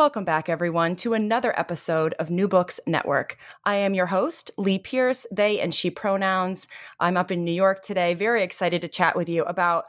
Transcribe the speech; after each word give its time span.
Welcome 0.00 0.24
back, 0.24 0.48
everyone, 0.48 0.96
to 0.96 1.12
another 1.12 1.52
episode 1.60 2.14
of 2.18 2.30
New 2.30 2.48
Books 2.48 2.80
Network. 2.86 3.36
I 3.66 3.74
am 3.74 3.92
your 3.92 4.06
host, 4.06 4.50
Lee 4.56 4.78
Pierce, 4.78 5.26
they 5.30 5.60
and 5.60 5.74
she 5.74 5.90
pronouns. 5.90 6.68
I'm 7.00 7.18
up 7.18 7.30
in 7.30 7.44
New 7.44 7.52
York 7.52 7.82
today, 7.82 8.14
very 8.14 8.42
excited 8.42 8.80
to 8.80 8.88
chat 8.88 9.14
with 9.14 9.28
you 9.28 9.44
about 9.44 9.84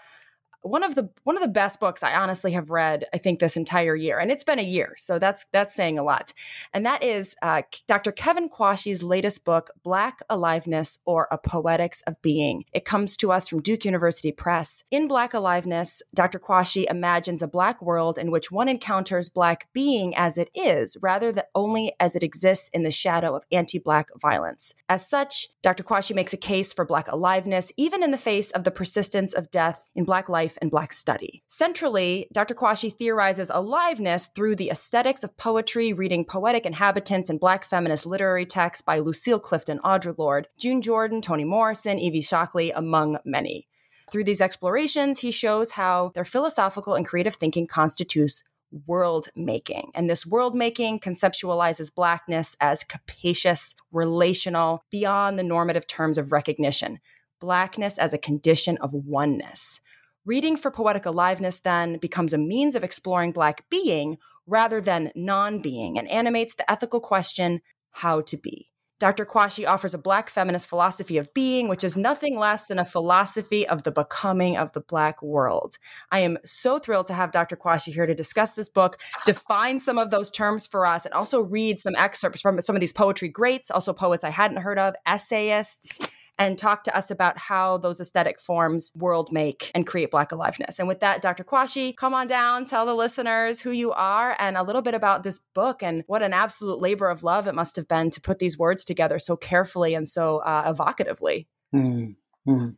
one 0.62 0.84
of 0.84 0.96
the 0.96 1.10
one 1.24 1.36
of 1.36 1.42
the 1.42 1.48
best 1.48 1.80
books 1.80 2.04
I 2.04 2.14
honestly 2.14 2.52
have 2.54 2.70
read. 2.70 3.06
I 3.14 3.18
think 3.18 3.40
this 3.40 3.58
entire 3.58 3.96
year, 3.96 4.20
and 4.20 4.32
it's 4.32 4.44
been 4.44 4.60
a 4.60 4.64
year, 4.64 4.96
so 4.98 5.20
that's 5.20 5.46
that's 5.52 5.76
saying 5.76 5.98
a 5.98 6.04
lot. 6.04 6.34
And 6.74 6.86
that 6.86 7.04
is 7.04 7.36
uh, 7.42 7.64
Dr. 7.88 8.12
Kevin 8.12 8.50
Quashie's 8.50 9.04
latest 9.04 9.44
book, 9.44 9.72
Black 9.84 10.20
Aliveness 10.30 11.00
or 11.06 11.28
A 11.32 11.38
Poetics 11.38 12.02
of 12.08 12.22
Being. 12.22 12.66
It 12.74 12.86
comes 12.86 13.18
to 13.18 13.32
us 13.32 13.48
from 13.48 13.62
Duke 13.62 13.86
University 13.86 14.32
Press. 14.32 14.84
In 14.92 15.08
Black 15.08 15.34
Aliveness, 15.34 16.02
Dr. 16.14 16.40
Quashie 16.40 16.90
imagines 16.90 17.42
a 17.42 17.48
black 17.48 17.82
world 17.82 18.18
in 18.18 18.32
which 18.32 18.52
one 18.52 18.70
encounters 18.70 19.30
black 19.30 19.68
being 19.74 20.16
as 20.16 20.38
it 20.38 20.50
is, 20.54 20.98
rather 21.02 21.32
than 21.32 21.44
only 21.56 21.94
as 22.00 22.16
it 22.16 22.24
exists 22.24 22.70
in 22.74 22.84
the 22.84 22.92
shadow 22.92 23.36
of 23.36 23.44
anti-black 23.52 24.08
violence. 24.22 24.74
As 24.90 25.08
such, 25.10 25.48
Dr. 25.62 25.84
Quashie 25.84 26.16
makes 26.16 26.34
a 26.34 26.38
case 26.38 26.74
for 26.74 26.86
black 26.86 27.08
aliveness, 27.12 27.72
even 27.78 28.04
in 28.04 28.12
the 28.12 28.18
face 28.18 28.52
of 28.52 28.64
the 28.64 28.72
persistence 28.72 29.34
of 29.34 29.52
death 29.52 29.80
in 29.96 30.04
black 30.04 30.30
life 30.30 30.51
life 30.52 30.58
and 30.62 30.72
Black 30.72 30.94
study. 30.94 31.44
Centrally, 31.48 32.28
Dr. 32.34 32.56
Quashie 32.56 32.96
theorizes 32.98 33.50
aliveness 33.54 34.28
through 34.36 34.56
the 34.56 34.70
aesthetics 34.70 35.24
of 35.24 35.38
poetry, 35.38 35.94
reading 35.94 36.26
poetic 36.26 36.66
inhabitants 36.66 37.30
and 37.30 37.40
Black 37.40 37.70
feminist 37.70 38.06
literary 38.06 38.46
texts 38.46 38.86
by 38.86 39.00
Lucille 39.00 39.40
Clifton, 39.40 39.80
Audre 39.80 40.18
Lorde, 40.18 40.48
June 40.60 40.82
Jordan, 40.82 41.22
Toni 41.22 41.46
Morrison, 41.46 42.00
Evie 42.00 42.22
Shockley, 42.22 42.72
among 42.72 43.18
many. 43.26 43.68
Through 44.12 44.26
these 44.26 44.42
explorations, 44.42 45.20
he 45.20 45.32
shows 45.32 45.72
how 45.72 46.12
their 46.16 46.26
philosophical 46.26 46.96
and 46.96 47.08
creative 47.08 47.36
thinking 47.36 47.66
constitutes 47.66 48.44
world 48.88 49.28
making. 49.36 49.92
And 49.96 50.10
this 50.10 50.26
world 50.26 50.54
making 50.54 51.00
conceptualizes 51.00 51.94
Blackness 51.94 52.58
as 52.60 52.84
capacious, 52.84 53.76
relational, 53.92 54.84
beyond 54.92 55.40
the 55.40 55.44
normative 55.44 55.88
terms 55.88 56.18
of 56.18 56.32
recognition. 56.32 57.00
Blackness 57.40 57.98
as 57.98 58.14
a 58.14 58.18
condition 58.18 58.78
of 58.78 58.94
oneness. 58.94 59.80
Reading 60.24 60.56
for 60.56 60.70
poetic 60.70 61.08
aliveness 61.08 61.60
then 61.60 61.98
becomes 61.98 62.32
a 62.32 62.38
means 62.38 62.76
of 62.76 62.84
exploring 62.84 63.32
Black 63.32 63.68
being 63.72 64.18
rather 64.46 64.80
than 64.80 65.12
non 65.16 65.64
being 65.64 65.98
and 65.98 66.08
animates 66.08 66.54
the 66.54 66.70
ethical 66.70 67.00
question 67.00 67.62
how 67.90 68.22
to 68.22 68.38
be. 68.38 68.68
Dr. 69.00 69.26
Quashie 69.26 69.68
offers 69.68 69.96
a 69.96 69.98
Black 69.98 70.30
feminist 70.30 70.70
philosophy 70.70 71.18
of 71.18 71.34
being, 71.34 71.68
which 71.68 71.84
is 71.84 71.98
nothing 71.98 72.38
less 72.38 72.66
than 72.66 72.78
a 72.78 72.86
philosophy 72.86 73.68
of 73.68 73.82
the 73.82 73.90
becoming 73.90 74.58
of 74.58 74.72
the 74.74 74.82
Black 74.82 75.24
world. 75.24 75.80
I 76.12 76.20
am 76.20 76.38
so 76.46 76.78
thrilled 76.78 77.08
to 77.08 77.16
have 77.16 77.32
Dr. 77.32 77.56
Quashie 77.56 77.92
here 77.92 78.06
to 78.06 78.14
discuss 78.14 78.54
this 78.54 78.70
book, 78.70 79.00
define 79.26 79.80
some 79.80 79.98
of 79.98 80.12
those 80.12 80.30
terms 80.30 80.68
for 80.68 80.86
us, 80.86 81.04
and 81.04 81.16
also 81.16 81.42
read 81.42 81.82
some 81.82 81.96
excerpts 81.96 82.42
from 82.42 82.62
some 82.62 82.76
of 82.76 82.80
these 82.80 82.94
poetry 82.94 83.28
greats, 83.28 83.72
also 83.72 83.92
poets 83.92 84.24
I 84.24 84.30
hadn't 84.30 84.58
heard 84.58 84.78
of, 84.78 84.94
essayists 85.08 86.08
and 86.38 86.58
talk 86.58 86.84
to 86.86 86.98
us 86.98 87.12
about 87.12 87.38
how 87.38 87.78
those 87.78 88.00
aesthetic 88.00 88.40
forms 88.40 88.92
world 88.96 89.30
make 89.32 89.72
and 89.76 89.86
create 89.86 90.12
Black 90.12 90.32
aliveness. 90.32 90.80
And 90.80 90.88
with 90.88 91.00
that, 91.02 91.22
Dr. 91.22 91.44
Quashie, 91.44 91.96
come 91.96 92.14
on 92.14 92.28
down, 92.28 92.66
tell 92.66 92.86
the 92.86 92.96
listeners 92.96 93.62
who 93.62 93.72
you 93.72 93.92
are 93.92 94.36
and 94.40 94.58
a 94.58 94.64
little 94.64 94.82
bit 94.82 94.94
about 94.94 95.24
this 95.24 95.40
book 95.54 95.84
and 95.84 96.04
what 96.08 96.24
an 96.24 96.34
absolute 96.34 96.80
labor 96.80 97.10
of 97.10 97.22
love 97.24 97.48
it 97.48 97.54
must 97.54 97.76
have 97.76 97.88
been 97.88 98.10
to 98.12 98.22
put 98.22 98.40
these 98.40 98.58
words 98.58 98.84
together 98.84 99.20
so 99.20 99.38
carefully 99.38 99.94
and 99.94 100.10
so 100.10 100.40
uh, 100.40 100.74
evocatively. 100.74 101.46
Mm-hmm. 101.76 102.70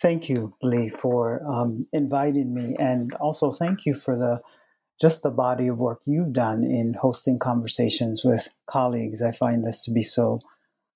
Thank 0.00 0.28
you, 0.28 0.54
Lee, 0.62 0.88
for 0.88 1.42
um, 1.46 1.86
inviting 1.92 2.54
me, 2.54 2.74
and 2.78 3.12
also 3.14 3.52
thank 3.52 3.84
you 3.84 3.94
for 3.94 4.16
the 4.16 4.40
just 5.00 5.22
the 5.22 5.30
body 5.30 5.66
of 5.66 5.78
work 5.78 6.00
you've 6.04 6.32
done 6.32 6.62
in 6.62 6.94
hosting 6.94 7.38
conversations 7.38 8.22
with 8.22 8.48
colleagues. 8.68 9.22
I 9.22 9.32
find 9.32 9.64
this 9.64 9.84
to 9.84 9.90
be 9.90 10.02
so 10.02 10.40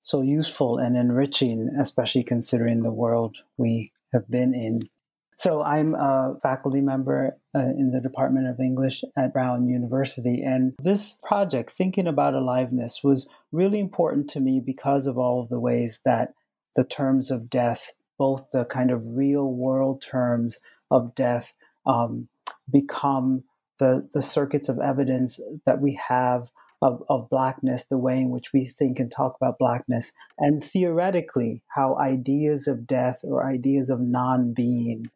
so 0.04 0.20
useful 0.20 0.76
and 0.76 0.96
enriching, 0.96 1.70
especially 1.80 2.22
considering 2.22 2.82
the 2.82 2.92
world 2.92 3.36
we 3.56 3.90
have 4.12 4.28
been 4.30 4.54
in. 4.54 4.88
So, 5.36 5.64
I'm 5.64 5.94
a 5.94 6.36
faculty 6.42 6.80
member 6.80 7.36
uh, 7.54 7.58
in 7.58 7.90
the 7.90 8.00
Department 8.00 8.46
of 8.46 8.60
English 8.60 9.02
at 9.16 9.32
Brown 9.32 9.66
University. 9.66 10.42
And 10.44 10.74
this 10.80 11.18
project, 11.24 11.72
Thinking 11.76 12.06
About 12.06 12.34
Aliveness, 12.34 13.00
was 13.02 13.26
really 13.50 13.80
important 13.80 14.30
to 14.30 14.40
me 14.40 14.62
because 14.64 15.06
of 15.06 15.18
all 15.18 15.42
of 15.42 15.48
the 15.48 15.58
ways 15.58 15.98
that 16.04 16.34
the 16.76 16.84
terms 16.84 17.32
of 17.32 17.50
death, 17.50 17.88
both 18.16 18.46
the 18.52 18.64
kind 18.66 18.92
of 18.92 19.02
real 19.04 19.50
world 19.50 20.04
terms 20.08 20.60
of 20.90 21.14
death, 21.16 21.52
um, 21.86 22.28
become 22.70 23.42
the, 23.78 24.08
the 24.14 24.22
circuits 24.22 24.68
of 24.68 24.78
evidence 24.78 25.40
that 25.66 25.80
we 25.80 25.98
have 26.08 26.48
of, 26.84 27.02
of 27.08 27.30
blackness, 27.30 27.84
the 27.84 27.96
way 27.96 28.18
in 28.18 28.28
which 28.28 28.52
we 28.52 28.66
think 28.78 28.98
and 28.98 29.10
talk 29.10 29.36
about 29.40 29.58
blackness, 29.58 30.12
and 30.38 30.62
theoretically, 30.62 31.62
how 31.74 31.96
ideas 31.98 32.68
of 32.68 32.86
death 32.86 33.20
or 33.24 33.48
ideas 33.48 33.88
of 33.88 34.00
non 34.00 34.52
being 34.52 35.06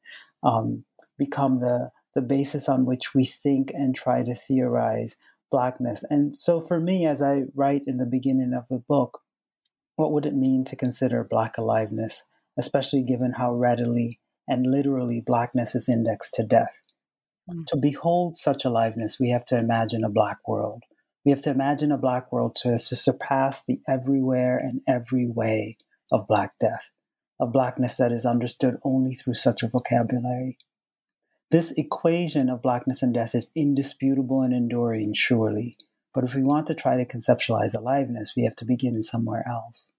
um, 0.42 0.82
become 1.18 1.60
the, 1.60 1.90
the 2.14 2.22
basis 2.22 2.70
on 2.70 2.86
which 2.86 3.14
we 3.14 3.26
think 3.26 3.70
and 3.74 3.94
try 3.94 4.22
to 4.22 4.34
theorize 4.34 5.14
blackness. 5.50 6.04
And 6.08 6.34
so, 6.34 6.62
for 6.62 6.80
me, 6.80 7.06
as 7.06 7.20
I 7.20 7.42
write 7.54 7.82
in 7.86 7.98
the 7.98 8.06
beginning 8.06 8.54
of 8.54 8.64
the 8.70 8.82
book, 8.88 9.20
what 9.96 10.12
would 10.12 10.24
it 10.24 10.34
mean 10.34 10.64
to 10.66 10.76
consider 10.76 11.22
black 11.22 11.58
aliveness, 11.58 12.22
especially 12.58 13.02
given 13.02 13.32
how 13.32 13.52
readily 13.52 14.20
and 14.48 14.66
literally 14.66 15.22
blackness 15.24 15.74
is 15.74 15.90
indexed 15.90 16.32
to 16.34 16.44
death? 16.44 16.80
Mm. 17.50 17.66
To 17.66 17.76
behold 17.76 18.38
such 18.38 18.64
aliveness, 18.64 19.20
we 19.20 19.28
have 19.30 19.44
to 19.46 19.58
imagine 19.58 20.02
a 20.02 20.08
black 20.08 20.38
world 20.48 20.82
we 21.28 21.32
have 21.32 21.42
to 21.42 21.50
imagine 21.50 21.92
a 21.92 21.98
black 21.98 22.32
world 22.32 22.54
to 22.54 22.78
surpass 22.78 23.62
the 23.68 23.78
everywhere 23.86 24.56
and 24.56 24.80
every 24.88 25.26
way 25.26 25.76
of 26.10 26.26
black 26.26 26.54
death, 26.58 26.88
a 27.38 27.44
blackness 27.44 27.98
that 27.98 28.12
is 28.12 28.24
understood 28.24 28.78
only 28.82 29.12
through 29.12 29.34
such 29.34 29.62
a 29.62 29.68
vocabulary. 29.68 30.56
This 31.50 31.70
equation 31.72 32.48
of 32.48 32.62
blackness 32.62 33.02
and 33.02 33.12
death 33.12 33.34
is 33.34 33.50
indisputable 33.54 34.40
and 34.40 34.54
enduring, 34.54 35.12
surely. 35.12 35.76
But 36.14 36.24
if 36.24 36.34
we 36.34 36.42
want 36.42 36.66
to 36.68 36.74
try 36.74 36.96
to 36.96 37.04
conceptualize 37.04 37.74
aliveness, 37.74 38.32
we 38.34 38.44
have 38.44 38.56
to 38.56 38.64
begin 38.64 39.02
somewhere 39.02 39.46
else. 39.46 39.90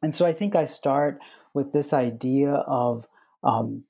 And 0.00 0.14
so 0.14 0.24
I 0.24 0.32
think 0.32 0.56
I 0.56 0.64
start 0.64 1.18
with 1.52 1.74
this 1.74 1.92
idea 1.92 2.52
of 2.52 3.04
um, 3.44 3.84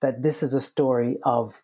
that 0.00 0.22
this 0.22 0.44
is 0.44 0.54
a 0.54 0.60
story 0.60 1.16
of 1.24 1.54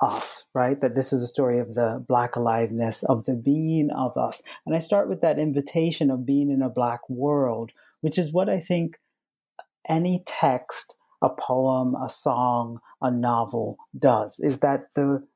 us, 0.00 0.46
right? 0.54 0.80
That 0.80 0.94
this 0.94 1.12
is 1.12 1.22
a 1.22 1.28
story 1.28 1.58
of 1.58 1.74
the 1.74 2.04
Black 2.08 2.36
aliveness, 2.36 3.02
of 3.04 3.24
the 3.24 3.34
being 3.34 3.90
of 3.90 4.16
us. 4.16 4.42
And 4.66 4.74
I 4.74 4.78
start 4.78 5.08
with 5.08 5.20
that 5.20 5.38
invitation 5.38 6.10
of 6.10 6.26
being 6.26 6.50
in 6.50 6.62
a 6.62 6.70
Black 6.70 7.00
world, 7.08 7.70
which 8.00 8.18
is 8.18 8.32
what 8.32 8.48
I 8.48 8.60
think 8.60 8.96
any 9.88 10.22
text, 10.26 10.94
a 11.22 11.28
poem, 11.28 11.94
a 11.94 12.08
song, 12.08 12.80
a 13.02 13.10
novel 13.10 13.76
does, 13.98 14.38
is 14.40 14.58
that 14.58 14.88
the 14.94 15.26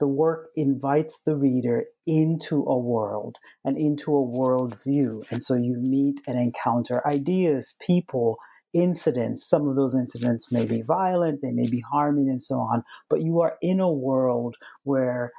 the 0.00 0.08
work 0.08 0.48
invites 0.56 1.20
the 1.24 1.36
reader 1.36 1.84
into 2.06 2.64
a 2.64 2.76
world 2.76 3.38
and 3.64 3.78
into 3.78 4.14
a 4.14 4.22
world 4.22 4.76
view. 4.82 5.24
And 5.30 5.42
so 5.42 5.54
you 5.54 5.76
meet 5.78 6.20
and 6.26 6.36
encounter 6.36 7.06
ideas, 7.06 7.76
people, 7.80 8.38
incidents. 8.74 9.48
Some 9.48 9.68
of 9.68 9.76
those 9.76 9.94
incidents 9.94 10.50
may 10.52 10.64
be 10.64 10.82
violent, 10.82 11.40
they 11.40 11.52
may 11.52 11.66
be 11.66 11.80
harming, 11.80 12.28
and 12.28 12.42
so 12.42 12.56
on. 12.56 12.84
But 13.08 13.22
you 13.22 13.40
are 13.40 13.56
in 13.62 13.80
a 13.80 13.90
world 13.90 14.56
where 14.82 15.32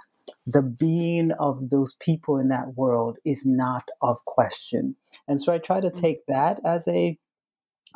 the 0.45 0.61
being 0.61 1.31
of 1.33 1.69
those 1.69 1.93
people 1.99 2.37
in 2.37 2.49
that 2.49 2.75
world 2.75 3.17
is 3.25 3.45
not 3.45 3.83
of 4.01 4.23
question. 4.25 4.95
And 5.27 5.41
so 5.41 5.53
I 5.53 5.57
try 5.57 5.81
to 5.81 5.89
mm. 5.89 5.99
take 5.99 6.25
that 6.27 6.59
as 6.65 6.87
a 6.87 7.17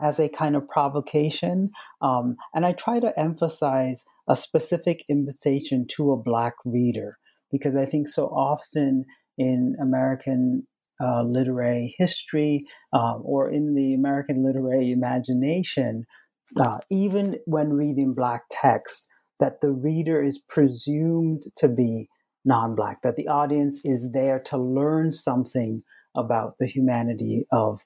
as 0.01 0.17
a 0.17 0.29
kind 0.29 0.55
of 0.55 0.65
provocation, 0.69 1.71
um, 2.01 2.37
and 2.53 2.65
I 2.65 2.71
try 2.71 3.01
to 3.01 3.19
emphasize 3.19 4.05
a 4.29 4.35
specific 4.35 5.03
invitation 5.09 5.87
to 5.97 6.13
a 6.13 6.17
black 6.17 6.53
reader 6.63 7.17
because 7.51 7.75
I 7.75 7.85
think 7.85 8.07
so 8.07 8.27
often 8.27 9.05
in 9.37 9.75
American 9.81 10.65
uh, 11.01 11.23
literary 11.23 11.95
history 11.97 12.65
um, 12.93 13.21
or 13.23 13.49
in 13.49 13.75
the 13.75 13.93
American 13.93 14.43
literary 14.45 14.91
imagination, 14.91 16.05
uh, 16.59 16.79
even 16.89 17.37
when 17.45 17.73
reading 17.73 18.13
black 18.13 18.43
texts, 18.51 19.07
that 19.39 19.61
the 19.61 19.71
reader 19.71 20.23
is 20.23 20.37
presumed 20.37 21.43
to 21.57 21.67
be 21.67 22.09
non-black 22.45 23.01
that 23.01 23.15
the 23.15 23.27
audience 23.27 23.79
is 23.83 24.07
there 24.11 24.39
to 24.39 24.57
learn 24.57 25.11
something 25.11 25.83
about 26.15 26.55
the 26.59 26.67
humanity 26.67 27.45
of 27.51 27.79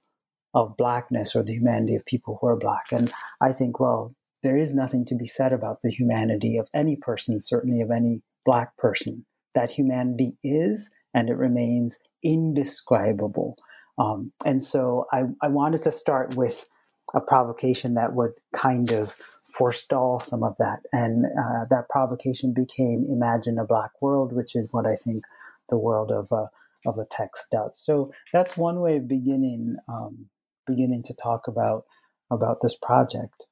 of 0.53 0.77
blackness 0.77 1.35
or 1.35 1.43
the 1.43 1.53
humanity 1.53 1.95
of 1.95 2.05
people 2.05 2.37
who 2.39 2.47
are 2.47 2.55
black. 2.55 2.91
And 2.91 3.11
i 3.41 3.51
think 3.51 3.79
well 3.79 4.15
there 4.43 4.57
is 4.57 4.73
nothing 4.73 5.05
to 5.05 5.15
be 5.15 5.25
said 5.25 5.53
about 5.53 5.79
the 5.83 5.89
humanity 5.89 6.57
of 6.57 6.67
any 6.73 6.95
person 6.95 7.39
certainly 7.41 7.81
of 7.81 7.91
any 7.91 8.21
black 8.45 8.75
person. 8.77 9.25
That 9.55 9.71
humanity 9.71 10.37
is 10.43 10.89
and 11.13 11.29
it 11.29 11.37
remains 11.37 11.97
indescribable 12.23 13.57
um, 13.97 14.31
and 14.45 14.63
so 14.63 15.07
I, 15.11 15.23
I 15.41 15.47
wanted 15.49 15.83
to 15.83 15.91
start 15.91 16.35
with 16.35 16.65
a 17.13 17.21
provocation 17.21 17.93
that 17.95 18.13
would 18.13 18.31
kind 18.55 18.91
of 18.91 19.13
forestall 19.55 20.19
some 20.19 20.43
of 20.43 20.55
that. 20.57 20.79
And 20.91 21.25
uh, 21.25 21.65
that 21.69 21.89
provocation 21.89 22.53
became 22.53 23.05
Imagine 23.09 23.59
a 23.59 23.65
Black 23.65 23.91
World, 24.01 24.33
which 24.33 24.55
is 24.55 24.67
what 24.71 24.87
I 24.87 24.95
think 24.95 25.23
the 25.69 25.77
world 25.77 26.11
of 26.11 26.27
a, 26.31 26.49
of 26.87 26.97
a 26.97 27.05
text 27.11 27.47
does. 27.51 27.71
So 27.75 28.11
that's 28.31 28.57
one 28.57 28.79
way 28.79 28.97
of 28.97 29.07
beginning 29.07 29.75
um, 29.87 30.25
beginning 30.65 31.03
to 31.03 31.13
talk 31.21 31.47
about 31.47 31.83
about 32.31 32.59
this 32.61 32.75
project. 32.81 33.43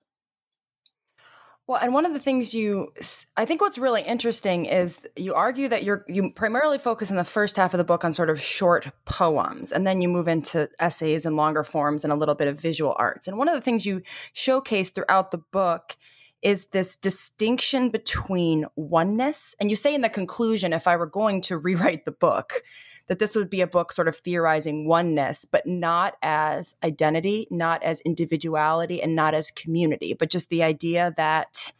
Well, 1.71 1.79
and 1.81 1.93
one 1.93 2.05
of 2.05 2.11
the 2.11 2.19
things 2.19 2.53
you, 2.53 2.91
I 3.37 3.45
think 3.45 3.61
what's 3.61 3.77
really 3.77 4.01
interesting 4.01 4.65
is 4.65 4.99
you 5.15 5.35
argue 5.35 5.69
that 5.69 5.85
you're, 5.85 6.03
you 6.05 6.29
primarily 6.31 6.77
focus 6.77 7.11
in 7.11 7.15
the 7.15 7.23
first 7.23 7.55
half 7.55 7.73
of 7.73 7.77
the 7.77 7.85
book 7.85 8.03
on 8.03 8.13
sort 8.13 8.29
of 8.29 8.43
short 8.43 8.89
poems, 9.05 9.71
and 9.71 9.87
then 9.87 10.01
you 10.01 10.09
move 10.09 10.27
into 10.27 10.67
essays 10.79 11.25
and 11.25 11.37
longer 11.37 11.63
forms 11.63 12.03
and 12.03 12.11
a 12.11 12.15
little 12.17 12.35
bit 12.35 12.49
of 12.49 12.59
visual 12.59 12.93
arts. 12.99 13.25
And 13.29 13.37
one 13.37 13.47
of 13.47 13.55
the 13.55 13.61
things 13.61 13.85
you 13.85 14.01
showcase 14.33 14.89
throughout 14.89 15.31
the 15.31 15.37
book 15.37 15.95
is 16.41 16.65
this 16.73 16.97
distinction 16.97 17.89
between 17.89 18.65
oneness. 18.75 19.55
And 19.57 19.69
you 19.69 19.77
say 19.77 19.95
in 19.95 20.01
the 20.01 20.09
conclusion, 20.09 20.73
if 20.73 20.87
I 20.87 20.97
were 20.97 21.05
going 21.05 21.39
to 21.43 21.57
rewrite 21.69 22.03
the 22.03 22.11
book, 22.11 22.63
that 23.07 23.19
this 23.19 23.35
would 23.35 23.49
be 23.49 23.61
a 23.61 23.67
book 23.67 23.91
sort 23.91 24.07
of 24.07 24.17
theorizing 24.17 24.87
oneness, 24.87 25.45
but 25.45 25.65
not 25.67 26.15
as 26.21 26.75
identity, 26.83 27.47
not 27.51 27.83
as 27.83 28.01
individuality, 28.01 29.01
and 29.01 29.15
not 29.15 29.33
as 29.33 29.51
community, 29.51 30.13
but 30.13 30.29
just 30.29 30.49
the 30.49 30.63
idea 30.63 31.13
that 31.17 31.71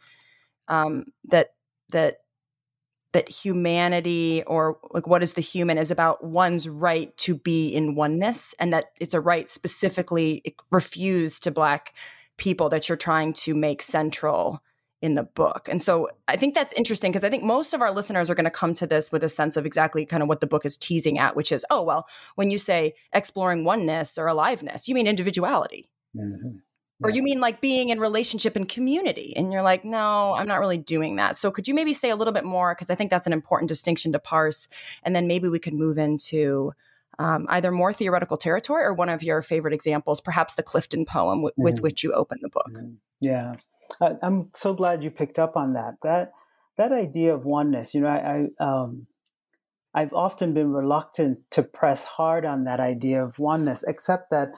um, 0.68 1.06
that 1.30 1.54
that 1.90 2.18
that 3.12 3.28
humanity 3.28 4.42
or 4.46 4.78
like 4.92 5.06
what 5.06 5.22
is 5.22 5.34
the 5.34 5.42
human 5.42 5.78
is 5.78 5.90
about 5.90 6.24
one's 6.24 6.68
right 6.68 7.16
to 7.18 7.34
be 7.34 7.68
in 7.68 7.94
oneness 7.94 8.54
and 8.58 8.72
that 8.72 8.86
it's 8.98 9.14
a 9.14 9.20
right 9.20 9.52
specifically 9.52 10.42
refused 10.70 11.42
to 11.42 11.50
black 11.50 11.92
people 12.38 12.70
that 12.70 12.88
you're 12.88 12.96
trying 12.96 13.34
to 13.34 13.54
make 13.54 13.82
central 13.82 14.62
in 15.02 15.16
the 15.16 15.24
book. 15.24 15.68
And 15.68 15.82
so 15.82 16.08
I 16.28 16.36
think 16.36 16.54
that's 16.54 16.72
interesting 16.74 17.10
because 17.10 17.24
I 17.24 17.28
think 17.28 17.42
most 17.42 17.74
of 17.74 17.82
our 17.82 17.92
listeners 17.92 18.30
are 18.30 18.36
going 18.36 18.44
to 18.44 18.50
come 18.50 18.72
to 18.74 18.86
this 18.86 19.10
with 19.10 19.24
a 19.24 19.28
sense 19.28 19.56
of 19.56 19.66
exactly 19.66 20.06
kind 20.06 20.22
of 20.22 20.28
what 20.28 20.40
the 20.40 20.46
book 20.46 20.64
is 20.64 20.76
teasing 20.76 21.18
at, 21.18 21.34
which 21.34 21.50
is, 21.50 21.66
oh, 21.70 21.82
well, 21.82 22.06
when 22.36 22.52
you 22.52 22.58
say 22.58 22.94
exploring 23.12 23.64
oneness 23.64 24.16
or 24.16 24.28
aliveness, 24.28 24.86
you 24.86 24.94
mean 24.94 25.08
individuality. 25.08 25.90
Mm-hmm. 26.16 26.58
Yeah. 27.00 27.06
Or 27.06 27.10
you 27.10 27.24
mean 27.24 27.40
like 27.40 27.60
being 27.60 27.88
in 27.88 27.98
relationship 27.98 28.54
and 28.54 28.68
community. 28.68 29.34
And 29.36 29.52
you're 29.52 29.62
like, 29.62 29.84
no, 29.84 30.34
I'm 30.34 30.46
not 30.46 30.60
really 30.60 30.78
doing 30.78 31.16
that. 31.16 31.36
So 31.36 31.50
could 31.50 31.66
you 31.66 31.74
maybe 31.74 31.94
say 31.94 32.10
a 32.10 32.16
little 32.16 32.32
bit 32.32 32.44
more? 32.44 32.72
Because 32.72 32.90
I 32.90 32.94
think 32.94 33.10
that's 33.10 33.26
an 33.26 33.32
important 33.32 33.68
distinction 33.68 34.12
to 34.12 34.20
parse. 34.20 34.68
And 35.02 35.16
then 35.16 35.26
maybe 35.26 35.48
we 35.48 35.58
could 35.58 35.74
move 35.74 35.98
into 35.98 36.72
um, 37.18 37.46
either 37.48 37.72
more 37.72 37.92
theoretical 37.92 38.36
territory 38.36 38.84
or 38.84 38.94
one 38.94 39.08
of 39.08 39.24
your 39.24 39.42
favorite 39.42 39.74
examples, 39.74 40.20
perhaps 40.20 40.54
the 40.54 40.62
Clifton 40.62 41.04
poem 41.04 41.38
w- 41.38 41.50
mm-hmm. 41.50 41.62
with 41.62 41.80
which 41.80 42.04
you 42.04 42.12
open 42.12 42.38
the 42.40 42.48
book. 42.48 42.70
Mm-hmm. 42.70 42.94
Yeah. 43.20 43.56
I, 44.00 44.12
am 44.22 44.50
so 44.56 44.74
glad 44.74 45.02
you 45.02 45.10
picked 45.10 45.38
up 45.38 45.56
on 45.56 45.74
that. 45.74 45.94
That 46.02 46.32
that 46.78 46.92
idea 46.92 47.34
of 47.34 47.44
oneness. 47.44 47.94
You 47.94 48.02
know, 48.02 48.08
I, 48.08 48.48
I 48.60 48.64
um, 48.64 49.06
I've 49.94 50.12
often 50.12 50.54
been 50.54 50.72
reluctant 50.72 51.38
to 51.52 51.62
press 51.62 52.02
hard 52.02 52.44
on 52.44 52.64
that 52.64 52.80
idea 52.80 53.24
of 53.24 53.38
oneness, 53.38 53.84
except 53.86 54.30
that 54.30 54.48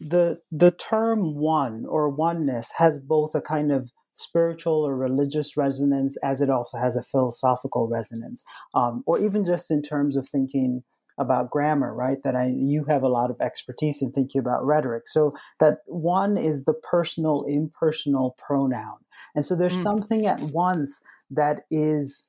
the 0.00 0.40
the 0.50 0.70
term 0.70 1.34
one 1.34 1.84
or 1.88 2.08
oneness 2.08 2.70
has 2.76 2.98
both 2.98 3.34
a 3.34 3.40
kind 3.40 3.72
of 3.72 3.90
spiritual 4.14 4.86
or 4.86 4.96
religious 4.96 5.56
resonance 5.56 6.16
as 6.24 6.40
it 6.40 6.48
also 6.48 6.78
has 6.78 6.96
a 6.96 7.02
philosophical 7.02 7.86
resonance, 7.86 8.42
um, 8.74 9.02
or 9.06 9.18
even 9.20 9.44
just 9.44 9.70
in 9.70 9.82
terms 9.82 10.16
of 10.16 10.26
thinking 10.28 10.82
about 11.18 11.50
grammar, 11.50 11.94
right? 11.94 12.18
That 12.24 12.36
I 12.36 12.46
you 12.46 12.84
have 12.84 13.02
a 13.02 13.08
lot 13.08 13.30
of 13.30 13.40
expertise 13.40 14.02
in 14.02 14.12
thinking 14.12 14.40
about 14.40 14.64
rhetoric. 14.64 15.08
So 15.08 15.32
that 15.60 15.78
one 15.86 16.36
is 16.36 16.64
the 16.64 16.74
personal 16.74 17.44
impersonal 17.48 18.36
pronoun. 18.38 18.98
And 19.34 19.44
so 19.44 19.54
there's 19.54 19.74
mm. 19.74 19.82
something 19.82 20.26
at 20.26 20.40
once 20.40 21.00
that 21.30 21.64
is 21.70 22.28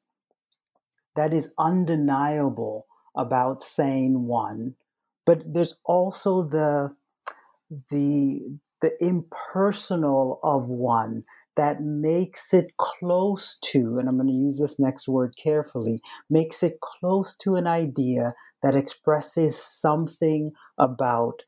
that 1.16 1.34
is 1.34 1.52
undeniable 1.58 2.86
about 3.16 3.64
saying 3.64 4.28
one, 4.28 4.76
but 5.26 5.42
there's 5.46 5.76
also 5.86 6.44
the 6.44 6.96
the 7.92 8.60
the 8.82 8.92
impersonal 9.04 10.40
of 10.44 10.68
one 10.68 11.24
that 11.58 11.82
makes 11.82 12.54
it 12.54 12.78
close 12.78 13.58
to, 13.64 13.98
and 13.98 14.08
I'm 14.08 14.16
going 14.16 14.28
to 14.28 14.34
use 14.34 14.60
this 14.60 14.78
next 14.78 15.08
word 15.08 15.34
carefully, 15.42 16.00
makes 16.30 16.62
it 16.62 16.80
close 16.82 17.36
to 17.38 17.56
an 17.56 17.66
idea 17.66 18.36
that 18.64 18.76
expresses 18.76 19.62
something 19.62 20.52
about 20.78 21.42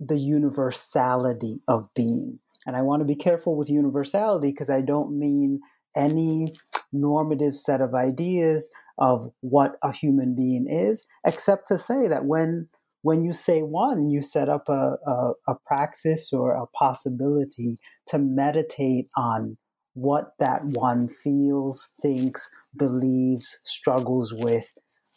the 0.00 0.18
universality 0.18 1.60
of 1.68 1.88
being. 1.94 2.38
And 2.66 2.76
I 2.76 2.82
want 2.82 3.00
to 3.00 3.06
be 3.06 3.14
careful 3.14 3.56
with 3.56 3.68
universality 3.68 4.50
because 4.50 4.70
I 4.70 4.80
don't 4.80 5.18
mean 5.18 5.60
any 5.96 6.54
normative 6.92 7.56
set 7.56 7.80
of 7.80 7.94
ideas 7.94 8.68
of 8.98 9.32
what 9.40 9.76
a 9.82 9.92
human 9.92 10.34
being 10.34 10.66
is, 10.70 11.04
except 11.26 11.68
to 11.68 11.78
say 11.78 12.08
that 12.08 12.24
when 12.24 12.68
when 13.02 13.22
you 13.22 13.34
say 13.34 13.60
one, 13.60 14.08
you 14.08 14.22
set 14.22 14.48
up 14.48 14.66
a, 14.70 14.96
a, 15.06 15.32
a 15.46 15.54
praxis 15.66 16.30
or 16.32 16.54
a 16.54 16.66
possibility 16.68 17.76
to 18.08 18.16
meditate 18.16 19.08
on 19.14 19.58
what 19.92 20.32
that 20.38 20.64
one 20.64 21.10
feels, 21.22 21.86
thinks, 22.00 22.48
believes, 22.74 23.58
struggles 23.64 24.32
with, 24.34 24.64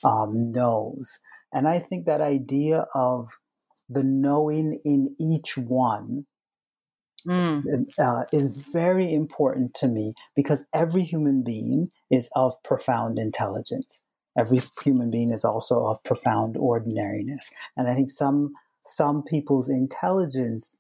um, 0.04 0.52
knows. 0.52 1.20
And 1.54 1.68
I 1.68 1.80
think 1.80 2.06
that 2.06 2.22
idea 2.22 2.86
of 2.94 3.30
the 3.90 4.04
knowing 4.04 4.80
in 4.84 5.16
each 5.20 5.58
one 5.58 6.26
mm. 7.26 7.86
uh, 7.98 8.24
is 8.32 8.50
very 8.74 9.14
important 9.14 9.74
to 9.76 9.88
me 9.88 10.14
because 10.36 10.66
every 10.74 11.04
human 11.04 11.44
being 11.44 11.90
is 12.12 12.30
of 12.36 12.54
profound 12.64 13.18
intelligence. 13.18 14.02
Every 14.38 14.60
human 14.84 15.10
being 15.10 15.32
is 15.32 15.44
also 15.44 15.86
of 15.86 16.04
profound 16.04 16.58
ordinariness. 16.58 17.52
And 17.76 17.88
I 17.88 17.96
think 17.96 18.12
some 18.12 18.54
some 18.86 19.24
people's 19.24 19.70
intelligence 19.70 20.76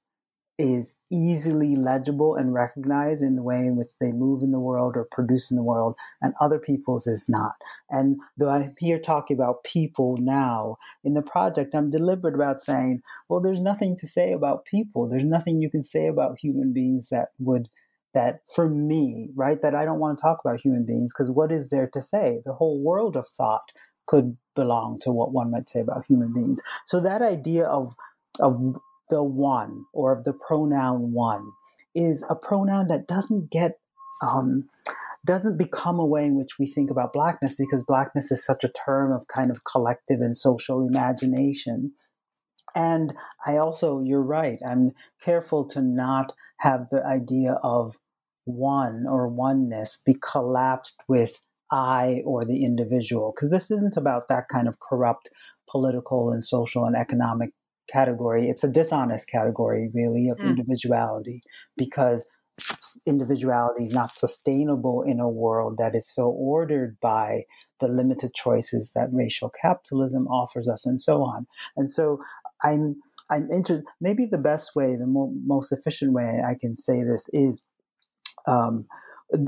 is 0.57 0.95
easily 1.11 1.75
legible 1.75 2.35
and 2.35 2.53
recognized 2.53 3.21
in 3.21 3.35
the 3.35 3.43
way 3.43 3.57
in 3.57 3.75
which 3.75 3.91
they 3.99 4.11
move 4.11 4.41
in 4.41 4.51
the 4.51 4.59
world 4.59 4.95
or 4.95 5.07
produce 5.11 5.51
in 5.51 5.57
the 5.57 5.63
world, 5.63 5.95
and 6.21 6.33
other 6.41 6.57
people's 6.59 7.05
is 7.07 7.29
not. 7.29 7.53
And 7.89 8.17
though 8.37 8.49
I'm 8.49 8.75
here 8.79 8.99
talking 8.99 9.37
about 9.37 9.63
people 9.63 10.17
now 10.19 10.77
in 11.03 11.13
the 11.13 11.21
project, 11.21 11.75
I'm 11.75 11.91
deliberate 11.91 12.35
about 12.35 12.61
saying, 12.61 13.01
well, 13.29 13.39
there's 13.39 13.59
nothing 13.59 13.97
to 13.99 14.07
say 14.07 14.31
about 14.31 14.65
people. 14.65 15.07
There's 15.07 15.23
nothing 15.23 15.61
you 15.61 15.69
can 15.69 15.83
say 15.83 16.07
about 16.07 16.39
human 16.39 16.73
beings 16.73 17.07
that 17.11 17.29
would 17.39 17.69
that 18.13 18.39
for 18.55 18.67
me, 18.67 19.29
right, 19.35 19.61
that 19.61 19.75
I 19.75 19.85
don't 19.85 19.99
want 19.99 20.17
to 20.17 20.21
talk 20.21 20.39
about 20.43 20.59
human 20.59 20.85
beings 20.85 21.13
because 21.13 21.29
what 21.29 21.51
is 21.51 21.69
there 21.69 21.89
to 21.93 22.01
say? 22.01 22.41
The 22.45 22.53
whole 22.53 22.81
world 22.81 23.15
of 23.15 23.25
thought 23.37 23.69
could 24.07 24.35
belong 24.55 24.97
to 25.01 25.11
what 25.11 25.33
one 25.33 25.51
might 25.51 25.69
say 25.69 25.81
about 25.81 26.05
human 26.07 26.33
beings. 26.33 26.61
So 26.85 26.99
that 27.01 27.21
idea 27.21 27.65
of 27.65 27.93
of 28.39 28.75
the 29.09 29.23
one 29.23 29.85
or 29.93 30.11
of 30.17 30.23
the 30.23 30.33
pronoun 30.33 31.13
one 31.13 31.51
is 31.95 32.23
a 32.29 32.35
pronoun 32.35 32.87
that 32.87 33.07
doesn't 33.07 33.51
get 33.51 33.79
um, 34.21 34.67
doesn't 35.25 35.57
become 35.57 35.99
a 35.99 36.05
way 36.05 36.25
in 36.25 36.35
which 36.35 36.57
we 36.59 36.67
think 36.67 36.89
about 36.89 37.13
blackness 37.13 37.55
because 37.55 37.83
blackness 37.83 38.31
is 38.31 38.45
such 38.45 38.63
a 38.63 38.69
term 38.85 39.11
of 39.11 39.27
kind 39.27 39.51
of 39.51 39.63
collective 39.63 40.21
and 40.21 40.37
social 40.37 40.87
imagination. 40.87 41.93
And 42.75 43.13
i 43.45 43.57
also 43.57 44.01
you're 44.03 44.21
right 44.21 44.59
i'm 44.69 44.91
careful 45.23 45.67
to 45.69 45.81
not 45.81 46.33
have 46.59 46.87
the 46.91 47.03
idea 47.03 47.53
of 47.63 47.95
one 48.45 49.05
or 49.07 49.27
oneness 49.27 49.99
be 50.05 50.15
collapsed 50.21 51.01
with 51.07 51.39
I 51.71 52.21
or 52.25 52.45
the 52.45 52.63
individual, 52.63 53.33
because 53.35 53.51
this 53.51 53.69
isn't 53.71 53.97
about 53.97 54.29
that 54.29 54.47
kind 54.51 54.67
of 54.67 54.79
corrupt 54.79 55.29
political 55.69 56.31
and 56.31 56.43
social 56.43 56.85
and 56.85 56.95
economic 56.95 57.49
category. 57.91 58.49
It's 58.49 58.63
a 58.63 58.69
dishonest 58.69 59.29
category, 59.29 59.89
really, 59.93 60.29
of 60.29 60.37
mm. 60.37 60.49
individuality, 60.49 61.41
because 61.75 62.23
individuality 63.05 63.85
is 63.85 63.93
not 63.93 64.17
sustainable 64.17 65.03
in 65.03 65.19
a 65.19 65.29
world 65.29 65.77
that 65.77 65.95
is 65.95 66.09
so 66.09 66.23
ordered 66.23 66.97
by 67.01 67.43
the 67.79 67.87
limited 67.87 68.33
choices 68.33 68.91
that 68.95 69.09
racial 69.11 69.51
capitalism 69.61 70.27
offers 70.27 70.67
us, 70.67 70.85
and 70.85 70.99
so 70.99 71.23
on. 71.23 71.45
And 71.75 71.91
so, 71.91 72.19
I'm 72.63 72.95
I'm 73.29 73.51
interested. 73.51 73.85
Maybe 74.01 74.25
the 74.25 74.37
best 74.37 74.75
way, 74.75 74.95
the 74.95 75.05
mo- 75.05 75.33
most 75.45 75.71
efficient 75.71 76.13
way 76.13 76.41
I 76.45 76.55
can 76.59 76.75
say 76.75 77.03
this 77.03 77.29
is, 77.33 77.63
um, 78.47 78.85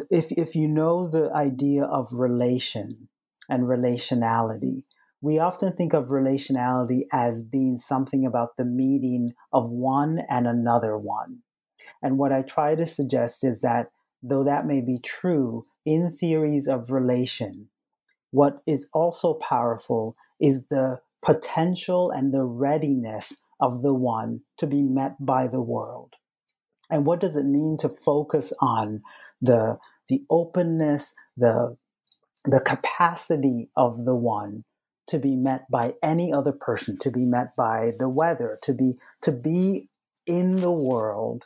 if 0.10 0.32
if 0.32 0.56
you 0.56 0.68
know 0.68 1.08
the 1.08 1.32
idea 1.34 1.86
of 1.86 2.08
relation 2.12 3.08
and 3.50 3.64
relationality, 3.64 4.84
we 5.22 5.40
often 5.40 5.74
think 5.74 5.94
of 5.94 6.06
relationality 6.06 7.02
as 7.12 7.42
being 7.42 7.78
something 7.78 8.26
about 8.26 8.56
the 8.58 8.66
meeting 8.66 9.34
of 9.52 9.70
one 9.70 10.20
and 10.30 10.48
another 10.48 10.98
one. 10.98 11.40
And 12.02 12.18
what 12.18 12.32
I 12.32 12.44
try 12.44 12.76
to 12.76 12.88
suggest 12.88 13.44
is 13.44 13.62
that 13.62 13.88
though 14.24 14.46
that 14.46 14.66
may 14.66 14.82
be 14.82 15.00
true 15.04 15.64
in 15.86 16.16
theories 16.18 16.68
of 16.68 16.90
relation, 16.90 17.68
what 18.32 18.62
is 18.66 18.88
also 18.94 19.34
powerful 19.34 20.16
is 20.40 20.62
the 20.70 21.00
potential 21.22 22.12
and 22.12 22.34
the 22.34 22.44
readiness 22.44 23.36
of 23.60 23.82
the 23.82 23.94
one 23.94 24.42
to 24.58 24.68
be 24.68 24.82
met 24.82 25.16
by 25.20 25.48
the 25.48 25.62
world. 25.62 26.14
And 26.90 27.06
what 27.06 27.20
does 27.20 27.36
it 27.36 27.46
mean 27.46 27.78
to 27.82 27.90
focus 27.90 28.54
on 28.62 29.02
the, 29.42 29.78
the 30.08 30.24
openness, 30.30 31.14
the, 31.36 31.76
the 32.46 32.62
capacity 32.62 33.70
of 33.76 34.06
the 34.06 34.16
one 34.16 34.64
to 35.10 35.20
be 35.20 35.36
met 35.36 35.70
by 35.70 35.94
any 36.02 36.34
other 36.34 36.52
person, 36.52 36.98
to 37.02 37.12
be 37.12 37.26
met 37.26 37.56
by 37.56 37.92
the 38.00 38.10
weather, 38.10 38.60
to 38.64 38.74
be 38.74 38.94
to 39.22 39.32
be 39.32 39.90
in 40.26 40.58
the 40.58 40.72
world 40.72 41.46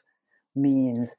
means 0.56 1.16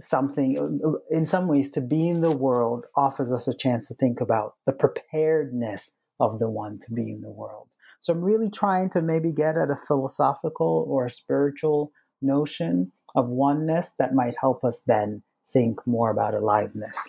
something 0.00 0.80
uh, 0.84 1.14
in 1.14 1.24
some 1.26 1.46
ways 1.46 1.70
to 1.70 1.80
be 1.80 2.08
in 2.08 2.20
the 2.20 2.30
world 2.30 2.84
offers 2.96 3.32
us 3.32 3.46
a 3.46 3.56
chance 3.56 3.88
to 3.88 3.94
think 3.94 4.20
about 4.20 4.54
the 4.66 4.72
preparedness 4.72 5.92
of 6.18 6.38
the 6.38 6.50
one 6.50 6.78
to 6.80 6.92
be 6.92 7.10
in 7.10 7.20
the 7.20 7.30
world 7.30 7.68
so 8.00 8.12
I'm 8.12 8.22
really 8.22 8.50
trying 8.50 8.90
to 8.90 9.02
maybe 9.02 9.32
get 9.32 9.56
at 9.56 9.70
a 9.70 9.80
philosophical 9.88 10.86
or 10.88 11.06
a 11.06 11.10
spiritual 11.10 11.92
notion 12.22 12.92
of 13.14 13.28
oneness 13.28 13.90
that 13.98 14.14
might 14.14 14.36
help 14.40 14.64
us 14.64 14.80
then 14.86 15.22
think 15.52 15.84
more 15.86 16.10
about 16.10 16.34
aliveness. 16.34 17.08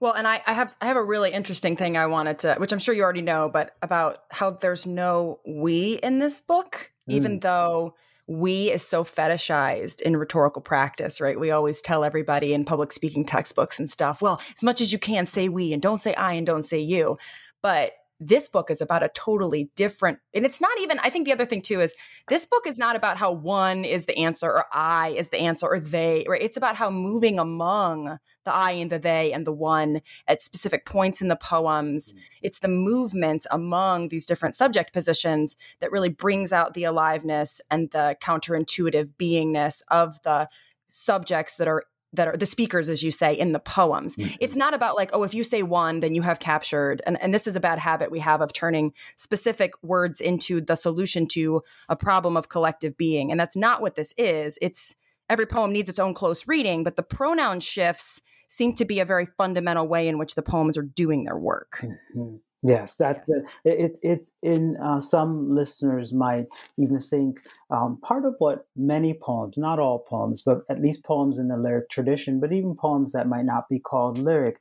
Well, 0.00 0.12
and 0.12 0.28
I, 0.28 0.40
I, 0.46 0.52
have 0.52 0.72
I 0.80 0.86
have 0.86 0.96
a 0.96 1.02
really 1.02 1.32
interesting 1.32 1.76
thing 1.76 1.96
I 1.96 2.06
wanted 2.06 2.40
to, 2.40 2.54
which 2.58 2.72
I'm 2.72 2.78
sure 2.78 2.94
you 2.94 3.02
already 3.02 3.22
know, 3.22 3.50
but 3.52 3.76
about 3.82 4.22
how 4.30 4.50
there's 4.50 4.86
no 4.86 5.40
we 5.44 5.98
in 6.02 6.20
this 6.20 6.40
book, 6.40 6.90
mm. 7.08 7.14
even 7.14 7.40
though 7.40 7.94
we 8.28 8.70
is 8.70 8.86
so 8.86 9.04
fetishized 9.04 10.00
in 10.02 10.16
rhetorical 10.16 10.62
practice, 10.62 11.20
right? 11.20 11.40
We 11.40 11.50
always 11.50 11.80
tell 11.80 12.04
everybody 12.04 12.52
in 12.52 12.64
public 12.64 12.92
speaking 12.92 13.24
textbooks 13.24 13.80
and 13.80 13.90
stuff, 13.90 14.20
well, 14.20 14.40
as 14.56 14.62
much 14.62 14.80
as 14.80 14.92
you 14.92 14.98
can, 14.98 15.26
say 15.26 15.48
we 15.48 15.72
and 15.72 15.82
don't 15.82 16.02
say 16.02 16.14
I 16.14 16.34
and 16.34 16.46
don't 16.46 16.68
say 16.68 16.78
you. 16.78 17.18
But 17.62 17.92
this 18.20 18.48
book 18.48 18.70
is 18.70 18.80
about 18.80 19.02
a 19.02 19.10
totally 19.14 19.70
different 19.76 20.18
and 20.34 20.44
it's 20.44 20.60
not 20.60 20.76
even 20.80 20.98
i 21.00 21.10
think 21.10 21.24
the 21.24 21.32
other 21.32 21.46
thing 21.46 21.62
too 21.62 21.80
is 21.80 21.94
this 22.28 22.46
book 22.46 22.66
is 22.66 22.78
not 22.78 22.96
about 22.96 23.16
how 23.16 23.30
one 23.30 23.84
is 23.84 24.06
the 24.06 24.16
answer 24.18 24.48
or 24.50 24.64
i 24.72 25.10
is 25.10 25.28
the 25.28 25.38
answer 25.38 25.66
or 25.66 25.78
they 25.78 26.26
right 26.28 26.42
it's 26.42 26.56
about 26.56 26.76
how 26.76 26.90
moving 26.90 27.38
among 27.38 28.18
the 28.44 28.52
i 28.52 28.72
and 28.72 28.90
the 28.90 28.98
they 28.98 29.32
and 29.32 29.46
the 29.46 29.52
one 29.52 30.00
at 30.26 30.42
specific 30.42 30.84
points 30.84 31.20
in 31.20 31.28
the 31.28 31.36
poems 31.36 32.12
mm-hmm. 32.12 32.20
it's 32.42 32.58
the 32.58 32.68
movement 32.68 33.46
among 33.50 34.08
these 34.08 34.26
different 34.26 34.56
subject 34.56 34.92
positions 34.92 35.56
that 35.80 35.92
really 35.92 36.08
brings 36.08 36.52
out 36.52 36.74
the 36.74 36.84
aliveness 36.84 37.60
and 37.70 37.90
the 37.92 38.16
counterintuitive 38.22 39.10
beingness 39.20 39.82
of 39.90 40.18
the 40.24 40.48
subjects 40.90 41.54
that 41.54 41.68
are 41.68 41.84
that 42.12 42.28
are 42.28 42.36
the 42.36 42.46
speakers 42.46 42.88
as 42.88 43.02
you 43.02 43.10
say 43.10 43.34
in 43.34 43.52
the 43.52 43.58
poems 43.58 44.16
mm-hmm. 44.16 44.34
it's 44.40 44.56
not 44.56 44.74
about 44.74 44.96
like 44.96 45.10
oh 45.12 45.22
if 45.22 45.34
you 45.34 45.44
say 45.44 45.62
one 45.62 46.00
then 46.00 46.14
you 46.14 46.22
have 46.22 46.38
captured 46.38 47.02
and, 47.06 47.20
and 47.20 47.34
this 47.34 47.46
is 47.46 47.56
a 47.56 47.60
bad 47.60 47.78
habit 47.78 48.10
we 48.10 48.20
have 48.20 48.40
of 48.40 48.52
turning 48.52 48.92
specific 49.16 49.72
words 49.82 50.20
into 50.20 50.60
the 50.60 50.74
solution 50.74 51.26
to 51.26 51.62
a 51.88 51.96
problem 51.96 52.36
of 52.36 52.48
collective 52.48 52.96
being 52.96 53.30
and 53.30 53.38
that's 53.38 53.56
not 53.56 53.82
what 53.82 53.96
this 53.96 54.12
is 54.16 54.58
it's 54.62 54.94
every 55.28 55.46
poem 55.46 55.72
needs 55.72 55.88
its 55.88 55.98
own 55.98 56.14
close 56.14 56.46
reading 56.46 56.82
but 56.82 56.96
the 56.96 57.02
pronoun 57.02 57.60
shifts 57.60 58.20
seem 58.48 58.74
to 58.74 58.86
be 58.86 59.00
a 59.00 59.04
very 59.04 59.26
fundamental 59.36 59.86
way 59.86 60.08
in 60.08 60.16
which 60.16 60.34
the 60.34 60.42
poems 60.42 60.78
are 60.78 60.82
doing 60.82 61.24
their 61.24 61.36
work 61.36 61.78
mm-hmm. 61.82 62.36
Yes, 62.62 62.96
that 62.96 63.24
yes. 63.28 63.42
it, 63.64 63.98
it 64.02 64.28
in 64.42 64.76
uh, 64.82 65.00
some 65.00 65.54
listeners 65.54 66.12
might 66.12 66.46
even 66.76 67.00
think 67.00 67.38
um, 67.70 67.98
part 68.02 68.24
of 68.24 68.34
what 68.38 68.66
many 68.74 69.14
poems, 69.14 69.56
not 69.56 69.78
all 69.78 70.00
poems, 70.00 70.42
but 70.42 70.62
at 70.68 70.80
least 70.80 71.04
poems 71.04 71.38
in 71.38 71.48
the 71.48 71.56
lyric 71.56 71.88
tradition, 71.88 72.40
but 72.40 72.52
even 72.52 72.74
poems 72.74 73.12
that 73.12 73.28
might 73.28 73.44
not 73.44 73.68
be 73.68 73.78
called 73.78 74.18
lyric, 74.18 74.60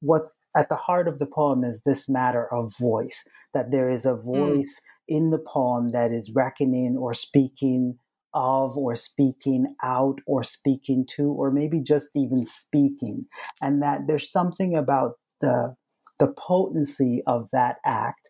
what's 0.00 0.30
at 0.56 0.68
the 0.68 0.76
heart 0.76 1.08
of 1.08 1.18
the 1.18 1.26
poem 1.26 1.64
is 1.64 1.80
this 1.84 2.08
matter 2.08 2.46
of 2.54 2.76
voice. 2.76 3.24
That 3.52 3.70
there 3.70 3.90
is 3.90 4.06
a 4.06 4.10
mm. 4.10 4.24
voice 4.24 4.80
mm. 4.80 5.16
in 5.16 5.30
the 5.30 5.38
poem 5.38 5.88
that 5.90 6.12
is 6.12 6.30
reckoning 6.30 6.96
or 6.96 7.14
speaking 7.14 7.98
of 8.34 8.76
or 8.76 8.96
speaking 8.96 9.74
out 9.82 10.20
or 10.26 10.44
speaking 10.44 11.06
to 11.16 11.24
or 11.24 11.50
maybe 11.50 11.80
just 11.80 12.10
even 12.14 12.46
speaking 12.46 13.26
and 13.60 13.82
that 13.82 14.06
there's 14.06 14.30
something 14.30 14.74
about 14.74 15.18
the 15.42 15.76
the 16.22 16.32
potency 16.38 17.20
of 17.26 17.48
that 17.50 17.78
act, 17.84 18.28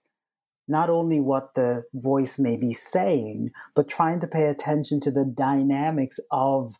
not 0.67 0.89
only 0.89 1.21
what 1.21 1.51
the 1.55 1.83
voice 1.93 2.39
may 2.39 2.57
be 2.57 2.73
saying, 2.73 3.51
but 3.77 3.87
trying 3.87 4.19
to 4.21 4.27
pay 4.27 4.45
attention 4.45 4.99
to 4.99 5.11
the 5.11 5.31
dynamics 5.37 6.19
of 6.31 6.73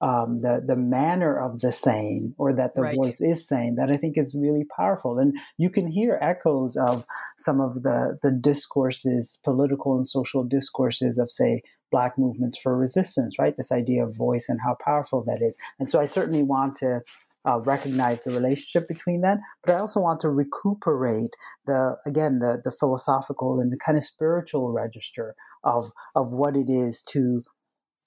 um, 0.00 0.40
the 0.40 0.64
the 0.66 0.74
manner 0.74 1.38
of 1.38 1.60
the 1.60 1.70
saying 1.70 2.34
or 2.38 2.54
that 2.54 2.74
the 2.74 2.82
right. 2.82 2.96
voice 2.96 3.20
is 3.20 3.46
saying 3.46 3.76
that 3.76 3.88
I 3.88 3.98
think 3.98 4.18
is 4.18 4.34
really 4.34 4.64
powerful. 4.76 5.20
And 5.20 5.34
you 5.58 5.70
can 5.70 5.86
hear 5.86 6.18
echoes 6.20 6.76
of 6.76 7.04
some 7.38 7.60
of 7.60 7.84
the 7.84 8.18
the 8.20 8.32
discourses, 8.32 9.38
political 9.44 9.94
and 9.94 10.08
social 10.08 10.42
discourses 10.42 11.18
of 11.18 11.30
say 11.30 11.62
black 11.92 12.18
movements 12.18 12.58
for 12.60 12.76
resistance, 12.76 13.38
right? 13.38 13.56
This 13.56 13.70
idea 13.70 14.04
of 14.04 14.16
voice 14.16 14.48
and 14.48 14.58
how 14.60 14.76
powerful 14.84 15.22
that 15.28 15.40
is. 15.40 15.56
And 15.78 15.88
so 15.88 16.00
I 16.00 16.06
certainly 16.06 16.42
want 16.42 16.78
to 16.78 17.02
uh, 17.46 17.60
recognize 17.60 18.22
the 18.24 18.32
relationship 18.32 18.88
between 18.88 19.20
that, 19.22 19.38
but 19.64 19.74
I 19.74 19.78
also 19.78 20.00
want 20.00 20.20
to 20.20 20.30
recuperate 20.30 21.34
the 21.66 21.96
again 22.06 22.38
the 22.40 22.60
the 22.64 22.72
philosophical 22.72 23.60
and 23.60 23.72
the 23.72 23.78
kind 23.84 23.96
of 23.96 24.04
spiritual 24.04 24.72
register 24.72 25.34
of 25.64 25.90
of 26.14 26.30
what 26.30 26.56
it 26.56 26.70
is 26.70 27.02
to 27.12 27.42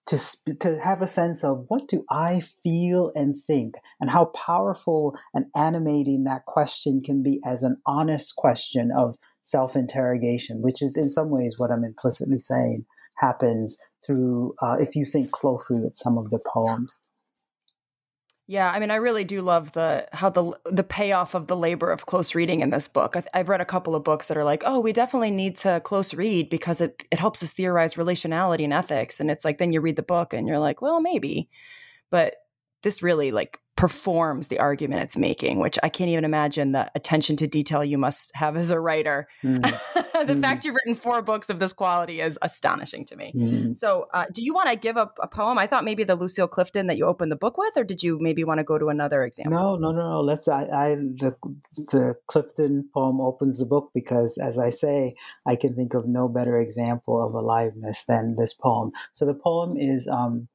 to 0.09 0.17
to 0.59 0.79
have 0.83 1.01
a 1.01 1.07
sense 1.07 1.43
of 1.43 1.65
what 1.67 1.87
do 1.87 2.03
I 2.09 2.41
feel 2.63 3.11
and 3.13 3.35
think, 3.45 3.75
and 3.99 4.09
how 4.09 4.25
powerful 4.25 5.15
and 5.33 5.45
animating 5.55 6.23
that 6.23 6.45
question 6.45 7.01
can 7.05 7.21
be 7.21 7.39
as 7.45 7.63
an 7.63 7.77
honest 7.85 8.35
question 8.35 8.91
of 8.97 9.15
self 9.43 9.75
interrogation, 9.75 10.61
which 10.61 10.81
is 10.81 10.97
in 10.97 11.11
some 11.11 11.29
ways 11.29 11.53
what 11.57 11.71
I'm 11.71 11.83
implicitly 11.83 12.39
saying 12.39 12.85
happens 13.17 13.77
through 14.05 14.55
uh, 14.61 14.77
if 14.79 14.95
you 14.95 15.05
think 15.05 15.31
closely 15.31 15.79
with 15.79 15.95
some 15.95 16.17
of 16.17 16.29
the 16.31 16.39
poems. 16.39 16.97
Yeah, 18.49 18.71
I 18.71 18.79
mean, 18.79 18.89
I 18.89 18.95
really 18.95 19.25
do 19.25 19.43
love 19.43 19.73
the 19.73 20.07
how 20.11 20.31
the 20.31 20.53
the 20.65 20.81
payoff 20.81 21.35
of 21.35 21.45
the 21.45 21.55
labor 21.55 21.91
of 21.91 22.07
close 22.07 22.33
reading 22.33 22.61
in 22.61 22.71
this 22.71 22.87
book. 22.87 23.15
I, 23.15 23.37
have 23.37 23.47
read 23.47 23.61
a 23.61 23.65
couple 23.65 23.93
of 23.93 24.03
books 24.03 24.25
that 24.27 24.37
are 24.37 24.43
like, 24.43 24.63
oh, 24.65 24.79
we 24.79 24.91
definitely 24.91 25.29
need 25.29 25.55
to 25.59 25.79
close 25.81 26.15
read 26.15 26.49
because 26.49 26.81
it 26.81 27.03
it 27.11 27.19
helps 27.19 27.43
us 27.43 27.51
theorize 27.51 27.93
relationality 27.93 28.63
and 28.63 28.73
ethics. 28.73 29.19
And 29.19 29.29
it's 29.29 29.45
like 29.45 29.59
then 29.59 29.71
you 29.71 29.81
read 29.81 29.97
the 29.97 30.01
book 30.01 30.33
and 30.33 30.47
you're 30.47 30.57
like, 30.57 30.81
well, 30.81 30.99
maybe, 30.99 31.47
but 32.09 32.37
this 32.81 33.03
really 33.03 33.29
like 33.29 33.59
performs 33.79 34.49
the 34.49 34.59
argument 34.59 35.01
it's 35.01 35.15
making, 35.15 35.57
which 35.57 35.79
I 35.81 35.87
can't 35.87 36.09
even 36.09 36.25
imagine 36.25 36.73
the 36.73 36.91
attention 36.95 37.37
to 37.37 37.47
detail 37.47 37.81
you 37.81 37.97
must 37.97 38.29
have 38.35 38.57
as 38.57 38.71
a 38.71 38.79
writer. 38.79 39.29
Mm. 39.41 39.61
the 39.95 40.33
mm. 40.33 40.41
fact 40.41 40.65
you've 40.65 40.75
written 40.75 41.01
four 41.01 41.21
books 41.21 41.49
of 41.49 41.59
this 41.59 41.71
quality 41.71 42.19
is 42.19 42.37
astonishing 42.41 43.05
to 43.05 43.15
me. 43.15 43.31
Mm. 43.33 43.79
So, 43.79 44.07
uh, 44.13 44.25
do 44.33 44.43
you 44.43 44.53
want 44.53 44.69
to 44.69 44.75
give 44.75 44.97
up 44.97 45.15
a, 45.17 45.23
a 45.23 45.27
poem? 45.29 45.57
I 45.57 45.65
thought 45.65 45.85
maybe 45.85 46.03
the 46.03 46.15
Lucille 46.15 46.49
Clifton 46.49 46.87
that 46.87 46.97
you 46.97 47.05
opened 47.05 47.31
the 47.31 47.37
book 47.37 47.57
with, 47.57 47.71
or 47.77 47.85
did 47.85 48.03
you 48.03 48.19
maybe 48.19 48.43
want 48.43 48.57
to 48.57 48.65
go 48.65 48.77
to 48.77 48.89
another 48.89 49.23
example? 49.23 49.53
No, 49.53 49.75
no, 49.77 49.93
no, 49.93 50.09
no. 50.09 50.21
Let's. 50.21 50.49
I, 50.49 50.63
I 50.63 50.95
the 50.95 51.33
the 51.73 52.15
Clifton 52.27 52.89
poem 52.93 53.21
opens 53.21 53.59
the 53.59 53.65
book 53.65 53.91
because, 53.93 54.37
as 54.43 54.57
I 54.57 54.71
say, 54.71 55.15
I 55.47 55.55
can 55.55 55.73
think 55.73 55.93
of 55.93 56.05
no 56.05 56.27
better 56.27 56.59
example 56.59 57.25
of 57.25 57.33
aliveness 57.33 58.03
than 58.09 58.35
this 58.37 58.51
poem. 58.51 58.91
So 59.13 59.25
the 59.25 59.35
poem 59.35 59.77
is. 59.77 60.05
Um, 60.05 60.49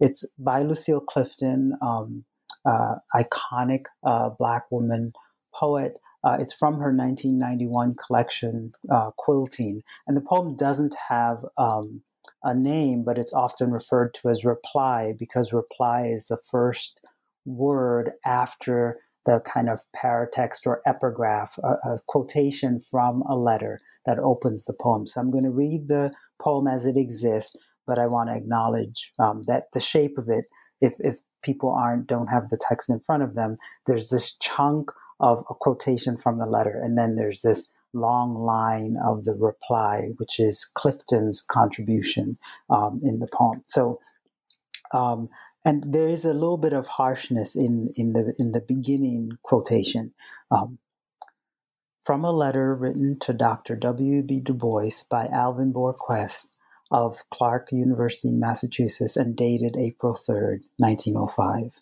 it's 0.00 0.24
by 0.38 0.62
Lucille 0.62 1.00
Clifton. 1.00 1.72
Um, 1.82 2.24
iconic 2.66 3.84
uh, 4.04 4.30
Black 4.38 4.70
woman 4.70 5.12
poet. 5.54 5.94
Uh, 6.24 6.36
it's 6.40 6.54
from 6.54 6.74
her 6.74 6.92
1991 6.92 7.94
collection, 8.06 8.72
uh, 8.92 9.10
Quilting. 9.16 9.82
And 10.06 10.16
the 10.16 10.20
poem 10.20 10.56
doesn't 10.56 10.94
have 11.08 11.38
um, 11.56 12.02
a 12.42 12.54
name, 12.54 13.04
but 13.04 13.18
it's 13.18 13.32
often 13.32 13.70
referred 13.70 14.14
to 14.20 14.28
as 14.28 14.44
Reply 14.44 15.14
because 15.18 15.52
reply 15.52 16.06
is 16.06 16.26
the 16.26 16.38
first 16.50 17.00
word 17.44 18.12
after 18.26 18.98
the 19.26 19.40
kind 19.52 19.68
of 19.68 19.80
paratext 19.94 20.66
or 20.66 20.80
epigraph, 20.86 21.52
a, 21.62 21.90
a 21.90 21.98
quotation 22.08 22.80
from 22.80 23.22
a 23.22 23.36
letter 23.36 23.80
that 24.06 24.18
opens 24.18 24.64
the 24.64 24.72
poem. 24.72 25.06
So 25.06 25.20
I'm 25.20 25.30
going 25.30 25.44
to 25.44 25.50
read 25.50 25.88
the 25.88 26.10
poem 26.40 26.66
as 26.66 26.86
it 26.86 26.96
exists, 26.96 27.54
but 27.86 27.98
I 27.98 28.06
want 28.06 28.30
to 28.30 28.36
acknowledge 28.36 29.12
um, 29.18 29.42
that 29.46 29.64
the 29.74 29.80
shape 29.80 30.16
of 30.16 30.28
it, 30.28 30.46
if, 30.80 30.94
if 30.98 31.16
people 31.42 31.70
aren't 31.70 32.06
don't 32.06 32.28
have 32.28 32.48
the 32.48 32.58
text 32.60 32.90
in 32.90 33.00
front 33.00 33.22
of 33.22 33.34
them, 33.34 33.56
there's 33.86 34.10
this 34.10 34.34
chunk 34.36 34.90
of 35.20 35.44
a 35.50 35.54
quotation 35.54 36.16
from 36.16 36.38
the 36.38 36.46
letter, 36.46 36.80
and 36.82 36.96
then 36.96 37.16
there's 37.16 37.42
this 37.42 37.66
long 37.92 38.34
line 38.34 38.96
of 39.04 39.24
the 39.24 39.34
reply, 39.34 40.10
which 40.18 40.38
is 40.38 40.70
Clifton's 40.74 41.42
contribution 41.42 42.38
um, 42.70 43.00
in 43.02 43.18
the 43.18 43.26
poem. 43.26 43.62
So, 43.66 44.00
um, 44.92 45.28
and 45.64 45.92
there 45.92 46.08
is 46.08 46.24
a 46.24 46.32
little 46.32 46.58
bit 46.58 46.72
of 46.72 46.86
harshness 46.86 47.56
in 47.56 47.92
in 47.96 48.12
the 48.12 48.34
in 48.38 48.52
the 48.52 48.60
beginning 48.60 49.32
quotation. 49.42 50.12
Um, 50.50 50.78
from 52.00 52.24
a 52.24 52.32
letter 52.32 52.74
written 52.74 53.18
to 53.20 53.34
Dr. 53.34 53.76
W.B. 53.76 54.40
Du 54.40 54.54
Bois 54.54 55.04
by 55.10 55.26
Alvin 55.26 55.74
Borgquist 55.74 56.46
of 56.90 57.18
Clark 57.32 57.70
University, 57.72 58.30
Massachusetts, 58.30 59.16
and 59.16 59.36
dated 59.36 59.76
April 59.76 60.14
3, 60.14 60.60
1905. 60.78 61.72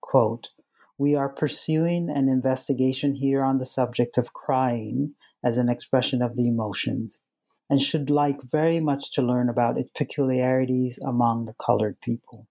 Quote, 0.00 0.48
we 0.96 1.14
are 1.14 1.28
pursuing 1.28 2.08
an 2.08 2.28
investigation 2.28 3.14
here 3.14 3.42
on 3.42 3.58
the 3.58 3.66
subject 3.66 4.16
of 4.16 4.32
crying 4.32 5.14
as 5.42 5.58
an 5.58 5.68
expression 5.68 6.22
of 6.22 6.36
the 6.36 6.46
emotions, 6.46 7.20
and 7.68 7.82
should 7.82 8.10
like 8.10 8.40
very 8.42 8.80
much 8.80 9.12
to 9.12 9.22
learn 9.22 9.48
about 9.48 9.78
its 9.78 9.90
peculiarities 9.96 10.98
among 11.04 11.46
the 11.46 11.54
colored 11.54 12.00
people. 12.00 12.46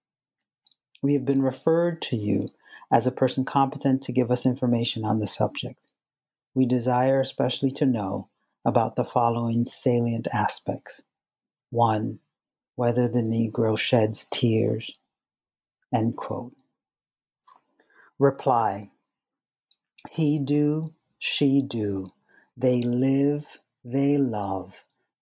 We 1.02 1.14
have 1.14 1.24
been 1.24 1.42
referred 1.42 2.02
to 2.02 2.16
you 2.16 2.50
as 2.92 3.06
a 3.06 3.12
person 3.12 3.44
competent 3.44 4.02
to 4.02 4.12
give 4.12 4.30
us 4.30 4.46
information 4.46 5.04
on 5.04 5.18
the 5.18 5.26
subject. 5.26 5.80
We 6.54 6.66
desire 6.66 7.20
especially 7.20 7.72
to 7.72 7.86
know 7.86 8.28
about 8.64 8.96
the 8.96 9.04
following 9.04 9.64
salient 9.64 10.28
aspects. 10.32 11.02
1. 11.74 12.20
Whether 12.76 13.08
the 13.08 13.20
Negro 13.20 13.78
sheds 13.78 14.26
tears. 14.30 14.92
End 15.94 16.16
quote. 16.16 16.54
Reply 18.18 18.88
He 20.10 20.38
do, 20.38 20.94
she 21.18 21.62
do. 21.62 22.08
They 22.56 22.82
live, 22.82 23.46
they 23.84 24.18
love. 24.18 24.74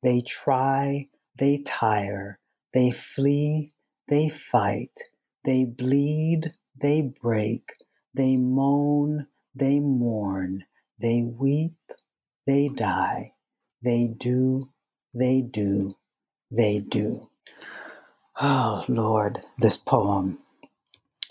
They 0.02 0.22
try, 0.22 1.08
they 1.38 1.58
tire. 1.66 2.38
They 2.74 2.92
flee, 2.92 3.72
they 4.08 4.30
fight. 4.30 4.92
They 5.44 5.64
bleed, 5.64 6.52
they 6.80 7.02
break. 7.02 7.70
They 8.14 8.36
moan, 8.36 9.28
they 9.54 9.80
mourn. 9.80 10.64
They 11.00 11.22
weep, 11.22 11.76
they 12.46 12.68
die. 12.68 13.34
They 13.82 14.08
do, 14.18 14.70
they 15.14 15.42
do, 15.42 15.96
they 16.54 16.78
do. 16.78 17.28
Oh 18.40 18.84
Lord, 18.88 19.40
this 19.58 19.76
poem. 19.76 20.38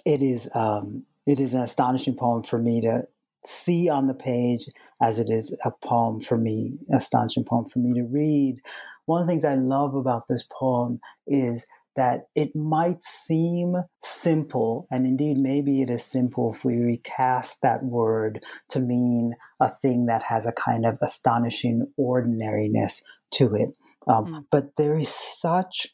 It 0.06 0.22
is 0.22 0.50
um, 0.54 1.04
it 1.26 1.40
is 1.40 1.54
an 1.54 1.62
astonishing 1.62 2.16
poem 2.16 2.44
for 2.44 2.58
me 2.58 2.82
to 2.82 3.04
see 3.46 3.90
on 3.90 4.08
the 4.08 4.14
page 4.14 4.68
as 5.02 5.20
it 5.20 5.30
is 5.30 5.56
a 5.64 5.72
poem 5.72 6.22
for 6.22 6.38
me, 6.38 6.74
astonishing 6.94 7.44
poem 7.44 7.66
for 7.66 7.80
me 7.80 8.00
to 8.00 8.06
read. 8.06 8.58
One 9.06 9.22
of 9.22 9.28
the 9.28 9.32
things 9.32 9.46
I 9.46 9.56
love 9.56 9.96
about 9.96 10.28
this 10.28 10.44
poem 10.52 11.00
is 11.28 11.66
that 11.96 12.28
it 12.36 12.56
might 12.56 13.04
seem 13.04 13.76
simple, 14.02 14.88
and 14.92 15.06
indeed, 15.06 15.38
maybe 15.38 15.82
it 15.82 15.90
is 15.90 16.06
simple 16.06 16.54
if 16.56 16.64
we 16.64 16.78
recast 16.78 17.58
that 17.62 17.84
word 17.84 18.44
to 18.70 18.80
mean 18.80 19.34
a 19.60 19.72
thing 19.82 20.06
that 20.06 20.24
has 20.24 20.46
a 20.46 20.54
kind 20.54 20.86
of 20.86 20.98
astonishing 21.02 21.92
ordinariness 21.98 23.02
to 23.32 23.56
it. 23.56 23.76
Um, 24.08 24.26
mm. 24.26 24.46
But 24.52 24.76
there 24.78 24.98
is 24.98 25.10
such 25.10 25.88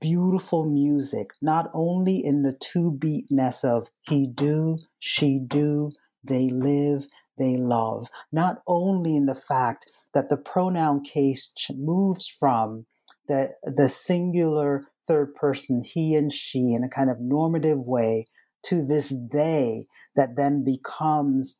beautiful 0.00 0.64
music, 0.64 1.30
not 1.40 1.70
only 1.72 2.24
in 2.24 2.42
the 2.42 2.56
two 2.60 2.90
beatness 2.98 3.64
of 3.64 3.88
he 4.02 4.26
do, 4.26 4.78
she 4.98 5.38
do, 5.38 5.90
they 6.22 6.48
live, 6.48 7.06
they 7.38 7.56
love, 7.56 8.06
not 8.30 8.62
only 8.66 9.16
in 9.16 9.26
the 9.26 9.40
fact 9.48 9.86
that 10.12 10.28
the 10.28 10.36
pronoun 10.36 11.02
case 11.02 11.52
moves 11.70 12.26
from 12.28 12.84
the, 13.28 13.50
the 13.64 13.88
singular 13.88 14.82
third 15.06 15.34
person, 15.34 15.82
he 15.82 16.14
and 16.14 16.32
she, 16.32 16.74
in 16.74 16.84
a 16.84 16.88
kind 16.88 17.10
of 17.10 17.20
normative 17.20 17.78
way, 17.78 18.26
to 18.66 18.84
this 18.84 19.12
they 19.32 19.86
that 20.16 20.36
then 20.36 20.62
becomes 20.64 21.56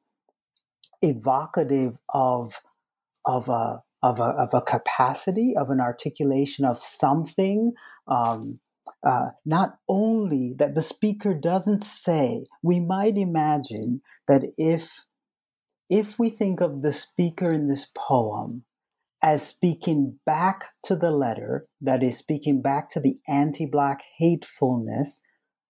evocative 1.01 1.97
of, 2.13 2.53
of 3.25 3.49
a 3.49 3.83
of 4.03 4.19
a, 4.19 4.25
of 4.25 4.49
a 4.55 4.63
capacity, 4.63 5.55
of 5.57 5.71
an 5.71 5.81
articulation 5.81 6.65
of 6.65 6.83
something. 6.83 7.73
Um, 8.09 8.61
uh, 9.07 9.29
not 9.45 9.77
only 9.89 10.55
that 10.59 10.75
the 10.75 10.83
speaker 10.83 11.35
doesn't 11.35 11.85
say, 11.85 12.45
we 12.63 12.81
might 12.81 13.17
imagine 13.17 14.03
that 14.27 14.43
if 14.57 14.89
if 15.89 16.19
we 16.21 16.31
think 16.31 16.61
of 16.61 16.83
the 16.83 16.93
speaker 16.93 17.53
in 17.53 17.69
this 17.69 17.89
poem 17.97 18.65
as 19.23 19.47
speaking 19.47 20.19
back 20.25 20.67
to 20.85 20.97
the 20.97 21.11
letter, 21.11 21.67
that 21.81 22.03
is, 22.03 22.17
speaking 22.17 22.63
back 22.63 22.91
to 22.91 23.01
the 23.01 23.19
anti 23.29 23.67
Black 23.67 24.01
hatefulness 24.19 25.21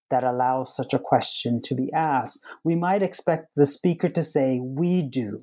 that 0.09 0.23
allows 0.23 0.75
such 0.75 0.93
a 0.93 0.99
question 0.99 1.61
to 1.63 1.73
be 1.73 1.91
asked, 1.93 2.39
we 2.63 2.75
might 2.75 3.01
expect 3.01 3.47
the 3.55 3.65
speaker 3.65 4.09
to 4.09 4.23
say, 4.23 4.59
We 4.61 5.01
do, 5.01 5.41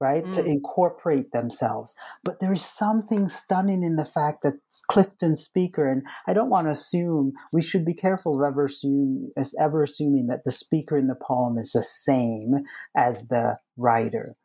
right? 0.00 0.24
Mm. 0.24 0.32
To 0.32 0.44
incorporate 0.44 1.32
themselves. 1.32 1.94
But 2.24 2.40
there 2.40 2.52
is 2.52 2.64
something 2.64 3.28
stunning 3.28 3.82
in 3.82 3.96
the 3.96 4.04
fact 4.04 4.42
that 4.42 4.54
Clifton's 4.88 5.42
speaker, 5.42 5.90
and 5.90 6.02
I 6.26 6.32
don't 6.32 6.50
want 6.50 6.66
to 6.66 6.72
assume, 6.72 7.32
we 7.52 7.62
should 7.62 7.84
be 7.84 7.94
careful 7.94 8.36
of 8.36 8.46
ever 8.46 8.66
assume 8.66 9.32
as 9.36 9.54
ever 9.58 9.82
assuming 9.82 10.28
that 10.28 10.44
the 10.44 10.52
speaker 10.52 10.96
in 10.96 11.08
the 11.08 11.16
poem 11.16 11.58
is 11.58 11.72
the 11.72 11.82
same 11.82 12.64
as 12.96 13.26
the 13.28 13.58
writer. 13.76 14.36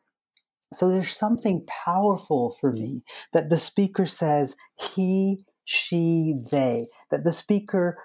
So 0.72 0.88
there's 0.88 1.16
something 1.16 1.64
powerful 1.84 2.56
for 2.60 2.72
me 2.72 3.02
that 3.32 3.48
the 3.48 3.58
speaker 3.58 4.06
says 4.06 4.56
he, 4.94 5.44
she, 5.64 6.34
they, 6.50 6.88
that 7.10 7.22
the 7.22 7.32
speaker 7.32 7.96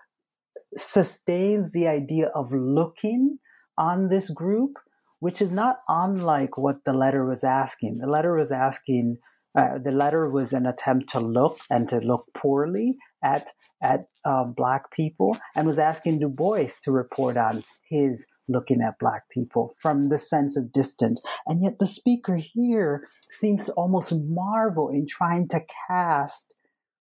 sustains 0.78 1.72
the 1.72 1.88
idea 1.88 2.28
of 2.36 2.52
looking 2.54 3.40
on 3.78 4.10
this 4.10 4.30
group 4.30 4.78
which 5.20 5.42
is 5.42 5.52
not 5.52 5.80
unlike 5.88 6.58
what 6.58 6.84
the 6.86 6.94
letter 6.94 7.26
was 7.26 7.44
asking. 7.44 7.98
The 7.98 8.08
letter 8.08 8.36
was 8.36 8.52
asking, 8.52 9.18
uh, 9.58 9.78
the 9.84 9.92
letter 9.92 10.30
was 10.30 10.54
an 10.54 10.66
attempt 10.66 11.10
to 11.12 11.20
look 11.20 11.60
and 11.70 11.90
to 11.90 11.98
look 11.98 12.28
poorly 12.36 12.98
at 13.24 13.48
at 13.82 14.08
uh, 14.26 14.44
black 14.44 14.92
people, 14.92 15.38
and 15.56 15.66
was 15.66 15.80
asking 15.80 16.20
Du 16.20 16.28
Bois 16.28 16.68
to 16.84 16.92
report 16.92 17.38
on 17.38 17.64
his 17.90 18.26
looking 18.50 18.82
at 18.82 19.00
black 19.00 19.30
people 19.30 19.74
from 19.82 20.10
the 20.10 20.18
sense 20.18 20.58
of 20.58 20.74
distance. 20.74 21.22
And 21.48 21.64
yet, 21.64 21.80
the 21.80 21.88
speaker 21.88 22.36
here 22.36 23.08
seems 23.32 23.66
to 23.66 23.72
almost 23.74 24.12
marvel 24.12 24.90
in 24.90 25.08
trying 25.08 25.48
to 25.50 25.62
cast 25.88 26.54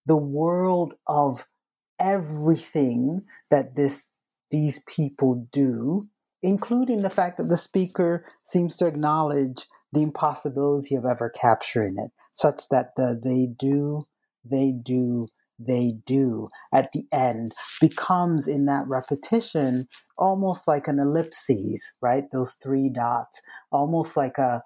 the 0.04 0.16
world 0.16 0.92
of 1.06 1.44
everything 1.98 3.22
that 3.50 3.74
this 3.74 4.08
these 4.50 4.80
people 4.86 5.48
do 5.52 6.08
including 6.46 7.02
the 7.02 7.10
fact 7.10 7.38
that 7.38 7.48
the 7.48 7.56
speaker 7.56 8.24
seems 8.44 8.76
to 8.76 8.86
acknowledge 8.86 9.66
the 9.92 10.00
impossibility 10.00 10.94
of 10.94 11.04
ever 11.04 11.28
capturing 11.30 11.96
it, 11.98 12.10
such 12.32 12.62
that 12.70 12.90
the 12.96 13.20
they 13.22 13.48
do, 13.58 14.04
they 14.44 14.72
do, 14.84 15.26
they 15.58 15.94
do 16.06 16.48
at 16.72 16.90
the 16.92 17.04
end 17.12 17.52
becomes 17.80 18.46
in 18.46 18.66
that 18.66 18.86
repetition 18.86 19.88
almost 20.18 20.68
like 20.68 20.86
an 20.86 20.98
ellipses, 21.00 21.92
right? 22.00 22.24
Those 22.32 22.54
three 22.62 22.90
dots, 22.90 23.40
almost 23.72 24.16
like 24.16 24.38
a 24.38 24.62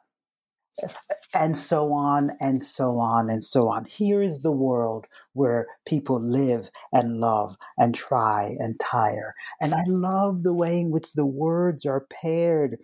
and 1.35 1.59
so 1.59 1.92
on 1.92 2.30
and 2.40 2.62
so 2.62 2.98
on 2.98 3.28
and 3.28 3.44
so 3.44 3.68
on. 3.68 3.85
Here 3.85 4.22
is 4.22 4.40
the 4.40 4.52
world 4.52 5.06
where 5.33 5.66
people 5.87 6.20
live 6.20 6.68
and 6.92 7.18
love 7.20 7.56
and 7.76 7.94
try 7.94 8.54
and 8.59 8.78
tire. 8.80 9.35
And 9.61 9.74
I 9.74 9.83
love 9.87 10.42
the 10.42 10.54
way 10.54 10.78
in 10.78 10.90
which 10.90 11.12
the 11.12 11.26
words 11.26 11.85
are 11.87 12.06
paired 12.11 12.78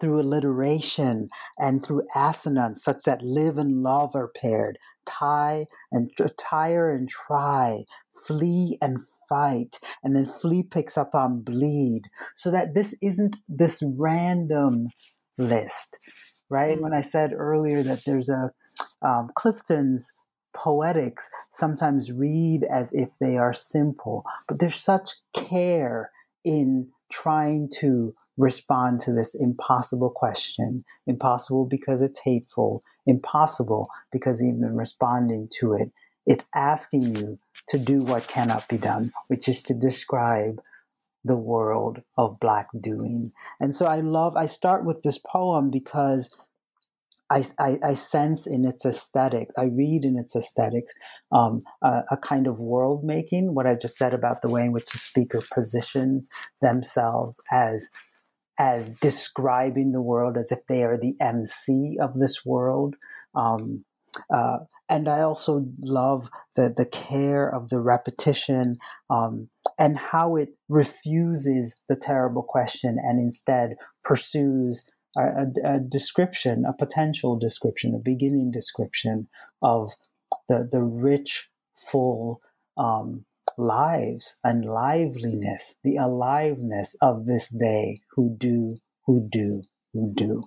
through 0.00 0.20
alliteration 0.20 1.28
and 1.58 1.84
through 1.84 2.02
assonance, 2.14 2.84
such 2.84 3.04
that 3.04 3.22
live 3.22 3.56
and 3.56 3.82
love 3.82 4.14
are 4.14 4.30
paired, 4.36 4.78
tie 5.06 5.64
and 5.90 6.10
tire 6.38 6.90
and 6.90 7.08
try, 7.08 7.82
flee 8.26 8.76
and 8.82 8.98
fight, 9.28 9.78
and 10.04 10.14
then 10.14 10.32
flee 10.40 10.62
picks 10.62 10.98
up 10.98 11.14
on 11.14 11.40
bleed, 11.40 12.02
so 12.34 12.50
that 12.50 12.74
this 12.74 12.94
isn't 13.00 13.36
this 13.48 13.82
random 13.82 14.88
list 15.38 15.98
right? 16.48 16.80
When 16.80 16.92
I 16.92 17.02
said 17.02 17.32
earlier 17.32 17.82
that 17.82 18.04
there's 18.04 18.28
a 18.28 18.50
um, 19.02 19.30
Clifton's 19.36 20.08
poetics 20.54 21.28
sometimes 21.52 22.10
read 22.10 22.64
as 22.64 22.92
if 22.92 23.10
they 23.20 23.36
are 23.36 23.52
simple, 23.52 24.24
but 24.48 24.58
there's 24.58 24.80
such 24.80 25.10
care 25.34 26.10
in 26.44 26.88
trying 27.12 27.70
to 27.80 28.14
respond 28.36 29.00
to 29.00 29.12
this 29.12 29.34
impossible 29.34 30.10
question. 30.10 30.84
Impossible 31.06 31.64
because 31.66 32.02
it's 32.02 32.20
hateful, 32.24 32.82
impossible 33.06 33.88
because 34.12 34.40
even 34.40 34.76
responding 34.76 35.48
to 35.60 35.74
it, 35.74 35.90
it's 36.26 36.44
asking 36.54 37.16
you 37.16 37.38
to 37.68 37.78
do 37.78 38.02
what 38.02 38.28
cannot 38.28 38.68
be 38.68 38.78
done, 38.78 39.10
which 39.28 39.48
is 39.48 39.62
to 39.64 39.74
describe 39.74 40.60
the 41.26 41.36
world 41.36 42.00
of 42.16 42.38
Black 42.40 42.68
doing. 42.80 43.32
And 43.60 43.74
so 43.74 43.86
I 43.86 44.00
love, 44.00 44.36
I 44.36 44.46
start 44.46 44.84
with 44.84 45.02
this 45.02 45.18
poem 45.18 45.70
because 45.70 46.28
I, 47.28 47.44
I, 47.58 47.78
I, 47.82 47.94
sense 47.94 48.46
in 48.46 48.64
its 48.64 48.86
aesthetic, 48.86 49.48
I 49.58 49.64
read 49.64 50.04
in 50.04 50.16
its 50.16 50.36
aesthetics 50.36 50.92
um, 51.32 51.58
a, 51.82 52.02
a, 52.12 52.16
kind 52.16 52.46
of 52.46 52.60
world 52.60 53.02
making, 53.02 53.52
what 53.52 53.66
I 53.66 53.74
just 53.74 53.96
said 53.96 54.14
about 54.14 54.42
the 54.42 54.48
way 54.48 54.62
in 54.62 54.70
which 54.70 54.90
the 54.92 54.98
speaker 54.98 55.42
positions 55.52 56.28
themselves 56.62 57.40
as 57.50 57.88
as 58.58 58.94
describing 59.02 59.92
the 59.92 60.00
world 60.00 60.38
as 60.38 60.50
if 60.50 60.60
they 60.66 60.82
are 60.82 60.96
the 60.96 61.14
MC 61.20 61.98
of 62.00 62.18
this 62.18 62.44
world. 62.44 62.94
Um, 63.34 63.84
uh, 64.32 64.58
and 64.88 65.08
I 65.08 65.22
also 65.22 65.66
love 65.80 66.28
the, 66.54 66.72
the 66.74 66.84
care 66.84 67.52
of 67.52 67.68
the 67.68 67.80
repetition 67.80 68.78
um, 69.10 69.48
and 69.78 69.98
how 69.98 70.36
it 70.36 70.50
refuses 70.68 71.74
the 71.88 71.96
terrible 71.96 72.42
question 72.42 72.98
and 73.02 73.18
instead 73.18 73.76
pursues 74.04 74.84
a, 75.16 75.20
a, 75.22 75.76
a, 75.76 75.80
description, 75.80 76.64
a 76.64 76.72
potential 76.72 77.38
description, 77.38 77.94
a 77.94 77.98
beginning 77.98 78.50
description 78.52 79.28
of 79.62 79.90
the, 80.48 80.68
the 80.70 80.82
rich, 80.82 81.48
full 81.90 82.40
um, 82.76 83.24
lives 83.58 84.38
and 84.44 84.64
liveliness, 84.64 85.74
the 85.82 85.96
aliveness 85.96 86.94
of 87.00 87.26
this 87.26 87.48
they 87.48 88.00
who 88.14 88.36
do, 88.38 88.76
who 89.04 89.26
do, 89.30 89.62
who 89.92 90.12
do. 90.14 90.42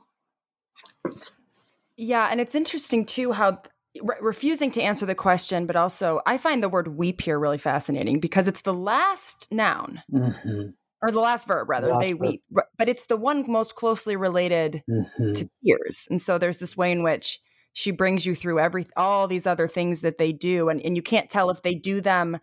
Yeah, 1.98 2.30
and 2.32 2.40
it's 2.40 2.56
interesting 2.56 3.06
too 3.06 3.34
how 3.34 3.62
re- 4.02 4.18
refusing 4.22 4.72
to 4.72 4.82
answer 4.82 5.06
the 5.06 5.16
question, 5.16 5.66
but 5.66 5.76
also 5.76 6.22
I 6.26 6.38
find 6.38 6.62
the 6.62 6.70
word 6.70 6.98
weep 6.98 7.22
here 7.22 7.40
really 7.40 7.58
fascinating 7.58 8.20
because 8.20 8.48
it's 8.48 8.62
the 8.62 8.74
last 8.74 9.48
noun. 9.52 10.02
Mm-hmm. 10.12 10.70
Or 11.02 11.12
the 11.12 11.22
last 11.22 11.48
verb, 11.48 11.70
rather, 11.70 11.94
last 11.94 12.04
they 12.04 12.12
verb. 12.12 12.20
weep, 12.20 12.44
but 12.78 12.90
it's 12.90 13.06
the 13.06 13.16
one 13.16 13.46
most 13.50 13.76
closely 13.76 14.18
related 14.18 14.84
mm-hmm. 14.90 15.34
to 15.34 15.50
tears. 15.66 16.06
And 16.10 16.22
so 16.22 16.38
there's 16.38 16.58
this 16.58 16.76
way 16.76 16.92
in 16.92 17.04
which 17.04 17.40
she 17.72 17.92
brings 17.92 18.26
you 18.26 18.36
through 18.36 18.60
every 18.60 18.86
all 18.98 19.30
these 19.30 19.48
other 19.48 19.70
things 19.70 20.02
that 20.02 20.18
they 20.18 20.34
do, 20.34 20.68
and, 20.68 20.82
and 20.82 20.98
you 20.98 21.02
can't 21.02 21.30
tell 21.30 21.52
if 21.52 21.62
they 21.62 21.74
do 21.74 22.02
them 22.02 22.38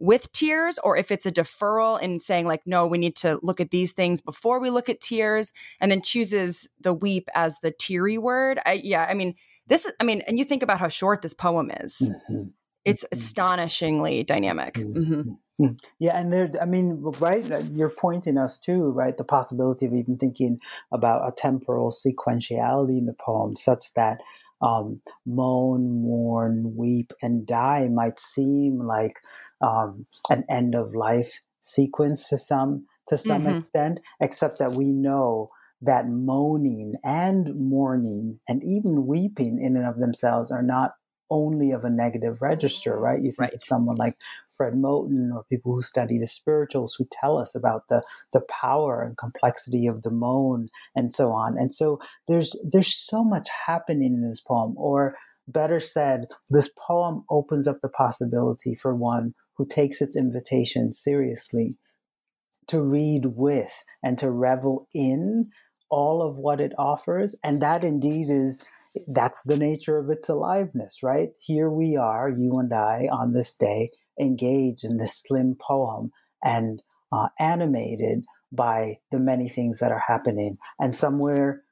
with 0.00 0.32
tears 0.32 0.78
or 0.82 0.96
if 0.96 1.10
it's 1.10 1.26
a 1.26 1.30
deferral 1.30 2.02
and 2.02 2.22
saying 2.22 2.46
like 2.46 2.62
no 2.64 2.86
we 2.86 2.96
need 2.96 3.14
to 3.14 3.38
look 3.42 3.60
at 3.60 3.70
these 3.70 3.92
things 3.92 4.22
before 4.22 4.58
we 4.58 4.70
look 4.70 4.88
at 4.88 5.00
tears 5.00 5.52
and 5.78 5.92
then 5.92 6.00
chooses 6.00 6.66
the 6.80 6.92
weep 6.92 7.28
as 7.34 7.58
the 7.60 7.70
teary 7.70 8.16
word 8.16 8.58
I, 8.64 8.80
yeah 8.82 9.04
i 9.04 9.12
mean 9.12 9.34
this 9.70 9.86
is 9.86 9.92
i 9.98 10.04
mean 10.04 10.22
and 10.26 10.38
you 10.38 10.44
think 10.44 10.62
about 10.62 10.78
how 10.78 10.88
short 10.88 11.22
this 11.22 11.32
poem 11.32 11.70
is 11.80 11.96
mm-hmm. 12.02 12.42
it's 12.84 13.04
mm-hmm. 13.04 13.18
astonishingly 13.18 14.22
dynamic 14.22 14.74
mm-hmm. 14.74 14.98
mm-hmm. 14.98 15.64
mm-hmm. 15.64 15.74
yeah 15.98 16.18
and 16.18 16.30
there 16.30 16.50
i 16.60 16.66
mean 16.66 17.00
right 17.18 17.64
you're 17.72 17.88
pointing 17.88 18.36
us 18.36 18.58
to 18.58 18.90
right 18.90 19.16
the 19.16 19.24
possibility 19.24 19.86
of 19.86 19.94
even 19.94 20.18
thinking 20.18 20.58
about 20.92 21.26
a 21.26 21.32
temporal 21.32 21.90
sequentiality 21.90 22.98
in 22.98 23.06
the 23.06 23.16
poem 23.24 23.56
such 23.56 23.86
that 23.94 24.18
um, 24.62 25.00
moan, 25.24 26.02
mourn, 26.02 26.76
weep, 26.76 27.12
and 27.22 27.46
die 27.46 27.88
might 27.88 28.20
seem 28.20 28.78
like 28.78 29.16
um, 29.60 30.06
an 30.28 30.44
end 30.50 30.74
of 30.74 30.94
life 30.94 31.32
sequence 31.62 32.28
to 32.28 32.38
some 32.38 32.86
to 33.08 33.18
some 33.18 33.42
mm-hmm. 33.42 33.58
extent, 33.58 34.00
except 34.20 34.58
that 34.58 34.72
we 34.72 34.84
know 34.84 35.50
that 35.82 36.08
moaning 36.08 36.94
and 37.04 37.54
mourning 37.54 38.38
and 38.48 38.62
even 38.62 39.06
weeping 39.06 39.60
in 39.62 39.76
and 39.76 39.86
of 39.86 39.98
themselves 39.98 40.50
are 40.50 40.62
not 40.62 40.92
only 41.30 41.70
of 41.70 41.84
a 41.84 41.90
negative 41.90 42.42
register, 42.42 42.98
right? 42.98 43.22
You 43.22 43.30
think 43.30 43.40
right. 43.40 43.54
of 43.54 43.64
someone 43.64 43.96
like 43.96 44.16
Fred 44.56 44.74
Moten 44.74 45.32
or 45.32 45.44
people 45.44 45.74
who 45.74 45.82
study 45.82 46.18
the 46.18 46.26
spirituals 46.26 46.94
who 46.98 47.06
tell 47.10 47.38
us 47.38 47.54
about 47.54 47.84
the 47.88 48.02
the 48.32 48.42
power 48.50 49.02
and 49.02 49.16
complexity 49.16 49.86
of 49.86 50.02
the 50.02 50.10
moan 50.10 50.68
and 50.94 51.14
so 51.14 51.32
on. 51.32 51.56
And 51.56 51.74
so 51.74 51.98
there's 52.28 52.54
there's 52.70 52.94
so 52.94 53.24
much 53.24 53.48
happening 53.66 54.12
in 54.12 54.28
this 54.28 54.40
poem, 54.40 54.74
or 54.76 55.14
better 55.48 55.80
said, 55.80 56.26
this 56.50 56.70
poem 56.78 57.24
opens 57.30 57.66
up 57.66 57.80
the 57.80 57.88
possibility 57.88 58.74
for 58.74 58.94
one 58.94 59.34
who 59.56 59.66
takes 59.66 60.00
its 60.00 60.16
invitation 60.16 60.92
seriously 60.92 61.78
to 62.68 62.80
read 62.80 63.24
with 63.26 63.72
and 64.02 64.18
to 64.18 64.30
revel 64.30 64.88
in 64.94 65.50
all 65.90 66.22
of 66.22 66.36
what 66.36 66.60
it 66.60 66.72
offers. 66.78 67.34
And 67.44 67.60
that 67.62 67.84
indeed 67.84 68.28
is 68.30 68.58
that's 69.06 69.42
the 69.42 69.56
nature 69.56 69.98
of 69.98 70.10
its 70.10 70.28
aliveness, 70.28 70.98
right? 71.02 71.30
Here 71.38 71.70
we 71.70 71.96
are, 71.96 72.28
you 72.28 72.58
and 72.58 72.72
I, 72.72 73.08
on 73.12 73.32
this 73.32 73.54
day, 73.54 73.90
engaged 74.20 74.84
in 74.84 74.96
this 74.96 75.22
slim 75.22 75.56
poem 75.60 76.12
and 76.42 76.82
uh, 77.12 77.28
animated 77.38 78.24
by 78.52 78.98
the 79.12 79.18
many 79.18 79.48
things 79.48 79.78
that 79.78 79.92
are 79.92 80.02
happening. 80.06 80.56
And 80.78 80.94
somewhere 80.94 81.62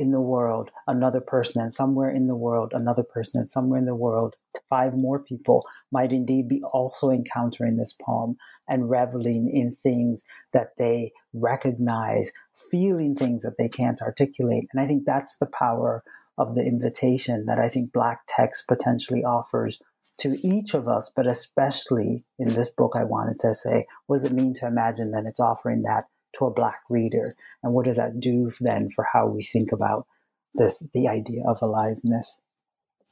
in 0.00 0.12
the 0.12 0.20
world, 0.20 0.70
another 0.86 1.20
person, 1.20 1.60
and 1.60 1.74
somewhere 1.74 2.10
in 2.10 2.26
the 2.26 2.34
world, 2.34 2.72
another 2.74 3.02
person, 3.02 3.38
and 3.38 3.50
somewhere 3.50 3.78
in 3.78 3.84
the 3.84 3.94
world, 3.94 4.34
five 4.70 4.96
more 4.96 5.18
people 5.18 5.66
might 5.92 6.10
indeed 6.10 6.48
be 6.48 6.62
also 6.72 7.10
encountering 7.10 7.76
this 7.76 7.94
poem 8.00 8.34
and 8.66 8.88
reveling 8.88 9.50
in 9.52 9.76
things 9.82 10.22
that 10.54 10.70
they 10.78 11.12
recognize, 11.34 12.30
feeling 12.70 13.14
things 13.14 13.42
that 13.42 13.58
they 13.58 13.68
can't 13.68 14.00
articulate. 14.00 14.66
And 14.72 14.82
I 14.82 14.86
think 14.86 15.04
that's 15.04 15.36
the 15.36 15.50
power 15.52 16.02
of 16.38 16.54
the 16.54 16.62
invitation 16.62 17.44
that 17.44 17.58
I 17.58 17.68
think 17.68 17.92
Black 17.92 18.20
text 18.26 18.68
potentially 18.68 19.22
offers 19.22 19.78
to 20.20 20.34
each 20.46 20.72
of 20.72 20.88
us, 20.88 21.12
but 21.14 21.26
especially 21.26 22.24
in 22.38 22.48
this 22.48 22.70
book, 22.70 22.94
I 22.96 23.04
wanted 23.04 23.38
to 23.40 23.54
say, 23.54 23.86
what 24.06 24.16
does 24.16 24.24
it 24.24 24.32
mean 24.32 24.54
to 24.54 24.66
imagine 24.66 25.10
that 25.10 25.26
it's 25.26 25.40
offering 25.40 25.82
that 25.82 26.04
to 26.38 26.46
a 26.46 26.50
black 26.50 26.80
reader 26.88 27.34
and 27.62 27.72
what 27.72 27.84
does 27.84 27.96
that 27.96 28.20
do 28.20 28.52
then 28.60 28.90
for 28.94 29.06
how 29.12 29.26
we 29.26 29.42
think 29.42 29.72
about 29.72 30.06
this 30.54 30.82
the 30.94 31.08
idea 31.08 31.42
of 31.46 31.58
aliveness 31.62 32.38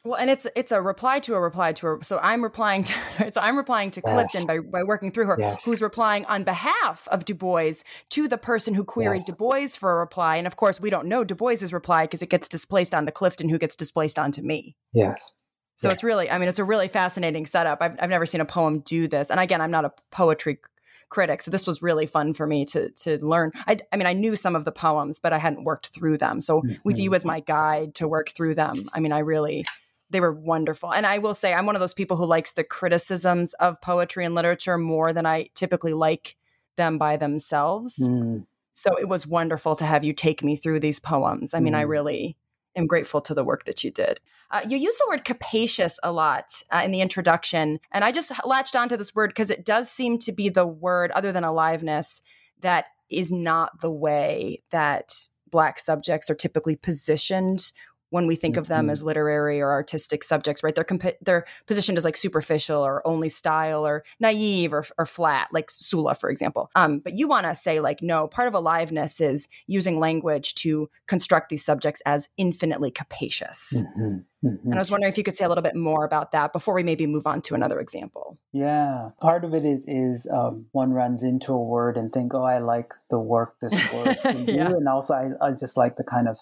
well 0.05 0.17
and 0.17 0.31
it's 0.31 0.47
it's 0.55 0.71
a 0.71 0.81
reply 0.81 1.19
to 1.19 1.35
a 1.35 1.41
reply 1.41 1.73
to 1.73 1.87
a 1.87 2.05
so 2.05 2.19
i'm 2.19 2.43
replying 2.43 2.85
to 2.85 2.93
so 3.33 3.41
i'm 3.41 3.57
replying 3.57 3.91
to 3.91 4.01
yes. 4.05 4.15
clifton 4.15 4.47
by, 4.47 4.59
by 4.59 4.83
working 4.83 5.11
through 5.11 5.27
her 5.27 5.37
yes. 5.39 5.65
who's 5.65 5.81
replying 5.81 6.25
on 6.27 6.45
behalf 6.45 7.07
of 7.09 7.25
du 7.25 7.35
bois 7.35 7.73
to 8.09 8.29
the 8.29 8.39
person 8.39 8.75
who 8.75 8.85
queried 8.85 9.21
yes. 9.21 9.27
du 9.27 9.33
bois 9.35 9.69
for 9.79 9.93
a 9.93 9.99
reply 9.99 10.37
and 10.37 10.47
of 10.47 10.57
course 10.57 10.81
we 10.81 10.91
don't 10.91 11.07
know 11.07 11.25
du 11.25 11.35
bois's 11.35 11.73
reply 11.73 12.05
because 12.05 12.23
it 12.23 12.31
gets 12.31 12.49
displaced 12.49 12.95
onto 12.95 13.11
clifton 13.11 13.49
who 13.49 13.59
gets 13.59 13.75
displaced 13.75 14.19
onto 14.19 14.43
me 14.43 14.77
yes 14.93 15.33
so 15.81 15.91
it's 15.91 16.03
really, 16.03 16.29
I 16.29 16.39
mean, 16.39 16.49
it's 16.49 16.59
a 16.59 16.65
really 16.65 16.89
fascinating 16.89 17.47
setup. 17.47 17.79
I've, 17.81 17.93
I've 18.01 18.11
never 18.11 18.27
seen 18.27 18.41
a 18.41 18.45
poem 18.45 18.81
do 18.81 19.07
this. 19.07 19.29
And 19.31 19.39
again, 19.39 19.61
I'm 19.61 19.71
not 19.71 19.85
a 19.85 19.93
poetry 20.11 20.59
critic. 21.09 21.43
So 21.43 21.51
this 21.51 21.67
was 21.67 21.83
really 21.83 22.07
fun 22.07 22.35
for 22.35 22.47
me 22.47 22.65
to 22.67 22.91
to 22.91 23.19
learn. 23.19 23.53
I, 23.67 23.79
I 23.93 23.97
mean, 23.97 24.07
I 24.07 24.13
knew 24.13 24.37
some 24.37 24.57
of 24.57 24.65
the 24.65 24.73
poems, 24.73 25.19
but 25.19 25.33
I 25.33 25.39
hadn't 25.39 25.65
worked 25.65 25.91
through 25.95 26.19
them. 26.19 26.41
So 26.41 26.61
mm-hmm. 26.61 26.75
with 26.85 26.99
you 26.99 27.15
as 27.15 27.25
my 27.25 27.41
guide 27.41 27.95
to 27.97 28.09
work 28.09 28.31
through 28.31 28.55
them, 28.55 28.77
I 28.95 29.01
mean, 29.01 29.13
I 29.13 29.21
really 29.21 29.65
they 30.11 30.21
were 30.21 30.33
wonderful. 30.33 30.93
And 30.93 31.07
I 31.07 31.19
will 31.19 31.35
say, 31.35 31.53
I'm 31.53 31.67
one 31.67 31.77
of 31.77 31.81
those 31.81 31.95
people 31.95 32.17
who 32.17 32.25
likes 32.25 32.53
the 32.53 32.65
criticisms 32.65 33.53
of 33.61 33.81
poetry 33.81 34.25
and 34.25 34.35
literature 34.35 34.79
more 34.79 35.13
than 35.13 35.27
I 35.27 35.51
typically 35.55 35.93
like 35.93 36.37
them 36.77 36.99
by 36.99 37.17
themselves. 37.17 37.97
Mm. 38.01 38.47
So 38.75 38.97
it 38.99 39.09
was 39.09 39.27
wonderful 39.27 39.77
to 39.77 39.85
have 39.85 40.05
you 40.05 40.13
take 40.13 40.43
me 40.43 40.57
through 40.57 40.81
these 40.81 41.01
poems. 41.01 41.53
I 41.53 41.61
mean, 41.61 41.75
mm. 41.75 41.79
I 41.79 41.83
really 41.83 42.37
am 42.79 42.87
grateful 42.87 43.21
to 43.23 43.35
the 43.35 43.45
work 43.45 43.65
that 43.67 43.85
you 43.85 43.91
did. 43.91 44.21
Uh, 44.51 44.63
you 44.67 44.79
use 44.79 44.97
the 44.97 45.07
word 45.09 45.25
capacious 45.25 45.95
a 46.03 46.11
lot 46.11 46.47
uh, 46.73 46.81
in 46.83 46.91
the 46.91 47.03
introduction, 47.03 47.79
and 47.93 48.03
I 48.03 48.13
just 48.13 48.33
latched 48.45 48.77
onto 48.77 48.97
this 48.97 49.15
word 49.15 49.31
because 49.31 49.51
it 49.51 49.65
does 49.65 49.91
seem 49.91 50.19
to 50.21 50.33
be 50.33 50.49
the 50.49 50.67
word, 50.67 51.11
other 51.11 51.33
than 51.33 51.45
aliveness, 51.45 52.23
that 52.63 52.87
is 53.11 53.31
not 53.31 53.81
the 53.83 53.91
way 53.91 54.63
that 54.71 55.13
Black 55.51 55.81
subjects 55.81 56.31
are 56.31 56.35
typically 56.35 56.77
positioned 56.77 57.73
when 58.11 58.27
we 58.27 58.37
think 58.37 58.55
mm-hmm. 58.55 58.61
of 58.61 58.69
them 58.69 58.85
mm-hmm. 58.85 58.91
as 58.91 59.03
literary 59.03 59.61
or 59.61 59.71
artistic 59.71 60.25
subjects, 60.25 60.63
right? 60.63 60.75
They're 60.75 60.85
comp- 60.85 61.19
they're 61.21 61.47
positioned 61.67 61.99
as 61.99 62.05
like 62.05 62.17
superficial 62.17 62.85
or 62.85 63.07
only 63.07 63.29
style 63.29 63.87
or 63.87 64.05
naive 64.21 64.73
or, 64.73 64.87
or 64.97 65.07
flat, 65.07 65.49
like 65.53 65.71
Sula, 65.71 66.15
for 66.15 66.31
example. 66.31 66.71
Um, 66.75 67.01
but 67.01 67.15
you 67.15 67.29
want 67.29 67.47
to 67.47 67.55
say 67.55 67.81
like, 67.81 68.03
no, 68.03 68.27
part 68.27 68.49
of 68.49 68.55
aliveness 68.55 69.21
is 69.21 69.49
using 69.67 69.99
language 69.99 70.55
to 70.57 70.89
construct 71.07 71.49
these 71.51 71.65
subjects 71.65 72.01
as 72.07 72.29
infinitely 72.37 72.91
capacious. 72.91 73.83
Mm-hmm. 73.83 74.19
Mm-hmm. 74.45 74.71
And 74.71 74.75
I 74.75 74.79
was 74.79 74.91
wondering 74.91 75.13
if 75.13 75.19
you 75.19 75.25
could 75.25 75.37
say 75.37 75.45
a 75.45 75.49
little 75.49 75.63
bit 75.63 75.75
more 75.75 76.05
about 76.05 76.31
that 76.33 76.53
before 76.53 76.73
we 76.73 76.85
maybe 76.85 77.07
move 77.07 77.27
on 77.27 77.43
to 77.43 77.55
another 77.55 77.81
example. 77.81 78.39
Yeah, 78.53 79.11
part 79.21 79.45
of 79.45 79.53
it 79.53 79.65
is 79.65 79.85
is 79.89 80.29
um, 80.33 80.67
one 80.71 80.93
runs 80.93 81.25
into 81.25 81.53
a 81.53 81.61
word 81.61 81.97
and 81.97 82.13
think, 82.13 82.35
oh, 82.35 82.45
I 82.45 82.59
like 82.59 82.95
the 83.11 83.19
work 83.19 83.57
this 83.61 83.75
word 83.93 84.17
can 84.23 84.47
do, 84.47 84.53
yeah. 84.53 84.69
and 84.69 84.89
also 84.89 85.15
I, 85.15 85.31
I 85.45 85.51
just 85.53 85.77
like 85.77 85.97
the 85.97 86.05
kind 86.05 86.29
of 86.29 86.39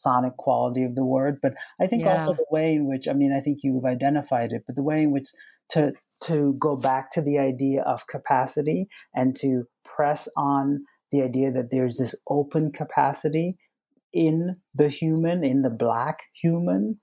sonic 0.00 0.36
quality 0.36 0.84
of 0.84 0.94
the 0.94 1.04
word, 1.04 1.38
but 1.42 1.52
I 1.80 1.86
think 1.86 2.02
yeah. 2.02 2.20
also 2.20 2.34
the 2.34 2.46
way 2.50 2.74
in 2.74 2.88
which 2.88 3.06
I 3.08 3.12
mean 3.12 3.32
I 3.36 3.40
think 3.40 3.58
you've 3.62 3.84
identified 3.84 4.52
it, 4.52 4.62
but 4.66 4.76
the 4.76 4.82
way 4.82 5.02
in 5.02 5.10
which 5.10 5.28
to 5.70 5.92
to 6.24 6.54
go 6.58 6.76
back 6.76 7.12
to 7.12 7.22
the 7.22 7.38
idea 7.38 7.82
of 7.82 8.06
capacity 8.06 8.88
and 9.14 9.36
to 9.36 9.64
press 9.84 10.28
on 10.36 10.84
the 11.12 11.22
idea 11.22 11.50
that 11.52 11.70
there's 11.70 11.96
this 11.96 12.14
open 12.28 12.72
capacity 12.72 13.56
in 14.12 14.56
the 14.74 14.88
human, 14.88 15.44
in 15.44 15.62
the 15.62 15.70
black 15.70 16.18
human. 16.40 17.00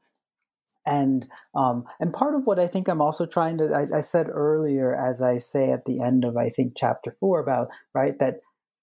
And 0.85 1.25
um, 1.53 1.83
and 1.99 2.13
part 2.13 2.35
of 2.35 2.43
what 2.45 2.59
I 2.59 2.67
think 2.67 2.87
I'm 2.87 3.01
also 3.01 3.25
trying 3.25 3.57
to 3.57 3.73
I, 3.73 3.97
I 3.97 4.01
said 4.01 4.27
earlier, 4.29 4.95
as 4.95 5.21
I 5.21 5.39
say 5.39 5.71
at 5.71 5.83
the 5.85 6.01
end 6.01 6.23
of 6.23 6.37
I 6.37 6.49
think 6.49 6.73
chapter 6.77 7.15
four 7.19 7.41
about 7.41 7.67
right 7.93 8.17
that 8.19 8.35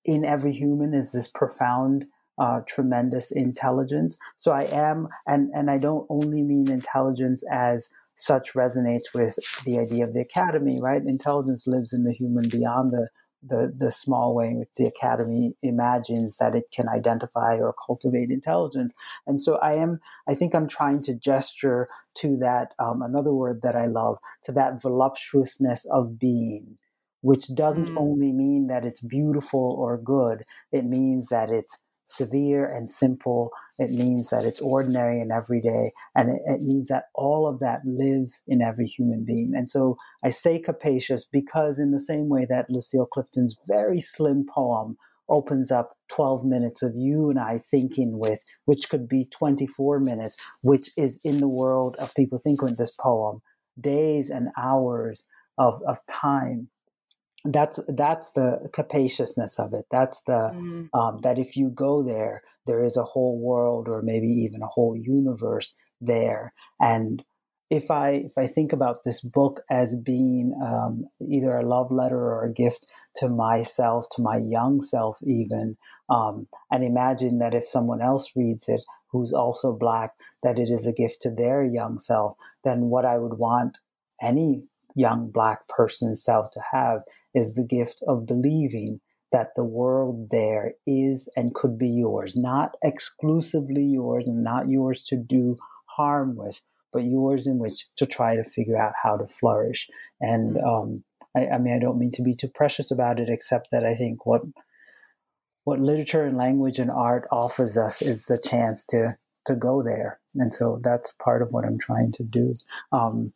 in 0.05 0.25
every 0.25 0.53
human 0.53 0.93
is 0.93 1.13
this 1.13 1.29
profound 1.29 2.05
uh, 2.39 2.61
tremendous 2.67 3.31
intelligence. 3.31 4.17
So 4.37 4.53
I 4.53 4.65
am, 4.65 5.09
and 5.27 5.51
and 5.55 5.71
I 5.71 5.79
don't 5.79 6.07
only 6.09 6.43
mean 6.43 6.71
intelligence 6.71 7.45
as 7.51 7.89
such 8.17 8.55
resonates 8.55 9.13
with 9.15 9.39
the 9.65 9.79
idea 9.79 10.05
of 10.05 10.15
the 10.15 10.21
academy, 10.21 10.79
right? 10.81 11.03
Intelligence 11.05 11.67
lives 11.67 11.93
in 11.93 12.05
the 12.05 12.13
human 12.13 12.49
beyond 12.49 12.93
the 12.93 13.09
the, 13.47 13.73
the 13.77 13.91
small 13.91 14.35
way 14.35 14.49
in 14.49 14.59
which 14.59 14.71
the 14.77 14.87
academy 14.87 15.55
imagines 15.63 16.39
that 16.39 16.55
it 16.55 16.65
can 16.73 16.89
identify 16.89 17.57
or 17.57 17.75
cultivate 17.87 18.31
intelligence. 18.31 18.95
And 19.27 19.41
so 19.41 19.57
I 19.57 19.75
am, 19.75 20.01
I 20.27 20.35
think 20.35 20.55
I'm 20.55 20.69
trying 20.69 21.03
to 21.03 21.15
gesture 21.15 21.89
to 22.19 22.37
that, 22.39 22.73
um, 22.79 23.03
another 23.03 23.33
word 23.33 23.61
that 23.63 23.77
I 23.77 23.87
love, 23.87 24.19
to 24.45 24.53
that 24.53 24.81
voluptuousness 24.81 25.85
of 25.87 26.19
being, 26.19 26.79
which 27.21 27.55
doesn't 27.55 27.91
mm. 27.91 27.99
only 27.99 28.33
mean 28.33 28.69
that 28.69 28.85
it's 28.85 29.01
beautiful 29.01 29.77
or 29.79 29.99
good, 29.99 30.45
it 30.73 30.85
means 30.85 31.29
that 31.29 31.51
it's 31.51 31.77
severe 32.07 32.65
and 32.67 32.91
simple. 32.91 33.51
It 33.79 33.91
means 33.91 34.31
that 34.31 34.45
it's 34.45 34.61
ordinary 34.61 35.21
and 35.21 35.33
everyday. 35.33 35.93
And 36.15 36.31
it, 36.31 36.43
it, 36.47 36.63
means 36.63 36.89
that 36.89 37.05
all 37.15 37.49
of 37.49 37.61
that 37.61 37.81
lives 37.85 38.41
in 38.47 38.63
every 38.63 38.87
human 38.87 39.25
being. 39.25 39.53
And 39.55 39.69
so 39.71 39.97
I 40.25 40.31
say 40.31 40.59
capacious 40.59 41.25
because, 41.25 41.79
in 41.79 41.91
the 41.91 42.01
same 42.01 42.29
way 42.29 42.47
that 42.49 42.71
Lucille 42.71 43.07
Clifton's 43.07 43.57
very 43.67 44.01
slim 44.01 44.47
poem 44.53 44.97
opens 45.29 45.73
up 45.73 45.97
12 46.11 46.45
minutes 46.45 46.83
of 46.83 46.95
you 46.95 47.31
and 47.31 47.39
I 47.39 47.63
thinking 47.71 48.19
with, 48.19 48.41
which 48.67 48.89
could 48.91 49.09
be 49.09 49.29
24 49.37 50.01
minutes, 50.01 50.37
which 50.63 50.91
is 50.97 51.21
in 51.25 51.39
the 51.39 51.49
world 51.49 51.97
of 51.99 52.15
people 52.15 52.41
thinking 52.45 52.69
with 52.69 52.79
this 52.79 52.95
poem, 53.01 53.41
days 53.81 54.29
and 54.29 54.49
hours 54.59 55.25
of, 55.59 55.81
of 55.89 55.99
time 56.11 56.69
that's 57.45 57.79
that's 57.89 58.31
the 58.31 58.71
capaciousness 58.73 59.59
of 59.59 59.75
it 59.75 59.85
that's 59.91 60.21
the 60.27 60.51
mm. 60.55 60.89
um, 60.95 61.21
that 61.23 61.39
if 61.39 61.57
you 61.57 61.69
go 61.69 62.03
there 62.03 62.43
there 62.67 62.83
is 62.85 62.97
a 62.97 63.05
whole 63.05 63.39
world 63.39 63.87
or 63.87 64.01
maybe 64.01 64.27
even 64.27 64.63
a 64.63 64.67
whole 64.67 64.97
universe 64.97 65.75
there 66.01 66.55
and 66.81 67.23
if 67.71 67.91
i 67.91 68.11
if 68.11 68.33
i 68.39 68.47
think 68.47 68.73
about 68.73 69.05
this 69.05 69.21
book 69.21 69.61
as 69.71 69.95
being 69.95 70.59
um, 70.63 71.05
either 71.31 71.57
a 71.57 71.67
love 71.67 71.91
letter 71.91 72.19
or 72.19 72.45
a 72.45 72.53
gift 72.53 72.87
to 73.17 73.29
myself 73.29 74.07
to 74.11 74.23
my 74.23 74.39
young 74.39 74.83
self 74.83 75.19
even 75.23 75.77
um, 76.09 76.47
and 76.71 76.83
imagine 76.83 77.39
that 77.39 77.55
if 77.55 77.69
someone 77.69 78.01
else 78.01 78.31
reads 78.35 78.65
it 78.69 78.81
who's 79.11 79.35
also 79.35 79.71
black 79.73 80.13
that 80.43 80.59
it 80.59 80.71
is 80.71 80.87
a 80.87 80.93
gift 80.93 81.21
to 81.21 81.31
their 81.31 81.63
young 81.63 82.01
self 82.01 82.37
then 82.65 82.83
what 82.83 83.05
i 83.05 83.19
would 83.19 83.39
want 83.39 83.77
any 84.23 84.67
young 84.95 85.31
black 85.31 85.67
person's 85.69 86.23
self 86.23 86.51
to 86.53 86.61
have 86.73 87.01
is 87.35 87.55
the 87.55 87.65
gift 87.65 88.03
of 88.07 88.27
believing 88.27 89.01
that 89.33 89.51
the 89.57 89.65
world 89.65 90.29
there 90.31 90.75
is 90.87 91.29
and 91.37 91.55
could 91.55 91.77
be 91.77 91.89
yours, 91.89 92.37
not 92.37 92.77
exclusively 92.85 93.83
yours 93.83 94.29
and 94.29 94.45
not 94.45 94.69
yours 94.69 95.03
to 95.03 95.17
do 95.17 95.57
harm 95.87 96.37
with, 96.37 96.61
but 96.93 97.05
yours 97.05 97.47
in 97.47 97.59
which 97.59 97.87
to 97.97 98.07
try 98.07 98.37
to 98.37 98.45
figure 98.45 98.81
out 98.81 98.93
how 99.03 99.17
to 99.17 99.27
flourish. 99.27 99.89
And 100.21 100.55
mm. 100.57 100.65
um, 100.65 101.05
I, 101.37 101.55
I 101.55 101.59
mean, 101.59 101.75
I 101.75 101.81
don't 101.81 101.99
mean 101.99 102.13
to 102.13 102.23
be 102.23 102.37
too 102.37 102.49
precious 102.55 102.91
about 102.91 103.19
it, 103.19 103.29
except 103.29 103.69
that 103.73 103.85
I 103.85 103.95
think 103.95 104.25
what 104.25 104.43
what 105.65 105.81
literature 105.81 106.25
and 106.25 106.37
language 106.37 106.79
and 106.79 106.91
art 106.91 107.27
offers 107.33 107.77
us 107.77 108.03
is 108.03 108.27
the 108.27 108.39
chance 108.39 108.85
to 108.87 109.17
to 109.47 109.57
go 109.57 109.83
there, 109.83 110.21
and 110.37 110.55
so 110.55 110.81
that's 110.83 111.13
part 111.23 111.43
of 111.43 111.49
what 111.51 111.65
I'm 111.65 111.79
trying 111.79 112.13
to 112.13 112.23
do. 112.23 112.55
Um, 112.93 113.33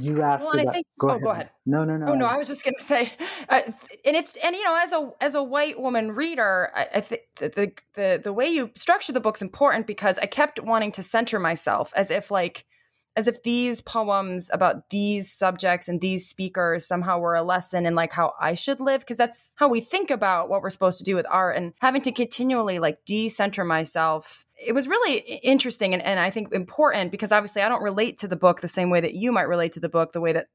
you 0.00 0.22
asked 0.22 0.44
well, 0.44 0.58
about. 0.58 0.74
Think, 0.74 0.86
go, 0.98 1.08
oh, 1.08 1.10
ahead. 1.10 1.22
go 1.22 1.30
ahead. 1.30 1.50
No, 1.66 1.84
no, 1.84 1.96
no. 1.96 2.12
Oh 2.12 2.14
no, 2.14 2.26
I 2.26 2.36
was 2.36 2.48
just 2.48 2.64
going 2.64 2.74
to 2.78 2.84
say, 2.84 3.12
uh, 3.48 3.60
and 4.04 4.16
it's 4.16 4.36
and 4.42 4.54
you 4.54 4.64
know, 4.64 4.76
as 4.82 4.92
a 4.92 5.10
as 5.20 5.34
a 5.34 5.42
white 5.42 5.80
woman 5.80 6.12
reader, 6.12 6.70
I, 6.74 6.86
I 6.96 7.00
think 7.00 7.22
the, 7.38 7.72
the 7.94 8.20
the 8.22 8.32
way 8.32 8.46
you 8.48 8.70
structure 8.74 9.12
the 9.12 9.20
book's 9.20 9.42
important 9.42 9.86
because 9.86 10.18
I 10.18 10.26
kept 10.26 10.62
wanting 10.62 10.92
to 10.92 11.02
center 11.02 11.38
myself 11.38 11.92
as 11.96 12.10
if 12.10 12.30
like 12.30 12.64
as 13.16 13.28
if 13.28 13.42
these 13.44 13.80
poems 13.80 14.50
about 14.52 14.90
these 14.90 15.32
subjects 15.32 15.88
and 15.88 16.00
these 16.00 16.26
speakers 16.26 16.86
somehow 16.86 17.18
were 17.18 17.36
a 17.36 17.44
lesson 17.44 17.86
in 17.86 17.94
like 17.94 18.12
how 18.12 18.32
I 18.40 18.54
should 18.54 18.80
live 18.80 19.00
because 19.00 19.16
that's 19.16 19.50
how 19.54 19.68
we 19.68 19.80
think 19.80 20.10
about 20.10 20.48
what 20.48 20.62
we're 20.62 20.70
supposed 20.70 20.98
to 20.98 21.04
do 21.04 21.14
with 21.14 21.26
art 21.30 21.56
and 21.56 21.72
having 21.80 22.02
to 22.02 22.12
continually 22.12 22.80
like 22.80 23.04
decenter 23.06 23.64
myself 23.64 24.44
it 24.66 24.72
was 24.72 24.88
really 24.88 25.18
interesting 25.18 25.94
and, 25.94 26.02
and 26.02 26.18
I 26.18 26.30
think 26.30 26.52
important 26.52 27.10
because 27.10 27.32
obviously 27.32 27.62
I 27.62 27.68
don't 27.68 27.82
relate 27.82 28.18
to 28.18 28.28
the 28.28 28.36
book 28.36 28.60
the 28.60 28.68
same 28.68 28.90
way 28.90 29.00
that 29.00 29.14
you 29.14 29.32
might 29.32 29.48
relate 29.48 29.72
to 29.72 29.80
the 29.80 29.88
book, 29.88 30.12
the 30.12 30.20
way 30.20 30.32
that 30.32 30.46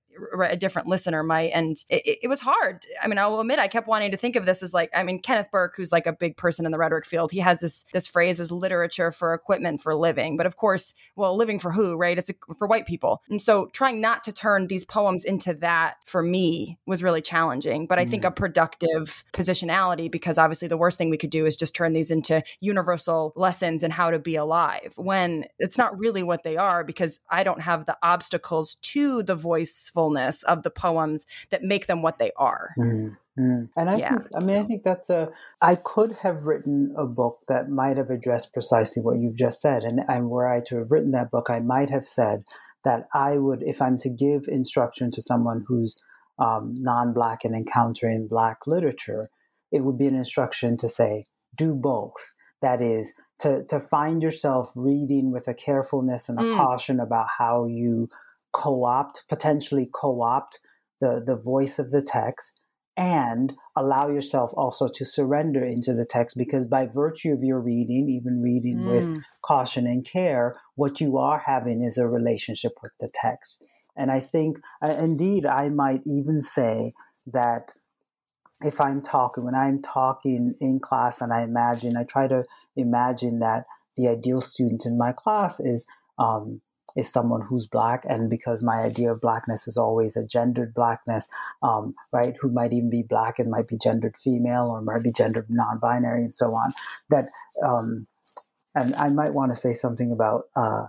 a 0.49 0.55
different 0.55 0.87
listener 0.87 1.23
might. 1.23 1.51
And 1.53 1.77
it, 1.89 2.19
it, 2.23 2.27
was 2.27 2.39
hard. 2.39 2.85
I 3.01 3.07
mean, 3.07 3.17
I'll 3.17 3.39
admit 3.39 3.59
I 3.59 3.67
kept 3.67 3.87
wanting 3.87 4.11
to 4.11 4.17
think 4.17 4.35
of 4.35 4.45
this 4.45 4.63
as 4.63 4.73
like, 4.73 4.89
I 4.95 5.03
mean, 5.03 5.21
Kenneth 5.21 5.47
Burke, 5.51 5.73
who's 5.75 5.91
like 5.91 6.05
a 6.05 6.13
big 6.13 6.37
person 6.37 6.65
in 6.65 6.71
the 6.71 6.77
rhetoric 6.77 7.05
field, 7.05 7.31
he 7.31 7.39
has 7.39 7.59
this 7.59 7.85
this 7.93 8.07
phrase 8.07 8.39
as 8.39 8.51
literature 8.51 9.11
for 9.11 9.33
equipment 9.33 9.81
for 9.81 9.95
living. 9.95 10.37
But 10.37 10.45
of 10.45 10.57
course, 10.57 10.93
well, 11.15 11.35
living 11.37 11.59
for 11.59 11.71
who, 11.71 11.95
right? 11.95 12.17
It's 12.17 12.29
a, 12.29 12.35
for 12.57 12.67
white 12.67 12.85
people. 12.85 13.21
And 13.29 13.41
so 13.41 13.67
trying 13.73 14.01
not 14.01 14.23
to 14.25 14.31
turn 14.31 14.67
these 14.67 14.85
poems 14.85 15.25
into 15.25 15.53
that 15.55 15.95
for 16.05 16.21
me 16.21 16.77
was 16.85 17.03
really 17.03 17.21
challenging. 17.21 17.87
But 17.87 17.99
I 17.99 18.05
think 18.05 18.23
a 18.23 18.31
mm. 18.31 18.35
productive 18.35 19.23
positionality 19.33 20.11
because 20.11 20.37
obviously 20.37 20.67
the 20.67 20.77
worst 20.77 20.97
thing 20.97 21.09
we 21.09 21.17
could 21.17 21.29
do 21.29 21.45
is 21.45 21.55
just 21.55 21.75
turn 21.75 21.93
these 21.93 22.11
into 22.11 22.43
universal 22.59 23.33
lessons 23.35 23.83
in 23.83 23.91
how 23.99 24.12
to 24.12 24.19
be 24.19 24.38
alive 24.38 24.93
when 24.95 25.43
it's 25.59 25.77
not 25.77 25.97
really 25.97 26.23
what 26.23 26.43
they 26.43 26.55
are 26.55 26.85
because 26.85 27.19
I 27.29 27.43
don't 27.43 27.62
have 27.62 27.85
the 27.85 27.97
obstacles 28.01 28.77
to 28.93 29.23
the 29.23 29.35
voicefulness 29.35 30.43
of 30.43 30.63
the 30.63 30.69
poems 30.69 31.25
that 31.51 31.63
make 31.63 31.88
them 31.88 32.01
what 32.01 32.17
they 32.17 32.31
are. 32.38 32.69
Mm-hmm. 32.77 33.63
And 33.75 33.89
I 33.89 33.97
yeah, 33.97 34.09
think, 34.09 34.21
I 34.35 34.39
mean, 34.39 34.57
so. 34.57 34.63
I 34.63 34.67
think 34.67 34.83
that's 34.83 35.09
a. 35.09 35.29
I 35.62 35.75
could 35.75 36.12
have 36.23 36.43
written 36.43 36.93
a 36.97 37.05
book 37.05 37.39
that 37.47 37.69
might 37.69 37.97
have 37.97 38.09
addressed 38.09 38.53
precisely 38.53 39.01
what 39.01 39.19
you've 39.19 39.38
just 39.45 39.62
said, 39.62 39.83
and 39.83 39.99
and 40.07 40.29
were 40.29 40.47
I 40.47 40.62
to 40.67 40.77
have 40.77 40.91
written 40.91 41.12
that 41.12 41.31
book, 41.31 41.47
I 41.49 41.59
might 41.59 41.89
have 41.89 42.07
said 42.07 42.43
that 42.85 43.07
I 43.13 43.38
would, 43.38 43.62
if 43.63 43.81
I'm 43.81 43.97
to 43.99 44.09
give 44.09 44.43
instruction 44.47 45.12
to 45.12 45.21
someone 45.21 45.65
who's 45.67 45.97
um, 46.38 46.73
non-black 46.77 47.43
and 47.43 47.55
encountering 47.55 48.27
black 48.29 48.59
literature, 48.65 49.29
it 49.71 49.83
would 49.83 49.97
be 49.97 50.07
an 50.07 50.15
instruction 50.15 50.77
to 50.77 50.89
say, 50.89 51.27
do 51.57 51.73
both. 51.73 52.13
That 52.62 52.81
is, 52.81 53.12
to, 53.39 53.63
to 53.65 53.80
find 53.80 54.21
yourself 54.21 54.71
reading 54.75 55.32
with 55.32 55.47
a 55.47 55.54
carefulness 55.54 56.30
and 56.30 56.39
a 56.39 56.43
mm. 56.43 56.58
caution 56.58 56.99
about 56.99 57.28
how 57.38 57.65
you 57.65 58.08
co-opt, 58.54 59.23
potentially 59.30 59.89
co-opt 59.93 60.60
the, 60.99 61.23
the 61.25 61.36
voice 61.36 61.80
of 61.80 61.91
the 61.91 62.02
text 62.02 62.62
and 62.97 63.54
allow 63.78 64.10
yourself 64.10 64.52
also 64.58 64.89
to 64.93 65.06
surrender 65.06 65.63
into 65.63 65.93
the 65.93 66.04
text 66.04 66.38
because 66.38 66.65
by 66.65 66.86
virtue 66.86 67.32
of 67.32 67.41
your 67.41 67.62
reading, 67.62 68.10
even 68.10 68.41
reading 68.41 68.80
mm. 68.80 68.93
with 68.93 69.23
caution 69.41 69.88
and 69.88 70.06
care, 70.06 70.56
what 70.75 70.99
you 70.99 71.17
are 71.17 71.41
having 71.45 71.82
is 71.84 71.97
a 71.97 72.06
relationship 72.06 72.73
with 72.84 72.91
the 72.99 73.10
text. 73.13 73.63
And 73.95 74.12
I 74.12 74.19
think, 74.19 74.58
uh, 74.84 74.97
indeed, 74.99 75.45
I 75.45 75.69
might 75.69 76.02
even 76.06 76.41
say 76.43 76.91
that 77.28 77.71
if 78.62 78.82
I'm 78.82 79.02
talking, 79.02 79.45
when 79.45 79.56
I'm 79.56 79.82
talking 79.82 80.56
in 80.60 80.80
class 80.82 81.21
and 81.21 81.32
I 81.32 81.43
imagine, 81.43 81.95
I 81.95 82.04
try 82.04 82.28
to 82.28 82.43
imagine 82.79 83.39
that 83.39 83.65
the 83.97 84.07
ideal 84.07 84.41
student 84.41 84.85
in 84.85 84.97
my 84.97 85.11
class 85.11 85.59
is 85.59 85.85
um, 86.17 86.61
is 86.95 87.11
someone 87.11 87.41
who's 87.41 87.67
black 87.67 88.03
and 88.07 88.29
because 88.29 88.63
my 88.63 88.81
idea 88.81 89.11
of 89.11 89.21
blackness 89.21 89.67
is 89.67 89.77
always 89.77 90.15
a 90.15 90.23
gendered 90.23 90.73
blackness 90.73 91.29
um, 91.61 91.93
right 92.13 92.35
who 92.39 92.51
might 92.51 92.73
even 92.73 92.89
be 92.89 93.03
black 93.03 93.39
and 93.39 93.49
might 93.49 93.67
be 93.67 93.77
gendered 93.77 94.15
female 94.23 94.67
or 94.69 94.81
might 94.81 95.03
be 95.03 95.11
gendered 95.11 95.45
non-binary 95.49 96.23
and 96.23 96.35
so 96.35 96.47
on 96.47 96.73
that 97.09 97.29
um, 97.63 98.07
and 98.75 98.95
i 98.95 99.09
might 99.09 99.33
want 99.33 99.51
to 99.53 99.59
say 99.59 99.73
something 99.73 100.11
about 100.11 100.45
uh, 100.55 100.85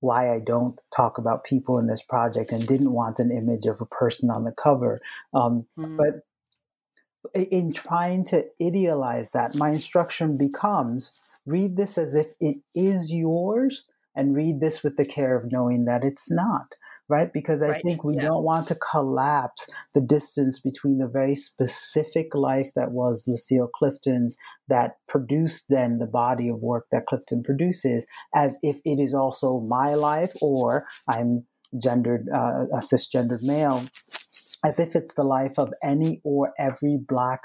why 0.00 0.34
i 0.34 0.38
don't 0.38 0.78
talk 0.94 1.18
about 1.18 1.44
people 1.44 1.78
in 1.78 1.86
this 1.86 2.02
project 2.02 2.50
and 2.50 2.66
didn't 2.66 2.92
want 2.92 3.18
an 3.18 3.30
image 3.30 3.66
of 3.66 3.80
a 3.80 3.86
person 3.86 4.30
on 4.30 4.44
the 4.44 4.52
cover 4.52 5.00
um, 5.34 5.66
mm. 5.78 5.96
but 5.96 6.22
in 7.34 7.72
trying 7.72 8.24
to 8.24 8.44
idealize 8.62 9.30
that 9.32 9.54
my 9.54 9.70
instruction 9.70 10.36
becomes 10.36 11.12
read 11.46 11.76
this 11.76 11.98
as 11.98 12.14
if 12.14 12.26
it 12.40 12.56
is 12.74 13.10
yours 13.10 13.82
and 14.14 14.34
read 14.34 14.60
this 14.60 14.82
with 14.82 14.96
the 14.96 15.04
care 15.04 15.36
of 15.36 15.50
knowing 15.50 15.86
that 15.86 16.04
it's 16.04 16.30
not 16.30 16.74
right 17.08 17.32
because 17.32 17.62
i 17.62 17.68
right. 17.68 17.82
think 17.82 18.04
we 18.04 18.16
yeah. 18.16 18.22
don't 18.22 18.44
want 18.44 18.66
to 18.68 18.74
collapse 18.76 19.68
the 19.94 20.00
distance 20.00 20.60
between 20.60 20.98
the 20.98 21.06
very 21.06 21.34
specific 21.34 22.34
life 22.34 22.70
that 22.76 22.92
was 22.92 23.24
lucille 23.26 23.68
clifton's 23.74 24.36
that 24.68 24.96
produced 25.08 25.64
then 25.68 25.98
the 25.98 26.06
body 26.06 26.48
of 26.48 26.60
work 26.60 26.86
that 26.92 27.06
clifton 27.06 27.42
produces 27.42 28.04
as 28.34 28.56
if 28.62 28.76
it 28.84 29.00
is 29.00 29.14
also 29.14 29.60
my 29.60 29.94
life 29.94 30.32
or 30.42 30.86
i'm 31.08 31.44
gendered 31.82 32.26
uh, 32.32 32.64
a 32.72 32.78
cisgendered 32.78 33.42
male 33.42 33.84
as 34.64 34.78
if 34.78 34.96
it's 34.96 35.14
the 35.14 35.24
life 35.24 35.58
of 35.58 35.72
any 35.82 36.20
or 36.24 36.52
every 36.58 36.96
black 36.96 37.42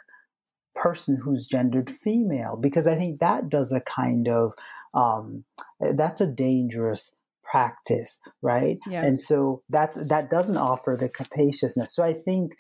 person 0.76 1.20
who's 1.24 1.46
gendered 1.46 1.92
female 2.04 2.58
because 2.60 2.88
I 2.88 2.96
think 2.96 3.20
that 3.20 3.50
does 3.50 3.72
a 3.72 3.82
kind 3.82 4.28
of 4.28 4.54
um, 4.94 5.44
that's 5.96 6.22
a 6.22 6.28
dangerous 6.28 7.12
practice, 7.44 8.18
right? 8.42 8.80
Yeah. 8.88 9.04
And 9.04 9.20
so 9.20 9.62
that 9.70 9.94
that 10.10 10.30
doesn't 10.30 10.58
offer 10.58 10.98
the 11.00 11.10
capaciousness. 11.10 11.96
So 11.96 12.04
I 12.04 12.14
think 12.14 12.54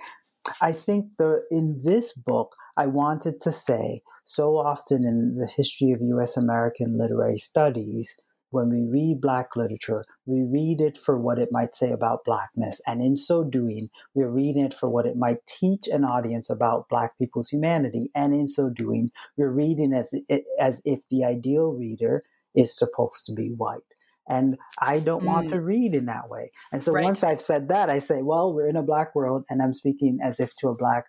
I 0.62 0.72
think 0.72 1.06
the 1.18 1.44
in 1.52 1.82
this 1.84 2.14
book 2.14 2.56
I 2.78 2.88
wanted 2.88 3.42
to 3.42 3.52
say 3.52 4.02
so 4.26 4.58
often 4.58 5.04
in 5.04 5.38
the 5.38 5.48
history 5.48 5.92
of 5.92 6.02
US 6.02 6.38
American 6.38 6.98
literary 6.98 7.40
studies 7.40 8.16
when 8.54 8.70
we 8.70 8.88
read 8.88 9.20
Black 9.20 9.56
literature, 9.56 10.06
we 10.26 10.44
read 10.44 10.80
it 10.80 10.98
for 11.04 11.18
what 11.18 11.40
it 11.40 11.50
might 11.52 11.76
say 11.76 11.92
about 11.92 12.24
Blackness. 12.24 12.80
And 12.86 13.02
in 13.02 13.18
so 13.18 13.44
doing, 13.44 13.90
we're 14.14 14.30
reading 14.30 14.66
it 14.66 14.76
for 14.76 14.90
what 14.90 15.08
it 15.08 15.18
might 15.18 15.46
teach 15.48 15.88
an 15.88 16.06
audience 16.06 16.50
about 16.50 16.88
Black 16.88 17.18
people's 17.18 17.50
humanity. 17.50 18.12
And 18.14 18.34
in 18.34 18.48
so 18.48 18.70
doing, 18.70 19.10
we're 19.38 19.50
reading 19.50 19.92
as, 19.94 20.14
as 20.60 20.82
if 20.86 21.00
the 21.10 21.24
ideal 21.24 21.72
reader 21.72 22.22
is 22.56 22.78
supposed 22.78 23.26
to 23.26 23.34
be 23.34 23.50
white. 23.58 23.82
And 24.28 24.56
I 24.80 25.00
don't 25.00 25.24
mm. 25.24 25.28
want 25.28 25.50
to 25.50 25.60
read 25.60 25.96
in 25.96 26.06
that 26.06 26.30
way. 26.30 26.52
And 26.72 26.82
so 26.82 26.92
right. 26.92 27.04
once 27.04 27.24
I've 27.24 27.42
said 27.42 27.70
that, 27.70 27.90
I 27.90 28.00
say, 28.00 28.22
well, 28.22 28.54
we're 28.54 28.70
in 28.70 28.78
a 28.78 28.84
Black 28.84 29.16
world, 29.16 29.44
and 29.50 29.62
I'm 29.62 29.74
speaking 29.74 30.20
as 30.24 30.40
if 30.40 30.56
to 30.58 30.70
a 30.70 30.76
Black 30.76 31.06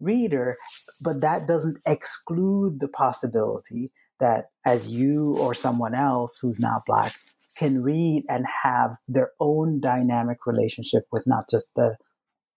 reader, 0.00 0.56
but 1.02 1.20
that 1.22 1.46
doesn't 1.48 1.78
exclude 1.84 2.78
the 2.80 2.88
possibility 2.88 3.90
that 4.20 4.46
as 4.64 4.88
you 4.88 5.36
or 5.38 5.54
someone 5.54 5.94
else 5.94 6.36
who's 6.40 6.58
not 6.58 6.82
black 6.86 7.14
can 7.56 7.82
read 7.82 8.24
and 8.28 8.44
have 8.62 8.96
their 9.08 9.30
own 9.40 9.80
dynamic 9.80 10.46
relationship 10.46 11.04
with 11.12 11.26
not 11.26 11.48
just 11.50 11.68
the 11.76 11.96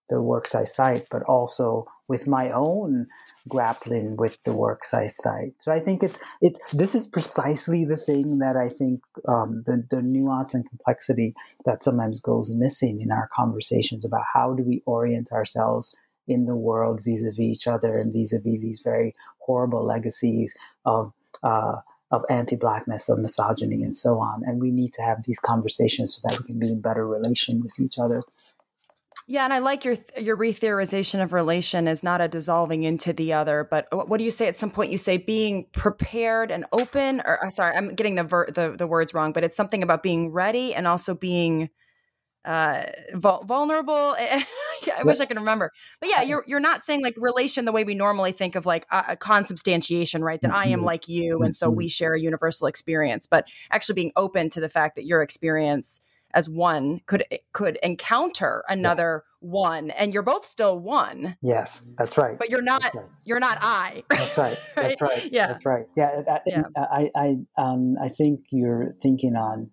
the 0.09 0.21
works 0.21 0.55
I 0.55 0.63
cite, 0.63 1.05
but 1.11 1.23
also 1.23 1.85
with 2.07 2.27
my 2.27 2.51
own 2.51 3.07
grappling 3.49 4.15
with 4.15 4.37
the 4.45 4.53
works 4.53 4.93
I 4.93 5.07
cite. 5.07 5.53
So 5.59 5.71
I 5.71 5.79
think 5.79 6.03
it's 6.03 6.17
it's 6.41 6.59
this 6.71 6.95
is 6.95 7.07
precisely 7.07 7.85
the 7.85 7.97
thing 7.97 8.39
that 8.39 8.55
I 8.55 8.69
think 8.69 9.01
um, 9.27 9.63
the 9.65 9.85
the 9.89 10.01
nuance 10.01 10.53
and 10.53 10.67
complexity 10.67 11.33
that 11.65 11.83
sometimes 11.83 12.21
goes 12.21 12.51
missing 12.53 13.01
in 13.01 13.11
our 13.11 13.29
conversations 13.35 14.05
about 14.05 14.23
how 14.33 14.53
do 14.53 14.63
we 14.63 14.81
orient 14.85 15.31
ourselves 15.31 15.95
in 16.27 16.45
the 16.45 16.55
world 16.55 17.01
vis-a-vis 17.03 17.39
each 17.39 17.67
other 17.67 17.97
and 17.97 18.11
vis-a-vis 18.13 18.61
these 18.61 18.81
very 18.83 19.13
horrible 19.39 19.85
legacies 19.85 20.53
of 20.85 21.13
uh, 21.43 21.75
of 22.11 22.23
anti-blackness, 22.29 23.09
of 23.09 23.19
misogyny, 23.19 23.83
and 23.83 23.97
so 23.97 24.19
on. 24.19 24.43
And 24.45 24.61
we 24.61 24.71
need 24.71 24.93
to 24.93 25.01
have 25.01 25.23
these 25.25 25.39
conversations 25.39 26.15
so 26.15 26.27
that 26.27 26.39
we 26.39 26.45
can 26.45 26.59
be 26.59 26.67
in 26.69 26.81
better 26.81 27.05
relation 27.07 27.61
with 27.61 27.79
each 27.79 27.97
other. 27.99 28.23
Yeah, 29.29 29.43
and 29.43 29.51
I 29.51 29.59
like 29.59 29.83
your 29.83 29.97
your 30.17 30.37
retheorization 30.37 31.21
of 31.21 31.33
relation 31.33 31.85
is 31.85 32.01
not 32.01 32.21
a 32.21 32.29
dissolving 32.29 32.83
into 32.83 33.11
the 33.11 33.33
other, 33.33 33.67
but 33.69 33.85
what 33.91 34.19
do 34.19 34.23
you 34.23 34.31
say 34.31 34.47
at 34.47 34.57
some 34.57 34.71
point? 34.71 34.89
You 34.89 34.97
say 34.97 35.17
being 35.17 35.65
prepared 35.73 36.49
and 36.49 36.63
open, 36.71 37.21
or 37.25 37.49
sorry, 37.51 37.75
I'm 37.75 37.93
getting 37.93 38.15
the 38.15 38.23
ver- 38.23 38.51
the 38.51 38.75
the 38.77 38.87
words 38.87 39.13
wrong, 39.13 39.33
but 39.33 39.43
it's 39.43 39.57
something 39.57 39.83
about 39.83 40.01
being 40.01 40.31
ready 40.31 40.73
and 40.73 40.87
also 40.87 41.13
being 41.13 41.69
uh, 42.47 42.83
vul- 43.13 43.43
vulnerable. 43.45 44.15
I 44.17 45.03
wish 45.03 45.19
I 45.19 45.25
could 45.25 45.37
remember, 45.37 45.73
but 45.99 46.09
yeah, 46.09 46.21
you're 46.21 46.43
you're 46.47 46.61
not 46.61 46.85
saying 46.85 47.03
like 47.03 47.15
relation 47.17 47.65
the 47.65 47.71
way 47.73 47.83
we 47.83 47.93
normally 47.93 48.31
think 48.31 48.55
of 48.55 48.65
like 48.65 48.87
a, 48.89 49.17
consubstantiation, 49.17 50.23
right? 50.23 50.39
That 50.41 50.51
mm-hmm. 50.51 50.57
I 50.57 50.65
am 50.67 50.79
mm-hmm. 50.79 50.85
like 50.85 51.07
you, 51.09 51.41
and 51.43 51.55
so 51.55 51.69
we 51.69 51.85
mm-hmm. 51.85 51.89
share 51.89 52.13
a 52.13 52.19
universal 52.19 52.67
experience. 52.67 53.27
But 53.29 53.45
actually 53.69 53.95
being 53.95 54.11
open 54.15 54.49
to 54.51 54.61
the 54.61 54.69
fact 54.69 54.95
that 54.95 55.05
your 55.05 55.21
experience 55.21 55.99
as 56.33 56.49
one 56.49 57.01
could 57.05 57.25
eh, 57.31 57.37
could 57.51 57.77
encounter 57.83 58.63
another 58.69 59.23
yes. 59.25 59.51
one, 59.51 59.91
and 59.91 60.13
you're 60.13 60.23
both 60.23 60.47
still 60.47 60.79
one. 60.79 61.35
Yes, 61.41 61.83
that's 61.97 62.17
right. 62.17 62.37
But 62.37 62.49
you're 62.49 62.61
not 62.61 62.81
right. 62.83 63.05
you're 63.25 63.39
not 63.41 63.57
I. 63.61 64.03
That's 64.09 64.37
right. 64.37 64.57
right. 64.77 64.89
That's 64.89 65.01
right. 65.01 65.29
Yeah. 65.31 65.47
That's 65.47 65.65
right. 65.65 65.85
Yeah. 65.97 66.21
I, 66.29 66.39
yeah. 66.45 66.63
I 66.77 67.09
I 67.13 67.35
um 67.57 67.97
I 68.01 68.07
think 68.09 68.41
you're 68.51 68.95
thinking 69.01 69.35
on 69.35 69.69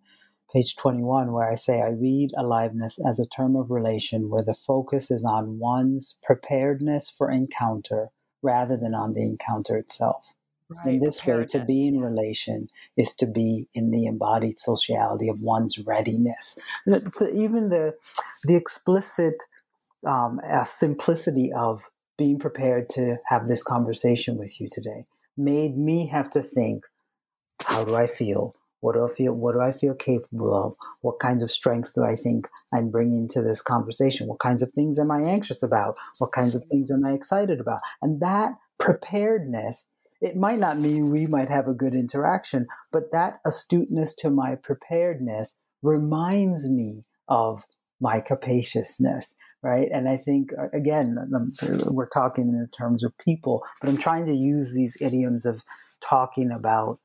page 0.54 0.76
21, 0.76 1.32
where 1.32 1.50
I 1.50 1.56
say, 1.56 1.80
I 1.80 1.88
read 1.88 2.30
aliveness 2.38 3.00
as 3.06 3.18
a 3.18 3.26
term 3.26 3.56
of 3.56 3.70
relation 3.70 4.30
where 4.30 4.44
the 4.44 4.54
focus 4.54 5.10
is 5.10 5.24
on 5.24 5.58
one's 5.58 6.14
preparedness 6.22 7.10
for 7.10 7.30
encounter 7.30 8.08
rather 8.42 8.76
than 8.76 8.94
on 8.94 9.14
the 9.14 9.22
encounter 9.22 9.76
itself. 9.76 10.24
Right, 10.68 10.94
in 10.94 11.00
this 11.00 11.26
way, 11.26 11.44
to 11.44 11.64
be 11.64 11.88
in 11.88 12.00
relation 12.00 12.68
is 12.96 13.14
to 13.16 13.26
be 13.26 13.68
in 13.74 13.90
the 13.90 14.06
embodied 14.06 14.58
sociality 14.58 15.28
of 15.28 15.40
one's 15.40 15.78
readiness. 15.78 16.58
Even 16.86 17.68
the, 17.68 17.94
the 18.44 18.54
explicit 18.54 19.34
um, 20.06 20.40
uh, 20.50 20.64
simplicity 20.64 21.52
of 21.52 21.82
being 22.16 22.38
prepared 22.38 22.88
to 22.90 23.16
have 23.26 23.48
this 23.48 23.62
conversation 23.62 24.38
with 24.38 24.60
you 24.60 24.68
today 24.70 25.04
made 25.36 25.76
me 25.76 26.06
have 26.06 26.30
to 26.30 26.42
think 26.42 26.84
how 27.60 27.84
do 27.84 27.94
I 27.94 28.06
feel? 28.06 28.54
What 28.84 28.96
do 28.96 29.08
I 29.08 29.14
feel? 29.14 29.32
What 29.32 29.54
do 29.54 29.62
I 29.62 29.72
feel 29.72 29.94
capable 29.94 30.54
of? 30.54 30.74
What 31.00 31.18
kinds 31.18 31.42
of 31.42 31.50
strengths 31.50 31.90
do 31.94 32.04
I 32.04 32.16
think 32.16 32.46
I'm 32.70 32.90
bringing 32.90 33.28
to 33.30 33.40
this 33.40 33.62
conversation? 33.62 34.26
What 34.26 34.40
kinds 34.40 34.62
of 34.62 34.70
things 34.72 34.98
am 34.98 35.10
I 35.10 35.22
anxious 35.22 35.62
about? 35.62 35.96
What 36.18 36.32
kinds 36.32 36.54
of 36.54 36.64
things 36.64 36.90
am 36.90 37.02
I 37.02 37.12
excited 37.12 37.60
about? 37.60 37.80
And 38.02 38.20
that 38.20 38.52
preparedness, 38.78 39.84
it 40.20 40.36
might 40.36 40.58
not 40.58 40.78
mean 40.78 41.10
we 41.10 41.26
might 41.26 41.48
have 41.48 41.66
a 41.66 41.72
good 41.72 41.94
interaction, 41.94 42.66
but 42.92 43.10
that 43.12 43.40
astuteness 43.46 44.12
to 44.16 44.28
my 44.28 44.56
preparedness 44.56 45.56
reminds 45.82 46.68
me 46.68 47.04
of 47.26 47.62
my 48.02 48.20
capaciousness, 48.20 49.34
right? 49.62 49.88
And 49.90 50.10
I 50.10 50.18
think, 50.18 50.50
uh, 50.58 50.68
again, 50.74 51.16
we're 51.90 52.10
talking 52.10 52.48
in 52.48 52.68
terms 52.76 53.02
of 53.02 53.16
people, 53.16 53.62
but 53.80 53.88
I'm 53.88 53.96
trying 53.96 54.26
to 54.26 54.34
use 54.34 54.74
these 54.74 54.94
idioms 55.00 55.46
of 55.46 55.62
talking 56.06 56.50
about 56.50 56.98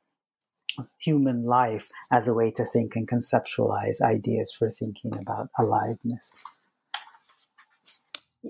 human 0.99 1.45
life 1.45 1.85
as 2.11 2.27
a 2.27 2.33
way 2.33 2.51
to 2.51 2.65
think 2.65 2.95
and 2.95 3.07
conceptualize 3.09 4.01
ideas 4.01 4.53
for 4.57 4.69
thinking 4.69 5.17
about 5.17 5.49
aliveness. 5.57 6.43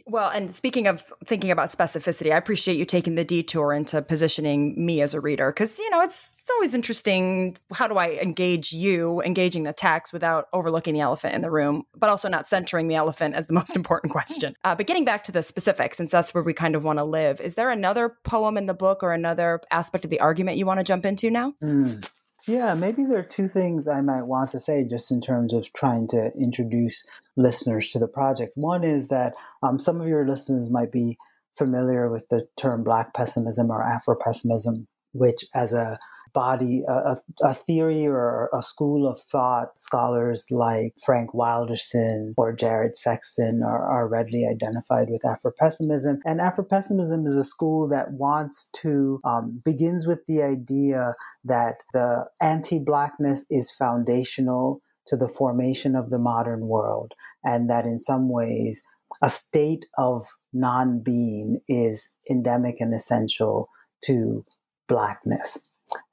Well, 0.05 0.29
and 0.29 0.55
speaking 0.55 0.85
of 0.85 1.01
thinking 1.27 1.49
about 1.49 1.71
specificity, 1.71 2.31
I 2.31 2.37
appreciate 2.37 2.77
you 2.77 2.85
taking 2.85 3.15
the 3.15 3.23
detour 3.23 3.73
into 3.73 4.01
positioning 4.03 4.85
me 4.85 5.01
as 5.01 5.15
a 5.15 5.19
reader 5.19 5.51
because 5.51 5.79
you 5.79 5.89
know 5.89 6.01
it's 6.01 6.35
it's 6.39 6.51
always 6.51 6.75
interesting. 6.75 7.57
How 7.73 7.87
do 7.87 7.97
I 7.97 8.11
engage 8.21 8.71
you, 8.71 9.19
engaging 9.21 9.63
the 9.63 9.73
text 9.73 10.13
without 10.13 10.45
overlooking 10.53 10.93
the 10.93 10.99
elephant 10.99 11.33
in 11.33 11.41
the 11.41 11.49
room, 11.49 11.83
but 11.95 12.09
also 12.09 12.29
not 12.29 12.47
centering 12.47 12.87
the 12.87 12.95
elephant 12.95 13.33
as 13.33 13.47
the 13.47 13.53
most 13.53 13.75
important 13.75 14.11
question? 14.11 14.55
Uh, 14.63 14.75
but 14.75 14.85
getting 14.85 15.05
back 15.05 15.23
to 15.23 15.31
the 15.31 15.41
specifics, 15.41 15.97
since 15.97 16.11
that's 16.11 16.35
where 16.35 16.43
we 16.43 16.53
kind 16.53 16.75
of 16.75 16.83
want 16.83 16.99
to 16.99 17.03
live, 17.03 17.41
is 17.41 17.55
there 17.55 17.71
another 17.71 18.15
poem 18.23 18.57
in 18.57 18.67
the 18.67 18.75
book 18.75 19.01
or 19.01 19.11
another 19.11 19.59
aspect 19.71 20.05
of 20.05 20.11
the 20.11 20.19
argument 20.19 20.57
you 20.57 20.67
want 20.67 20.79
to 20.79 20.83
jump 20.83 21.03
into 21.03 21.31
now? 21.31 21.53
Mm. 21.63 22.07
Yeah, 22.49 22.73
maybe 22.73 23.03
there 23.03 23.19
are 23.19 23.21
two 23.21 23.47
things 23.47 23.88
I 23.88 24.01
might 24.01 24.23
want 24.23 24.53
to 24.53 24.59
say 24.59 24.83
just 24.83 25.12
in 25.12 25.21
terms 25.21 25.53
of 25.53 25.71
trying 25.73 26.07
to 26.07 26.31
introduce 26.33 27.05
listeners 27.38 27.91
to 27.91 27.99
the 27.99 28.07
project. 28.07 28.53
One 28.55 28.83
is 28.83 29.09
that 29.09 29.35
um, 29.62 29.77
some 29.77 30.01
of 30.01 30.07
your 30.07 30.27
listeners 30.27 30.67
might 30.67 30.91
be 30.91 31.15
familiar 31.59 32.09
with 32.09 32.27
the 32.29 32.47
term 32.59 32.83
Black 32.83 33.13
pessimism 33.13 33.69
or 33.69 33.83
Afro 33.83 34.15
pessimism, 34.15 34.88
which, 35.13 35.45
as 35.53 35.73
a 35.73 35.99
body, 36.33 36.83
a, 36.87 37.17
a, 37.41 37.53
theory 37.53 38.05
or 38.05 38.49
a 38.53 38.61
school 38.61 39.07
of 39.07 39.21
thought, 39.31 39.77
scholars 39.77 40.47
like 40.51 40.93
Frank 41.05 41.33
Wilderson 41.33 42.33
or 42.37 42.53
Jared 42.53 42.97
Sexton 42.97 43.61
are, 43.63 43.85
are 43.85 44.07
readily 44.07 44.45
identified 44.49 45.09
with 45.09 45.21
Afropessimism. 45.23 46.19
And 46.25 46.39
Afropessimism 46.39 47.27
is 47.27 47.35
a 47.35 47.43
school 47.43 47.87
that 47.89 48.11
wants 48.11 48.69
to, 48.81 49.19
um, 49.23 49.61
begins 49.63 50.07
with 50.07 50.25
the 50.27 50.41
idea 50.41 51.13
that 51.45 51.77
the 51.93 52.25
anti 52.41 52.79
Blackness 52.79 53.45
is 53.49 53.71
foundational 53.71 54.81
to 55.07 55.15
the 55.15 55.29
formation 55.29 55.95
of 55.95 56.09
the 56.09 56.19
modern 56.19 56.67
world, 56.67 57.13
and 57.43 57.69
that 57.69 57.85
in 57.85 57.97
some 57.97 58.29
ways, 58.29 58.79
a 59.21 59.29
state 59.29 59.85
of 59.97 60.25
non 60.53 60.99
being 60.99 61.61
is 61.67 62.09
endemic 62.29 62.75
and 62.79 62.93
essential 62.93 63.69
to 64.05 64.45
Blackness 64.87 65.62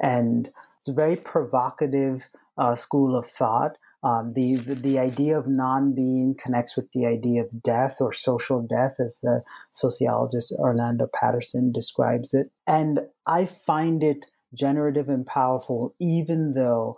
and 0.00 0.48
it's 0.80 0.88
a 0.88 0.92
very 0.92 1.16
provocative 1.16 2.22
uh, 2.58 2.74
school 2.76 3.16
of 3.16 3.30
thought. 3.30 3.76
Um, 4.02 4.34
the, 4.34 4.56
the, 4.56 4.74
the 4.74 4.98
idea 4.98 5.36
of 5.36 5.48
non-being 5.48 6.36
connects 6.40 6.76
with 6.76 6.90
the 6.92 7.06
idea 7.06 7.42
of 7.42 7.62
death 7.62 7.96
or 8.00 8.12
social 8.12 8.62
death, 8.62 9.00
as 9.00 9.18
the 9.22 9.42
sociologist 9.72 10.52
Orlando 10.52 11.08
Patterson 11.12 11.72
describes 11.72 12.32
it. 12.32 12.52
And 12.66 13.00
I 13.26 13.50
find 13.66 14.04
it 14.04 14.24
generative 14.54 15.08
and 15.08 15.26
powerful, 15.26 15.94
even 15.98 16.52
though 16.52 16.96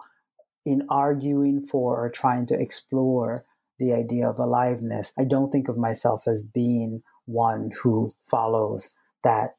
in 0.66 0.82
arguing 0.90 1.66
for 1.66 2.04
or 2.04 2.10
trying 2.10 2.46
to 2.48 2.60
explore 2.60 3.44
the 3.78 3.92
idea 3.94 4.28
of 4.28 4.38
aliveness, 4.38 5.12
I 5.18 5.24
don't 5.24 5.50
think 5.50 5.68
of 5.68 5.78
myself 5.78 6.24
as 6.26 6.42
being 6.42 7.02
one 7.24 7.70
who 7.82 8.10
follows 8.26 8.92
that 9.24 9.54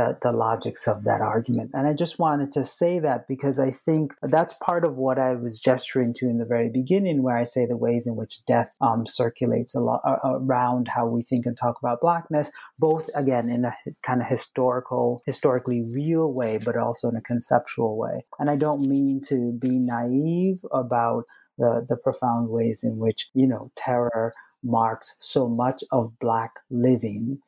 the, 0.00 0.16
the 0.22 0.32
logics 0.32 0.88
of 0.88 1.04
that 1.04 1.20
argument. 1.20 1.70
And 1.74 1.86
I 1.86 1.92
just 1.92 2.18
wanted 2.18 2.52
to 2.54 2.64
say 2.64 3.00
that 3.00 3.28
because 3.28 3.58
I 3.58 3.70
think 3.70 4.12
that's 4.22 4.54
part 4.62 4.84
of 4.86 4.96
what 4.96 5.18
I 5.18 5.34
was 5.34 5.60
gesturing 5.60 6.14
to 6.14 6.26
in 6.26 6.38
the 6.38 6.46
very 6.46 6.70
beginning, 6.70 7.22
where 7.22 7.36
I 7.36 7.44
say 7.44 7.66
the 7.66 7.76
ways 7.76 8.06
in 8.06 8.16
which 8.16 8.40
death 8.46 8.70
um, 8.80 9.06
circulates 9.06 9.74
a 9.74 9.80
lot 9.80 10.00
around 10.24 10.88
how 10.88 11.06
we 11.06 11.22
think 11.22 11.44
and 11.44 11.56
talk 11.56 11.76
about 11.82 12.00
blackness, 12.00 12.50
both 12.78 13.10
again 13.14 13.50
in 13.50 13.66
a 13.66 13.76
kind 14.02 14.22
of 14.22 14.26
historical, 14.26 15.22
historically 15.26 15.82
real 15.82 16.32
way, 16.32 16.56
but 16.56 16.78
also 16.78 17.08
in 17.10 17.16
a 17.16 17.22
conceptual 17.22 17.98
way. 17.98 18.24
And 18.38 18.48
I 18.48 18.56
don't 18.56 18.88
mean 18.88 19.20
to 19.28 19.52
be 19.52 19.78
naive 19.78 20.64
about 20.72 21.24
the, 21.58 21.84
the 21.86 21.96
profound 21.96 22.48
ways 22.48 22.80
in 22.82 22.96
which, 22.96 23.28
you 23.34 23.46
know, 23.46 23.70
terror 23.76 24.32
marks 24.62 25.16
so 25.20 25.46
much 25.46 25.84
of 25.92 26.18
Black 26.20 26.52
living. 26.70 27.40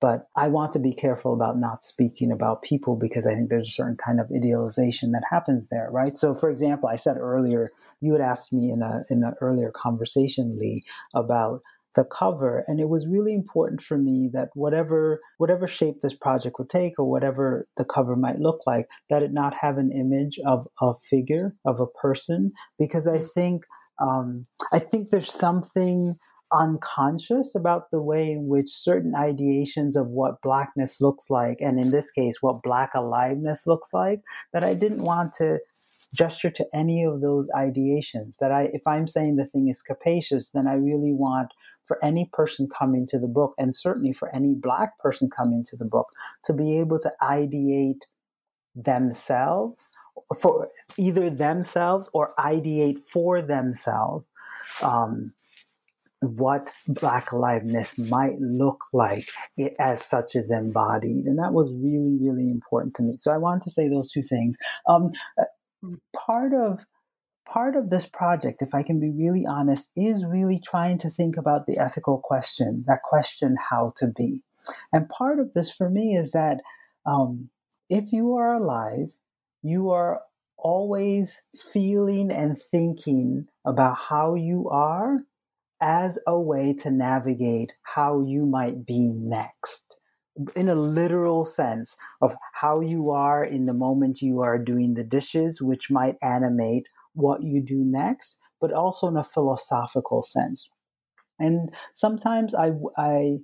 But 0.00 0.26
I 0.36 0.48
want 0.48 0.72
to 0.74 0.78
be 0.78 0.94
careful 0.94 1.34
about 1.34 1.58
not 1.58 1.84
speaking 1.84 2.32
about 2.32 2.62
people 2.62 2.96
because 2.96 3.26
I 3.26 3.34
think 3.34 3.50
there's 3.50 3.68
a 3.68 3.72
certain 3.72 3.96
kind 3.96 4.20
of 4.20 4.30
idealization 4.34 5.12
that 5.12 5.22
happens 5.30 5.68
there, 5.70 5.88
right? 5.90 6.16
So, 6.16 6.34
for 6.34 6.50
example, 6.50 6.88
I 6.88 6.96
said 6.96 7.18
earlier, 7.18 7.68
you 8.00 8.12
had 8.12 8.22
asked 8.22 8.52
me 8.52 8.70
in 8.70 8.82
a 8.82 9.04
in 9.10 9.22
an 9.24 9.34
earlier 9.40 9.72
conversation, 9.74 10.58
Lee, 10.58 10.82
about 11.14 11.60
the 11.96 12.04
cover 12.04 12.64
and 12.68 12.78
it 12.80 12.88
was 12.88 13.06
really 13.06 13.34
important 13.34 13.82
for 13.82 13.98
me 13.98 14.30
that 14.32 14.48
whatever 14.54 15.20
whatever 15.38 15.66
shape 15.66 16.00
this 16.02 16.14
project 16.14 16.56
would 16.58 16.70
take 16.70 16.98
or 16.98 17.04
whatever 17.10 17.66
the 17.76 17.84
cover 17.84 18.14
might 18.14 18.38
look 18.38 18.60
like 18.66 18.86
that 19.08 19.22
it 19.22 19.32
not 19.32 19.54
have 19.54 19.76
an 19.76 19.90
image 19.90 20.38
of 20.46 20.68
a 20.80 20.92
figure 21.10 21.54
of 21.64 21.80
a 21.80 21.86
person 21.86 22.52
because 22.78 23.06
i 23.08 23.18
think 23.34 23.64
um, 24.00 24.46
i 24.72 24.78
think 24.78 25.10
there's 25.10 25.32
something 25.32 26.14
unconscious 26.52 27.54
about 27.54 27.90
the 27.90 28.02
way 28.02 28.32
in 28.32 28.48
which 28.48 28.68
certain 28.68 29.12
ideations 29.12 29.96
of 29.96 30.08
what 30.08 30.42
blackness 30.42 31.00
looks 31.00 31.30
like, 31.30 31.58
and 31.60 31.78
in 31.78 31.90
this 31.90 32.10
case, 32.10 32.38
what 32.40 32.62
black 32.62 32.90
aliveness 32.94 33.66
looks 33.66 33.92
like, 33.92 34.20
that 34.52 34.64
I 34.64 34.74
didn't 34.74 35.02
want 35.02 35.32
to 35.34 35.58
gesture 36.14 36.50
to 36.50 36.66
any 36.74 37.04
of 37.04 37.20
those 37.20 37.48
ideations. 37.56 38.36
That 38.40 38.52
I, 38.52 38.70
if 38.72 38.82
I'm 38.86 39.06
saying 39.06 39.36
the 39.36 39.46
thing 39.46 39.68
is 39.68 39.82
capacious, 39.82 40.50
then 40.52 40.66
I 40.66 40.74
really 40.74 41.12
want 41.12 41.52
for 41.86 42.04
any 42.04 42.28
person 42.32 42.68
coming 42.68 43.06
to 43.08 43.18
the 43.18 43.26
book, 43.26 43.54
and 43.58 43.74
certainly 43.74 44.12
for 44.12 44.34
any 44.34 44.54
black 44.54 44.98
person 44.98 45.28
coming 45.28 45.64
to 45.70 45.76
the 45.76 45.84
book, 45.84 46.08
to 46.44 46.52
be 46.52 46.78
able 46.78 46.98
to 47.00 47.12
ideate 47.22 48.02
themselves 48.74 49.88
for 50.38 50.68
either 50.96 51.30
themselves 51.30 52.08
or 52.12 52.32
ideate 52.38 52.98
for 53.12 53.42
themselves 53.42 54.24
um, 54.82 55.32
what 56.20 56.70
black 56.86 57.32
aliveness 57.32 57.96
might 57.96 58.38
look 58.40 58.84
like 58.92 59.28
as 59.78 60.04
such 60.04 60.36
is 60.36 60.50
embodied 60.50 61.24
and 61.24 61.38
that 61.38 61.52
was 61.52 61.72
really 61.72 62.18
really 62.20 62.50
important 62.50 62.94
to 62.94 63.02
me. 63.02 63.16
So 63.18 63.30
i 63.30 63.38
wanted 63.38 63.62
to 63.64 63.70
say 63.70 63.88
those 63.88 64.10
two 64.10 64.22
things. 64.22 64.56
Um, 64.88 65.12
uh, 65.40 65.44
part 66.14 66.52
of 66.52 66.80
part 67.46 67.74
of 67.74 67.88
this 67.88 68.06
project 68.06 68.60
if 68.60 68.74
i 68.74 68.82
can 68.82 69.00
be 69.00 69.10
really 69.10 69.46
honest 69.46 69.88
is 69.96 70.24
really 70.26 70.60
trying 70.64 70.98
to 70.98 71.10
think 71.10 71.36
about 71.38 71.66
the 71.66 71.78
ethical 71.78 72.18
question 72.18 72.84
that 72.86 73.02
question 73.02 73.56
how 73.70 73.92
to 73.96 74.06
be. 74.06 74.42
And 74.92 75.08
part 75.08 75.40
of 75.40 75.54
this 75.54 75.70
for 75.70 75.88
me 75.88 76.16
is 76.16 76.32
that 76.32 76.60
um, 77.06 77.48
if 77.88 78.12
you 78.12 78.34
are 78.34 78.54
alive 78.54 79.08
you 79.62 79.90
are 79.90 80.20
always 80.58 81.32
feeling 81.72 82.30
and 82.30 82.60
thinking 82.70 83.46
about 83.64 83.96
how 83.96 84.34
you 84.34 84.68
are 84.68 85.18
as 85.80 86.18
a 86.26 86.38
way 86.38 86.74
to 86.74 86.90
navigate 86.90 87.72
how 87.82 88.20
you 88.20 88.46
might 88.46 88.84
be 88.86 89.00
next 89.00 89.96
in 90.54 90.68
a 90.68 90.74
literal 90.74 91.44
sense 91.44 91.96
of 92.20 92.34
how 92.52 92.80
you 92.80 93.10
are 93.10 93.44
in 93.44 93.66
the 93.66 93.72
moment 93.72 94.22
you 94.22 94.40
are 94.40 94.58
doing 94.58 94.94
the 94.94 95.02
dishes, 95.02 95.60
which 95.60 95.90
might 95.90 96.16
animate 96.22 96.86
what 97.14 97.42
you 97.42 97.62
do 97.62 97.82
next, 97.84 98.36
but 98.60 98.72
also 98.72 99.08
in 99.08 99.16
a 99.16 99.24
philosophical 99.24 100.22
sense. 100.22 100.68
And 101.38 101.70
sometimes 101.94 102.54
I, 102.54 102.72
I 102.96 103.38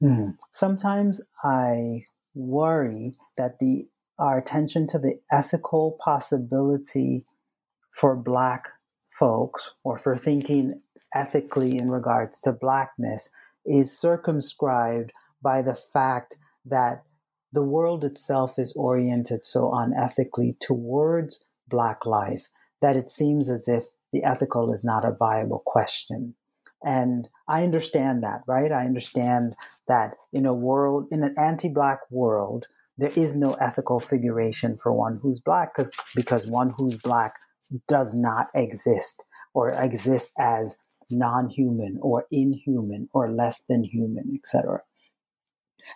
hmm, 0.00 0.30
sometimes 0.52 1.20
I 1.42 2.02
worry 2.34 3.12
that 3.36 3.58
the 3.60 3.86
our 4.18 4.36
attention 4.36 4.86
to 4.86 4.98
the 4.98 5.18
ethical 5.32 5.96
possibility 6.04 7.24
for 7.98 8.14
Black 8.14 8.64
folks 9.18 9.70
or 9.82 9.96
for 9.98 10.14
thinking 10.16 10.80
ethically 11.14 11.76
in 11.76 11.90
regards 11.90 12.40
to 12.42 12.52
blackness 12.52 13.28
is 13.64 13.96
circumscribed 13.96 15.12
by 15.42 15.62
the 15.62 15.78
fact 15.92 16.36
that 16.64 17.02
the 17.52 17.62
world 17.62 18.04
itself 18.04 18.58
is 18.58 18.72
oriented 18.76 19.44
so 19.44 19.70
unethically 19.70 20.58
towards 20.60 21.44
black 21.68 22.06
life 22.06 22.44
that 22.80 22.96
it 22.96 23.10
seems 23.10 23.50
as 23.50 23.68
if 23.68 23.84
the 24.12 24.22
ethical 24.24 24.72
is 24.72 24.84
not 24.84 25.04
a 25.04 25.12
viable 25.12 25.62
question. 25.66 26.34
And 26.82 27.28
I 27.48 27.62
understand 27.62 28.22
that, 28.22 28.40
right? 28.46 28.72
I 28.72 28.86
understand 28.86 29.54
that 29.86 30.14
in 30.32 30.46
a 30.46 30.54
world, 30.54 31.08
in 31.10 31.22
an 31.22 31.34
anti 31.38 31.68
black 31.68 32.00
world, 32.10 32.66
there 32.96 33.12
is 33.16 33.34
no 33.34 33.54
ethical 33.54 34.00
figuration 34.00 34.76
for 34.76 34.92
one 34.92 35.18
who's 35.22 35.40
black 35.40 35.74
because 35.74 35.90
because 36.14 36.46
one 36.46 36.70
who's 36.76 36.94
black 36.96 37.34
does 37.88 38.14
not 38.14 38.48
exist 38.54 39.24
or 39.54 39.70
exists 39.70 40.32
as 40.38 40.76
non-human 41.10 41.98
or 42.00 42.26
inhuman 42.30 43.08
or 43.12 43.30
less 43.30 43.62
than 43.68 43.84
human, 43.84 44.32
etc. 44.34 44.82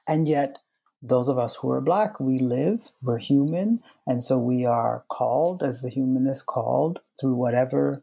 And 0.06 0.28
yet, 0.28 0.58
those 1.02 1.28
of 1.28 1.38
us 1.38 1.54
who 1.54 1.70
are 1.70 1.80
black, 1.80 2.18
we 2.18 2.38
live, 2.38 2.80
we're 3.02 3.18
human, 3.18 3.80
and 4.06 4.24
so 4.24 4.38
we 4.38 4.64
are 4.64 5.04
called, 5.10 5.62
as 5.62 5.82
the 5.82 5.90
human 5.90 6.26
is 6.26 6.42
called, 6.42 7.00
through 7.20 7.34
whatever 7.34 8.02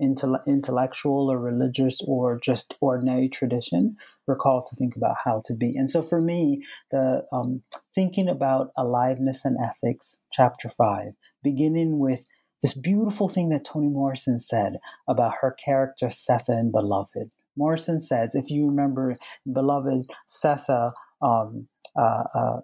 intellectual 0.00 1.30
or 1.30 1.38
religious 1.38 2.00
or 2.06 2.40
just 2.42 2.74
ordinary 2.80 3.28
tradition, 3.28 3.96
we're 4.26 4.36
called 4.36 4.66
to 4.66 4.76
think 4.76 4.96
about 4.96 5.16
how 5.24 5.42
to 5.44 5.54
be. 5.54 5.76
And 5.76 5.90
so 5.90 6.02
for 6.02 6.20
me, 6.20 6.64
the 6.90 7.24
um, 7.32 7.62
thinking 7.94 8.28
about 8.28 8.72
aliveness 8.76 9.44
and 9.44 9.56
ethics, 9.62 10.16
chapter 10.32 10.70
five, 10.76 11.12
beginning 11.42 11.98
with 11.98 12.20
this 12.62 12.74
beautiful 12.74 13.28
thing 13.28 13.48
that 13.50 13.64
Toni 13.64 13.88
Morrison 13.88 14.38
said 14.38 14.78
about 15.08 15.34
her 15.40 15.56
character 15.64 16.06
Sethe 16.06 16.48
in 16.48 16.70
Beloved. 16.70 17.34
Morrison 17.56 18.00
says, 18.00 18.34
if 18.34 18.48
you 18.48 18.66
remember 18.66 19.16
Beloved, 19.52 20.06
Sethe, 20.30 20.92
um, 21.20 21.66
uh, 21.98 22.24
uh, 22.34 22.60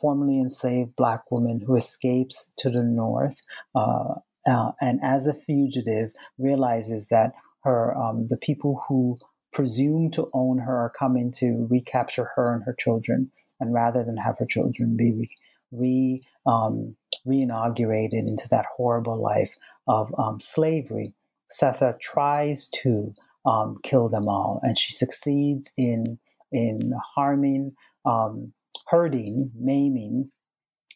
formerly 0.00 0.38
enslaved 0.38 0.94
black 0.96 1.30
woman 1.30 1.60
who 1.60 1.76
escapes 1.76 2.50
to 2.58 2.70
the 2.70 2.82
north 2.82 3.36
uh, 3.74 4.14
uh 4.46 4.72
and 4.80 5.00
as 5.02 5.26
a 5.26 5.34
fugitive 5.34 6.10
realizes 6.38 7.08
that 7.08 7.32
her 7.62 7.96
um, 7.96 8.26
the 8.28 8.36
people 8.36 8.82
who 8.88 9.16
presume 9.52 10.10
to 10.10 10.28
own 10.34 10.58
her 10.58 10.76
are 10.76 10.92
coming 10.98 11.32
to 11.32 11.66
recapture 11.70 12.30
her 12.34 12.54
and 12.54 12.64
her 12.64 12.74
children 12.78 13.30
and 13.60 13.72
rather 13.72 14.02
than 14.04 14.16
have 14.16 14.36
her 14.38 14.46
children 14.46 14.96
be 14.96 15.28
re 15.74 16.22
um, 16.46 16.96
reinaugurated 17.26 18.28
into 18.28 18.48
that 18.50 18.66
horrible 18.76 19.20
life 19.20 19.54
of 19.86 20.14
um, 20.18 20.40
slavery. 20.40 21.12
Sethe 21.50 21.98
tries 22.00 22.68
to 22.82 23.14
um, 23.46 23.78
kill 23.82 24.08
them 24.08 24.28
all, 24.28 24.60
and 24.62 24.78
she 24.78 24.92
succeeds 24.92 25.70
in 25.76 26.18
in 26.52 26.92
harming, 27.14 27.72
um, 28.04 28.52
hurting, 28.86 29.50
maiming 29.54 30.30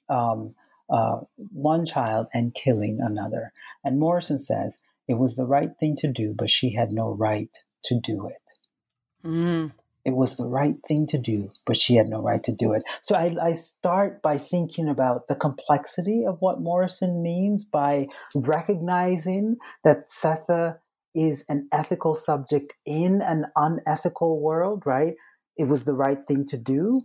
um, 0.09 0.55
uh, 0.91 1.19
one 1.37 1.85
child 1.85 2.27
and 2.33 2.55
killing 2.55 3.01
another. 3.01 3.53
And 3.85 3.99
Morrison 3.99 4.39
says 4.39 4.77
it 5.09 5.15
was 5.15 5.35
the 5.35 5.47
right 5.47 5.71
thing 5.79 5.97
to 5.97 6.13
do, 6.13 6.35
but 6.37 6.51
she 6.51 6.73
had 6.73 6.93
no 6.93 7.11
right 7.11 7.51
to 7.85 8.01
do 8.01 8.29
it. 8.29 9.27
Mm. 9.27 9.73
It 10.09 10.17
was 10.17 10.37
the 10.37 10.47
right 10.47 10.77
thing 10.89 11.07
to 11.09 11.19
do, 11.19 11.51
but 11.67 11.77
she 11.77 11.97
had 11.97 12.09
no 12.09 12.23
right 12.23 12.43
to 12.45 12.51
do 12.51 12.73
it. 12.73 12.83
So 13.03 13.15
I, 13.15 13.37
I, 13.43 13.53
start 13.53 14.23
by 14.23 14.39
thinking 14.39 14.89
about 14.89 15.29
the 15.29 15.35
complexity 15.35 16.25
of 16.27 16.39
what 16.41 16.63
Morrison 16.63 17.23
means 17.23 17.63
by 17.63 18.07
recognizing 18.35 19.59
that 19.85 20.09
Sethe 20.09 20.79
is 21.15 21.45
an 21.51 21.69
ethical 21.73 22.15
subject 22.15 22.73
in 22.87 23.21
an 23.21 23.45
unethical 23.55 24.41
world, 24.41 24.85
right? 24.87 25.13
It 25.59 25.65
was 25.65 25.85
the 25.85 25.93
right 25.93 26.27
thing 26.27 26.47
to 26.47 26.57
do. 26.57 27.03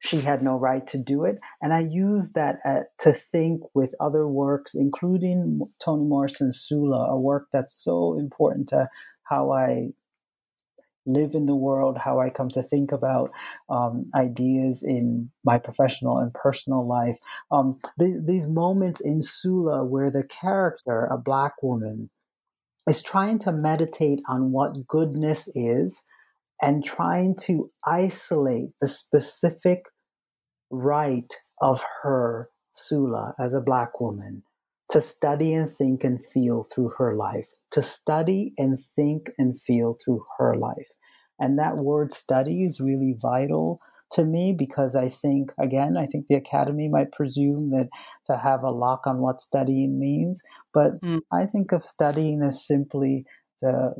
She 0.00 0.20
had 0.20 0.42
no 0.42 0.58
right 0.58 0.84
to 0.88 0.98
do 0.98 1.24
it. 1.24 1.38
And 1.62 1.72
I 1.72 1.86
use 1.88 2.30
that 2.34 2.56
uh, 2.68 2.80
to 3.02 3.12
think 3.12 3.60
with 3.74 3.94
other 4.00 4.26
works, 4.26 4.74
including 4.74 5.60
Toni 5.80 6.04
Morrison's 6.04 6.60
Sula, 6.66 7.12
a 7.12 7.16
work 7.16 7.46
that's 7.52 7.80
so 7.80 8.18
important 8.18 8.70
to 8.70 8.88
how 9.22 9.52
I 9.52 9.90
live 11.08 11.34
in 11.34 11.46
the 11.46 11.56
world, 11.56 11.98
how 11.98 12.20
I 12.20 12.30
come 12.30 12.50
to 12.50 12.62
think 12.62 12.92
about 12.92 13.30
um, 13.68 14.10
ideas 14.14 14.82
in 14.82 15.30
my 15.44 15.58
professional 15.58 16.18
and 16.18 16.32
personal 16.34 16.86
life. 16.86 17.16
Um, 17.50 17.80
th- 17.98 18.22
these 18.24 18.46
moments 18.46 19.00
in 19.00 19.22
Sula 19.22 19.84
where 19.84 20.10
the 20.10 20.24
character, 20.24 21.06
a 21.06 21.18
black 21.18 21.62
woman, 21.62 22.10
is 22.88 23.02
trying 23.02 23.38
to 23.40 23.52
meditate 23.52 24.20
on 24.28 24.52
what 24.52 24.86
goodness 24.86 25.48
is 25.54 26.00
and 26.62 26.84
trying 26.84 27.36
to 27.36 27.70
isolate 27.86 28.70
the 28.80 28.88
specific 28.88 29.82
right 30.70 31.32
of 31.60 31.82
her, 32.02 32.50
Sula, 32.74 33.34
as 33.38 33.54
a 33.54 33.60
Black 33.60 34.00
woman, 34.00 34.42
to 34.90 35.00
study 35.00 35.54
and 35.54 35.76
think 35.76 36.04
and 36.04 36.20
feel 36.32 36.66
through 36.74 36.92
her 36.98 37.14
life, 37.14 37.48
to 37.72 37.82
study 37.82 38.54
and 38.58 38.78
think 38.96 39.30
and 39.38 39.60
feel 39.62 39.96
through 40.04 40.24
her 40.38 40.56
life. 40.56 40.88
And 41.38 41.58
that 41.58 41.76
word 41.76 42.14
study 42.14 42.64
is 42.64 42.80
really 42.80 43.16
vital 43.20 43.80
to 44.12 44.24
me 44.24 44.54
because 44.58 44.96
I 44.96 45.08
think, 45.10 45.52
again, 45.60 45.96
I 45.96 46.06
think 46.06 46.26
the 46.28 46.36
academy 46.36 46.88
might 46.88 47.12
presume 47.12 47.70
that 47.70 47.88
to 48.26 48.36
have 48.36 48.62
a 48.62 48.70
lock 48.70 49.06
on 49.06 49.18
what 49.18 49.40
studying 49.42 49.98
means. 49.98 50.40
But 50.72 51.00
mm. 51.02 51.20
I 51.32 51.46
think 51.46 51.72
of 51.72 51.84
studying 51.84 52.42
as 52.42 52.66
simply 52.66 53.24
the 53.60 53.94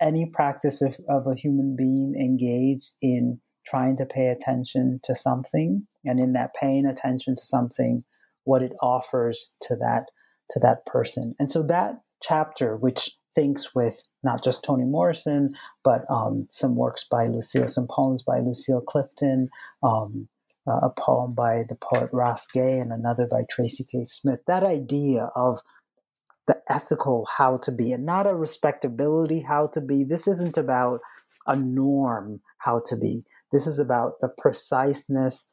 any 0.00 0.26
practice 0.32 0.80
of, 0.82 0.94
of 1.08 1.26
a 1.26 1.34
human 1.34 1.76
being 1.76 2.14
engaged 2.18 2.92
in 3.02 3.40
trying 3.66 3.96
to 3.96 4.06
pay 4.06 4.28
attention 4.28 5.00
to 5.04 5.14
something 5.14 5.86
and 6.04 6.18
in 6.18 6.32
that 6.32 6.50
paying 6.58 6.86
attention 6.86 7.36
to 7.36 7.44
something 7.44 8.02
what 8.44 8.62
it 8.62 8.72
offers 8.82 9.46
to 9.60 9.76
that 9.76 10.04
to 10.50 10.58
that 10.58 10.84
person 10.86 11.34
and 11.38 11.50
so 11.52 11.62
that 11.62 12.00
chapter 12.22 12.76
which 12.76 13.10
thinks 13.34 13.74
with 13.74 14.00
not 14.22 14.42
just 14.42 14.64
Toni 14.64 14.84
Morrison, 14.84 15.54
but 15.84 16.04
um, 16.10 16.46
some 16.50 16.76
works 16.76 17.04
by 17.10 17.26
Lucille, 17.26 17.68
some 17.68 17.86
poems 17.88 18.22
by 18.22 18.40
Lucille 18.40 18.80
Clifton, 18.80 19.48
um, 19.82 20.28
uh, 20.66 20.80
a 20.86 20.90
poem 20.90 21.34
by 21.34 21.64
the 21.68 21.76
poet 21.76 22.10
Ross 22.12 22.46
Gay, 22.52 22.78
and 22.78 22.92
another 22.92 23.26
by 23.30 23.44
Tracy 23.50 23.84
K. 23.84 24.04
Smith. 24.04 24.40
That 24.46 24.62
idea 24.62 25.30
of 25.34 25.58
the 26.46 26.56
ethical 26.68 27.26
how 27.36 27.58
to 27.58 27.70
be 27.70 27.92
and 27.92 28.04
not 28.04 28.26
a 28.26 28.34
respectability 28.34 29.40
how 29.40 29.68
to 29.68 29.80
be. 29.80 30.04
This 30.04 30.26
isn't 30.26 30.58
about 30.58 31.00
a 31.46 31.54
norm 31.54 32.40
how 32.58 32.82
to 32.86 32.96
be. 32.96 33.24
This 33.52 33.66
is 33.66 33.78
about 33.78 34.20
the 34.20 34.28
preciseness 34.28 35.44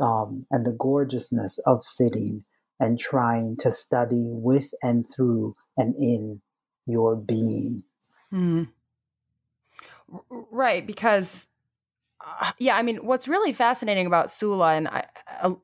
um, 0.00 0.46
and 0.50 0.64
the 0.64 0.76
gorgeousness 0.78 1.58
of 1.66 1.84
sitting 1.84 2.44
and 2.80 2.98
trying 2.98 3.56
to 3.58 3.72
study 3.72 4.22
with 4.22 4.72
and 4.82 5.04
through 5.14 5.54
and 5.76 5.94
in 5.96 6.40
your 6.88 7.16
being. 7.16 7.84
Mm. 8.32 8.68
Right, 10.30 10.86
because 10.86 11.46
uh, 12.20 12.52
yeah, 12.58 12.76
I 12.76 12.82
mean, 12.82 12.98
what's 12.98 13.28
really 13.28 13.52
fascinating 13.52 14.06
about 14.06 14.32
Sula, 14.34 14.74
and 14.74 14.88
I, 14.88 15.04
uh, 15.42 15.54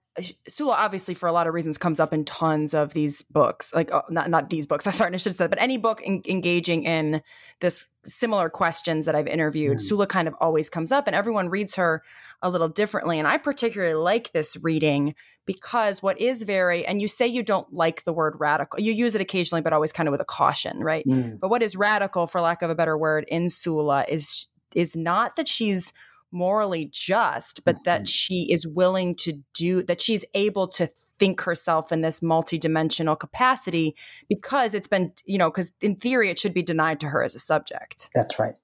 Sula 0.49 0.75
obviously 0.75 1.14
for 1.14 1.29
a 1.29 1.33
lot 1.33 1.47
of 1.47 1.55
reasons 1.55 1.79
comes 1.79 1.99
up 1.99 2.12
in 2.12 2.25
tons 2.25 2.75
of 2.75 2.93
these 2.93 3.22
books, 3.22 3.72
like 3.75 3.91
uh, 3.91 4.03
not 4.11 4.31
not 4.31 4.51
these 4.51 4.66
books. 4.66 4.87
I 4.87 4.91
started 4.91 5.18
to 5.18 5.31
say, 5.31 5.47
but 5.47 5.61
any 5.61 5.79
book 5.79 6.01
in, 6.03 6.22
engaging 6.29 6.85
in 6.85 7.22
this 7.61 7.87
similar 8.07 8.49
questions 8.49 9.07
that 9.07 9.14
I've 9.14 9.27
interviewed, 9.27 9.79
mm. 9.79 9.83
Sula 9.83 10.07
kind 10.07 10.29
of 10.29 10.35
always 10.41 10.70
comes 10.70 10.93
up, 10.93 11.07
and 11.07 11.16
everyone 11.16 11.49
reads 11.49 11.75
her 11.77 12.03
a 12.43 12.51
little 12.51 12.68
differently. 12.68 13.18
And 13.18 13.27
I 13.27 13.39
particularly 13.39 13.95
like 13.95 14.33
this 14.33 14.57
reading 14.62 15.14
because 15.47 16.03
what 16.03 16.20
is 16.20 16.42
very 16.42 16.86
and 16.86 17.01
you 17.01 17.09
say 17.09 17.26
you 17.26 17.42
don't 17.42 17.72
like 17.72 18.05
the 18.05 18.12
word 18.12 18.34
radical 18.38 18.80
you 18.80 18.92
use 18.92 19.14
it 19.14 19.20
occasionally 19.20 19.62
but 19.62 19.72
always 19.72 19.92
kind 19.92 20.09
of 20.09 20.12
with 20.12 20.20
a 20.20 20.24
caution 20.24 20.78
right 20.78 21.07
mm. 21.07 21.38
but 21.38 21.49
what 21.49 21.62
is 21.62 21.76
radical 21.76 22.26
for 22.26 22.40
lack 22.40 22.62
of 22.62 22.70
a 22.70 22.74
better 22.74 22.97
word 22.97 23.24
in 23.28 23.49
sula 23.49 24.05
is 24.09 24.47
is 24.74 24.97
not 24.97 25.36
that 25.36 25.49
she's 25.49 25.92
morally 26.32 26.90
just 26.92 27.64
but 27.64 27.76
that 27.84 28.01
mm-hmm. 28.01 28.07
she 28.07 28.49
is 28.51 28.66
willing 28.66 29.14
to 29.14 29.38
do 29.55 29.82
that 29.82 30.01
she's 30.01 30.24
able 30.34 30.66
to 30.66 30.90
think 31.18 31.40
herself 31.42 31.92
in 31.92 32.01
this 32.01 32.20
multidimensional 32.20 33.18
capacity 33.18 33.95
because 34.28 34.74
it's 34.74 34.88
been 34.88 35.12
you 35.24 35.38
know 35.38 35.51
because 35.51 35.70
in 35.80 35.95
theory 35.97 36.30
it 36.30 36.38
should 36.38 36.55
be 36.55 36.62
denied 36.62 36.99
to 37.01 37.07
her 37.07 37.22
as 37.22 37.34
a 37.34 37.38
subject 37.38 38.11
that's 38.14 38.38
right 38.38 38.55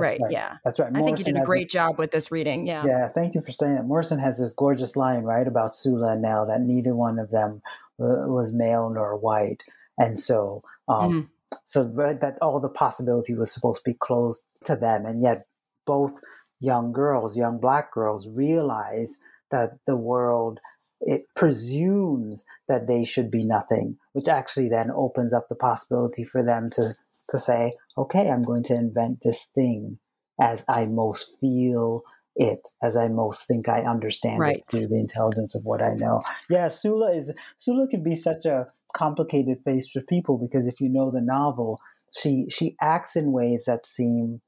right, 0.00 0.20
right, 0.20 0.30
Yeah. 0.30 0.56
That's 0.64 0.78
right. 0.78 0.92
Morrison 0.92 1.02
I 1.02 1.16
think 1.16 1.26
you 1.26 1.32
did 1.32 1.42
a 1.42 1.44
great 1.44 1.70
job 1.70 1.98
with 1.98 2.10
this 2.10 2.30
reading. 2.30 2.66
Yeah. 2.66 2.84
Yeah. 2.86 3.08
Thank 3.08 3.34
you 3.34 3.40
for 3.40 3.52
saying 3.52 3.74
that. 3.74 3.84
Morrison 3.84 4.18
has 4.18 4.38
this 4.38 4.52
gorgeous 4.52 4.96
line, 4.96 5.22
right, 5.22 5.46
about 5.46 5.76
Sula 5.76 6.12
and 6.12 6.22
Nell 6.22 6.46
that 6.46 6.60
neither 6.60 6.94
one 6.94 7.18
of 7.18 7.30
them 7.30 7.62
was 7.98 8.52
male 8.52 8.90
nor 8.90 9.16
white. 9.16 9.62
And 9.96 10.18
so, 10.18 10.62
um, 10.88 11.10
mm-hmm. 11.10 11.56
so 11.66 11.84
that 11.84 12.38
all 12.40 12.60
the 12.60 12.68
possibility 12.68 13.34
was 13.34 13.52
supposed 13.52 13.82
to 13.84 13.90
be 13.90 13.96
closed 13.98 14.42
to 14.64 14.76
them. 14.76 15.06
And 15.06 15.20
yet 15.20 15.46
both 15.86 16.12
young 16.60 16.92
girls, 16.92 17.36
young 17.36 17.58
black 17.58 17.92
girls 17.92 18.26
realize 18.28 19.16
that 19.50 19.78
the 19.86 19.96
world 19.96 20.60
it 21.00 21.26
presumes 21.36 22.44
that 22.66 22.88
they 22.88 23.04
should 23.04 23.30
be 23.30 23.44
nothing, 23.44 23.96
which 24.12 24.26
actually 24.28 24.68
then 24.68 24.90
opens 24.90 25.32
up 25.32 25.48
the 25.48 25.54
possibility 25.54 26.24
for 26.24 26.42
them 26.42 26.70
to 26.70 26.92
to 27.30 27.38
say, 27.38 27.74
okay, 27.98 28.30
I'm 28.30 28.44
going 28.44 28.62
to 28.64 28.74
invent 28.74 29.18
this 29.22 29.46
thing 29.54 29.98
as 30.40 30.64
I 30.68 30.86
most 30.86 31.34
feel 31.40 32.02
it, 32.36 32.68
as 32.82 32.96
I 32.96 33.08
most 33.08 33.46
think 33.46 33.68
I 33.68 33.80
understand 33.80 34.38
right. 34.38 34.58
it 34.58 34.64
through 34.70 34.88
the 34.88 35.00
intelligence 35.00 35.54
of 35.54 35.64
what 35.64 35.82
I 35.82 35.94
know. 35.94 36.22
Yeah, 36.48 36.68
Sula 36.68 37.16
is 37.16 37.32
Sula 37.58 37.88
can 37.88 38.02
be 38.02 38.14
such 38.14 38.44
a 38.44 38.68
complicated 38.96 39.58
face 39.64 39.88
for 39.92 40.00
people 40.02 40.38
because 40.38 40.66
if 40.66 40.80
you 40.80 40.88
know 40.88 41.10
the 41.10 41.20
novel, 41.20 41.80
she 42.16 42.46
she 42.48 42.76
acts 42.80 43.16
in 43.16 43.32
ways 43.32 43.64
that 43.66 43.84
seem 43.84 44.40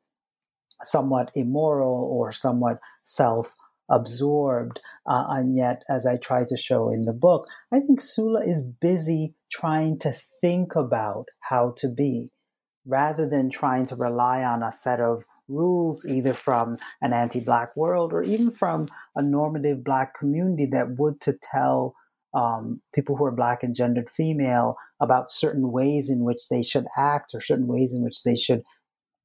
somewhat 0.84 1.30
immoral 1.34 2.09
or 2.11 2.32
somewhat 2.32 2.78
self 3.05 3.53
absorbed. 3.90 4.80
Uh, 5.09 5.24
and 5.30 5.57
yet, 5.57 5.82
as 5.90 6.07
I 6.07 6.16
try 6.16 6.44
to 6.44 6.57
show 6.57 6.90
in 6.90 7.03
the 7.03 7.12
book, 7.12 7.46
I 7.72 7.80
think 7.80 8.01
Sula 8.01 8.44
is 8.46 8.62
busy 8.62 9.34
trying 9.51 9.98
to 10.01 10.14
think 10.40 10.76
about 10.76 11.26
how 11.40 11.74
to 11.78 11.88
be 11.88 12.30
rather 12.86 13.28
than 13.28 13.50
trying 13.50 13.86
to 13.86 13.96
rely 13.96 14.42
on 14.42 14.62
a 14.62 14.72
set 14.72 15.00
of 15.00 15.24
rules 15.48 16.04
either 16.04 16.32
from 16.32 16.78
an 17.02 17.12
anti-black 17.12 17.76
world 17.76 18.12
or 18.12 18.22
even 18.22 18.50
from 18.50 18.88
a 19.16 19.22
normative 19.22 19.82
black 19.82 20.16
community 20.16 20.66
that 20.66 20.98
would 20.98 21.20
to 21.20 21.36
tell 21.52 21.94
um, 22.32 22.80
people 22.94 23.16
who 23.16 23.24
are 23.24 23.32
black 23.32 23.62
and 23.62 23.74
gendered 23.74 24.08
female 24.08 24.76
about 25.00 25.32
certain 25.32 25.72
ways 25.72 26.08
in 26.08 26.20
which 26.20 26.48
they 26.48 26.62
should 26.62 26.86
act 26.96 27.34
or 27.34 27.40
certain 27.40 27.66
ways 27.66 27.92
in 27.92 28.02
which 28.02 28.22
they 28.22 28.36
should 28.36 28.62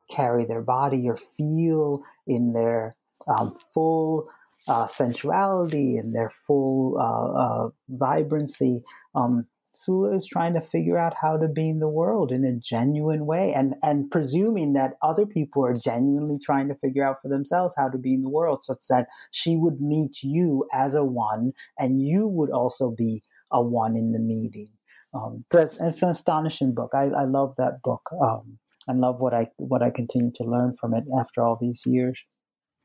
carry 0.10 0.46
their 0.46 0.62
body 0.62 1.08
or 1.08 1.18
feel 1.38 2.02
in 2.28 2.54
their 2.54 2.96
um, 3.28 3.56
full 3.74 4.28
uh, 4.68 4.88
sensuality 4.88 5.98
and 5.98 6.14
their 6.14 6.32
full 6.48 6.98
uh, 6.98 7.66
uh, 7.66 7.70
vibrancy. 7.90 8.82
Um, 9.14 9.46
Sula 9.78 10.16
is 10.16 10.28
trying 10.28 10.54
to 10.54 10.62
figure 10.62 10.98
out 10.98 11.14
how 11.20 11.38
to 11.38 11.48
be 11.48 11.70
in 11.70 11.80
the 11.80 11.90
world 11.90 12.32
in 12.32 12.46
a 12.46 12.54
genuine 12.54 13.26
way 13.26 13.54
and, 13.54 13.76
and 13.84 14.10
presuming 14.10 14.74
that 14.74 14.94
other 15.02 15.26
people 15.26 15.66
are 15.66 15.74
genuinely 15.74 16.40
trying 16.44 16.68
to 16.70 16.76
figure 16.76 17.06
out 17.06 17.22
for 17.22 17.30
themselves 17.30 17.74
how 17.78 17.90
to 17.90 17.98
be 17.98 18.14
in 18.14 18.22
the 18.22 18.30
world, 18.30 18.64
such 18.64 18.88
that 18.90 19.08
she 19.32 19.56
would 19.56 19.82
meet 19.82 20.24
you 20.24 20.68
as 20.74 20.96
a 20.96 21.04
one 21.04 21.52
and 21.78 22.02
you 22.02 22.28
would 22.28 22.52
also 22.52 22.92
be 22.92 23.24
a 23.52 23.62
one 23.62 23.96
in 23.96 24.12
the 24.12 24.20
meeting. 24.20 24.70
Um, 25.14 25.46
so 25.52 25.62
it's, 25.62 25.80
it's, 25.80 26.04
an 26.04 26.10
astonishing 26.10 26.74
book. 26.74 26.92
I, 26.94 27.06
I 27.06 27.24
love 27.24 27.56
that 27.58 27.82
book 27.84 28.02
um, 28.22 28.58
and 28.88 29.00
love 29.00 29.20
what 29.20 29.34
I 29.34 29.48
what 29.58 29.82
I 29.82 29.90
continue 29.90 30.32
to 30.36 30.44
learn 30.44 30.76
from 30.80 30.94
it 30.94 31.06
after 31.18 31.42
all 31.42 31.58
these 31.60 31.82
years. 31.86 32.20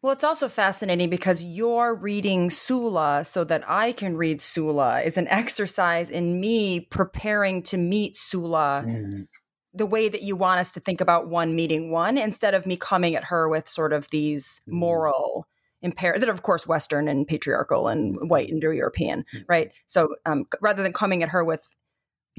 Well, 0.02 0.14
it's 0.14 0.24
also 0.24 0.48
fascinating 0.48 1.10
because 1.10 1.44
you're 1.44 1.94
reading 1.94 2.48
Sula 2.48 3.24
so 3.26 3.44
that 3.44 3.68
I 3.68 3.92
can 3.92 4.16
read 4.16 4.40
Sula 4.40 5.02
is 5.02 5.18
an 5.18 5.28
exercise 5.28 6.08
in 6.08 6.40
me 6.40 6.80
preparing 6.90 7.62
to 7.64 7.76
meet 7.76 8.16
Sula 8.16 8.84
mm. 8.86 9.26
the 9.74 9.84
way 9.84 10.08
that 10.08 10.22
you 10.22 10.36
want 10.36 10.60
us 10.60 10.72
to 10.72 10.80
think 10.80 11.02
about 11.02 11.28
one 11.28 11.54
meeting 11.54 11.90
one 11.90 12.16
instead 12.16 12.54
of 12.54 12.64
me 12.64 12.78
coming 12.78 13.14
at 13.14 13.24
her 13.24 13.46
with 13.48 13.68
sort 13.68 13.92
of 13.92 14.08
these 14.10 14.62
mm. 14.66 14.72
moral 14.72 15.46
imperative 15.82 16.20
that 16.20 16.28
are 16.30 16.34
of 16.34 16.42
course 16.42 16.66
western 16.66 17.08
and 17.08 17.26
patriarchal 17.26 17.88
and 17.88 18.28
white 18.28 18.50
indo-european 18.50 19.24
mm. 19.34 19.44
right 19.48 19.70
so 19.86 20.14
um, 20.26 20.46
rather 20.60 20.82
than 20.82 20.92
coming 20.92 21.22
at 21.22 21.28
her 21.30 21.42
with 21.44 21.60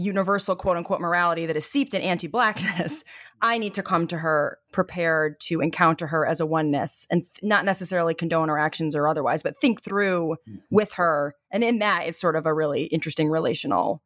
universal 0.01 0.55
quote 0.55 0.77
unquote 0.77 1.01
morality 1.01 1.45
that 1.45 1.57
is 1.57 1.65
seeped 1.65 1.93
in 1.93 2.01
anti 2.01 2.27
blackness, 2.27 3.03
I 3.41 3.57
need 3.57 3.73
to 3.75 3.83
come 3.83 4.07
to 4.07 4.17
her 4.17 4.59
prepared 4.71 5.39
to 5.41 5.61
encounter 5.61 6.07
her 6.07 6.25
as 6.25 6.39
a 6.39 6.45
oneness 6.45 7.07
and 7.09 7.25
not 7.41 7.65
necessarily 7.65 8.13
condone 8.13 8.49
her 8.49 8.59
actions 8.59 8.95
or 8.95 9.07
otherwise, 9.07 9.43
but 9.43 9.59
think 9.59 9.83
through 9.83 10.37
mm-hmm. 10.47 10.59
with 10.69 10.91
her. 10.93 11.35
And 11.51 11.63
in 11.63 11.79
that, 11.79 12.07
it's 12.07 12.19
sort 12.19 12.35
of 12.35 12.45
a 12.45 12.53
really 12.53 12.83
interesting 12.85 13.29
relational 13.29 14.01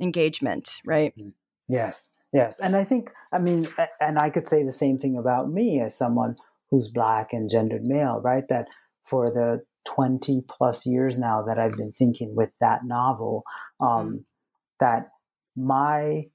engagement, 0.00 0.80
right? 0.84 1.12
Mm-hmm. 1.18 1.30
Yes, 1.68 2.02
yes. 2.32 2.56
And 2.60 2.76
I 2.76 2.84
think, 2.84 3.10
I 3.32 3.38
mean, 3.38 3.68
and 4.00 4.18
I 4.18 4.30
could 4.30 4.48
say 4.48 4.64
the 4.64 4.72
same 4.72 4.98
thing 4.98 5.16
about 5.16 5.50
me 5.50 5.80
as 5.80 5.96
someone 5.96 6.36
who's 6.70 6.88
black 6.88 7.32
and 7.32 7.50
gendered 7.50 7.84
male, 7.84 8.20
right? 8.22 8.44
That 8.48 8.66
for 9.08 9.30
the 9.30 9.62
20 9.94 10.44
plus 10.48 10.86
years 10.86 11.16
now 11.16 11.42
that 11.46 11.58
I've 11.58 11.76
been 11.76 11.92
thinking 11.92 12.34
with 12.34 12.50
that 12.60 12.80
novel, 12.84 13.44
um, 13.80 13.88
mm-hmm. 13.88 14.16
that 14.80 15.08
my 15.56 16.26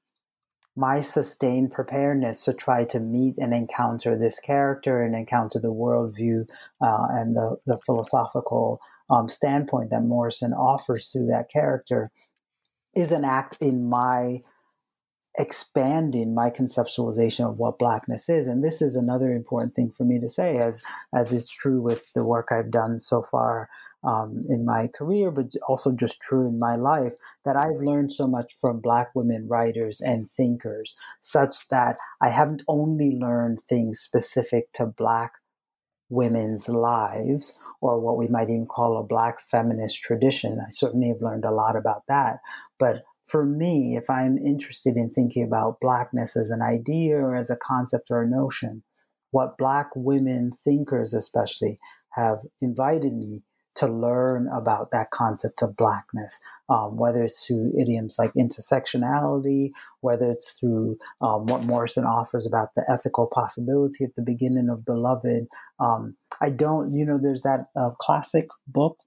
my 0.76 1.00
sustained 1.00 1.72
preparedness 1.72 2.44
to 2.44 2.54
try 2.54 2.84
to 2.84 3.00
meet 3.00 3.38
and 3.38 3.54
encounter 3.54 4.18
this 4.18 4.40
character 4.40 5.02
and 5.02 5.16
encounter 5.16 5.58
the 5.58 5.72
worldview 5.72 6.46
uh, 6.82 7.08
and 7.12 7.36
the, 7.36 7.56
the 7.66 7.80
philosophical 7.86 8.82
um, 9.10 9.30
standpoint 9.30 9.90
that 9.90 10.04
Morrison 10.04 10.52
offers 10.52 11.08
through 11.08 11.28
that 11.28 11.50
character 11.50 12.12
is 12.94 13.14
an 13.14 13.24
act 13.24 13.56
in 13.62 13.88
my 13.88 14.42
expanding 15.38 16.34
my 16.34 16.50
conceptualization 16.50 17.50
of 17.50 17.58
what 17.58 17.80
blackness 17.80 18.30
is. 18.30 18.48
And 18.48 18.64
this 18.64 18.82
is 18.82 18.96
another 18.96 19.34
important 19.34 19.76
thing 19.76 19.94
for 19.96 20.04
me 20.04 20.20
to 20.20 20.30
say 20.30 20.58
as 20.58 20.84
as 21.14 21.32
is 21.32 21.50
true 21.50 21.82
with 21.82 22.12
the 22.14 22.24
work 22.24 22.50
i've 22.52 22.72
done 22.72 23.00
so 23.00 23.22
far 23.30 23.70
um, 24.06 24.46
in 24.50 24.66
my 24.66 24.88
career, 24.88 25.32
but 25.32 25.52
also 25.68 25.96
just 25.96 26.20
true 26.22 26.48
in 26.48 26.60
my 26.60 26.76
life, 26.76 27.14
that 27.44 27.56
I've 27.56 27.82
learned 27.82 28.12
so 28.14 28.28
much 28.28 28.54
from 28.62 28.80
Black 28.80 29.10
women 29.16 29.48
writers 29.48 30.02
and 30.02 30.30
thinkers, 30.38 30.96
such 31.22 31.68
that 31.70 31.98
I 32.22 32.30
haven't 32.30 32.62
only 32.68 33.18
learned 33.20 33.60
things 33.68 34.00
specific 34.00 34.72
to 34.74 34.86
Black 34.86 35.32
women's 36.10 36.70
lives 36.70 37.58
or 37.82 38.00
what 38.00 38.18
we 38.18 38.28
might 38.28 38.50
even 38.50 38.68
call 38.68 38.98
a 38.98 39.04
Black 39.04 39.42
feminist 39.50 40.02
tradition. 40.02 40.60
I 40.60 40.70
certainly 40.70 41.10
have 41.10 41.22
learned 41.22 41.46
a 41.46 41.52
lot 41.52 41.76
about 41.76 42.04
that. 42.08 42.38
But 42.80 43.04
for 43.26 43.44
me, 43.44 43.98
if 43.98 44.10
I'm 44.10 44.38
interested 44.38 44.96
in 44.98 45.10
thinking 45.10 45.44
about 45.44 45.80
Blackness 45.82 46.36
as 46.36 46.52
an 46.52 46.62
idea 46.62 47.18
or 47.18 47.36
as 47.36 47.50
a 47.50 47.58
concept 47.58 48.08
or 48.12 48.22
a 48.22 48.30
notion, 48.30 48.84
what 49.32 49.58
Black 49.58 49.90
women 49.96 50.52
thinkers, 50.64 51.14
especially, 51.14 51.78
have 52.12 52.40
invited 52.62 53.14
me 53.14 53.42
to 53.76 53.88
learn 53.88 54.48
about 54.48 54.92
that 54.92 55.12
concept 55.12 55.62
of 55.62 55.76
blackness, 55.76 56.40
um, 56.70 56.98
whether 56.98 57.24
it's 57.24 57.46
through 57.46 57.74
idioms 57.80 58.16
like 58.18 58.32
intersectionality, 58.34 59.70
whether 60.02 60.32
it's 60.32 60.54
through 60.54 60.98
um, 61.22 61.46
what 61.46 61.64
Morrison 61.64 62.06
offers 62.06 62.46
about 62.46 62.70
the 62.76 62.84
ethical 62.90 63.28
possibility 63.32 64.04
at 64.04 64.16
the 64.16 64.22
beginning 64.22 64.70
of 64.70 64.86
Beloved. 64.86 65.48
Um, 65.80 66.16
I 66.42 66.50
don't, 66.50 66.94
you 66.94 67.06
know, 67.06 67.20
there's 67.22 67.44
that 67.44 67.68
uh, 67.76 67.92
classic 68.00 68.48
book. 68.68 68.98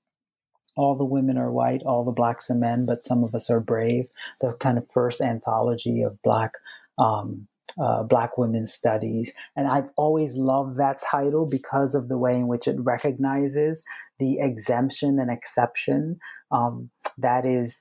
All 0.77 0.97
the 0.97 1.05
women 1.05 1.39
are 1.39 1.51
white, 1.51 1.83
all 1.85 2.05
the 2.05 2.12
blacks 2.12 2.51
are 2.51 2.55
men, 2.55 2.87
but 2.87 3.03
some 3.03 3.25
of 3.25 3.35
us 3.35 3.51
are 3.51 3.61
brave. 3.61 4.07
The 4.41 4.53
kind 4.53 4.79
of 4.79 4.87
first 4.93 5.21
anthology 5.21 6.03
of 6.03 6.23
black 6.23 6.53
um, 6.99 7.49
uh, 7.81 8.03
Black 8.03 8.37
women's 8.37 8.75
studies. 8.75 9.33
And 9.57 9.69
I've 9.69 9.89
always 9.97 10.35
loved 10.35 10.79
that 10.79 11.01
title 11.03 11.47
because 11.47 11.95
of 11.95 12.09
the 12.09 12.19
way 12.19 12.35
in 12.35 12.49
which 12.49 12.66
it 12.66 12.77
recognizes 12.79 13.83
the 14.19 14.39
exemption 14.41 15.19
and 15.19 15.31
exception 15.31 16.19
um, 16.51 16.91
that 17.19 17.47
is. 17.47 17.79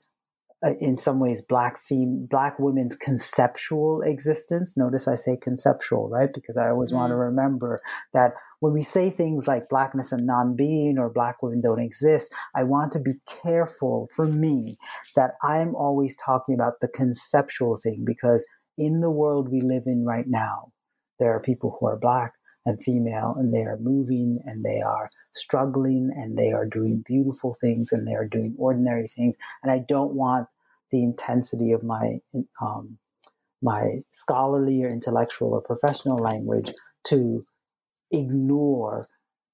Uh, 0.66 0.72
in 0.82 0.98
some 0.98 1.20
ways, 1.20 1.40
black 1.48 1.80
fem- 1.88 2.26
black 2.28 2.58
women's 2.58 2.96
conceptual 2.96 4.02
existence. 4.02 4.76
Notice 4.76 5.08
I 5.08 5.14
say 5.14 5.38
conceptual, 5.40 6.10
right? 6.10 6.30
Because 6.34 6.58
I 6.58 6.70
always 6.70 6.92
mm. 6.92 6.96
want 6.96 7.12
to 7.12 7.16
remember 7.16 7.80
that 8.16 8.32
when 8.60 8.74
we 8.74 8.84
say 8.84 9.10
things 9.10 9.46
like 9.46 9.70
blackness 9.70 10.12
and 10.12 10.26
non-being 10.26 10.98
or 10.98 11.12
black 11.12 11.44
women 11.44 11.62
don't 11.62 11.80
exist, 11.80 12.34
I 12.56 12.64
want 12.64 12.92
to 12.94 13.00
be 13.00 13.14
careful 13.44 14.10
for 14.16 14.26
me 14.26 14.78
that 15.16 15.32
I'm 15.44 15.76
always 15.76 16.16
talking 16.16 16.56
about 16.56 16.80
the 16.82 16.88
conceptual 16.88 17.78
thing 17.82 18.04
because 18.06 18.44
in 18.78 19.02
the 19.02 19.12
world 19.12 19.50
we 19.52 19.62
live 19.62 19.84
in 19.86 20.06
right 20.06 20.26
now, 20.28 20.72
there 21.20 21.36
are 21.36 21.40
people 21.40 21.78
who 21.80 21.88
are 21.88 21.98
black 21.98 22.34
and 22.68 22.84
female, 22.84 23.36
and 23.40 23.54
they 23.56 23.64
are 23.64 23.80
moving 23.80 24.42
and 24.46 24.66
they 24.66 24.82
are 24.82 25.10
struggling 25.36 26.12
and 26.16 26.38
they 26.38 26.54
are 26.54 26.68
doing 26.68 27.04
beautiful 27.08 27.58
things 27.62 27.94
and 27.94 28.08
they 28.08 28.16
are 28.16 28.28
doing 28.28 28.56
ordinary 28.60 29.10
things. 29.10 29.38
And 29.64 29.74
I 29.74 29.80
don't 29.80 30.14
want 30.14 30.50
the 30.92 31.04
intensity 31.04 31.74
of 31.74 31.84
my 31.84 32.20
um, 32.62 33.00
my 33.62 34.04
scholarly 34.14 34.84
or 34.84 34.90
intellectual 34.90 35.54
or 35.54 35.62
professional 35.62 36.18
language 36.20 36.74
to 37.08 37.46
ignore 38.12 39.08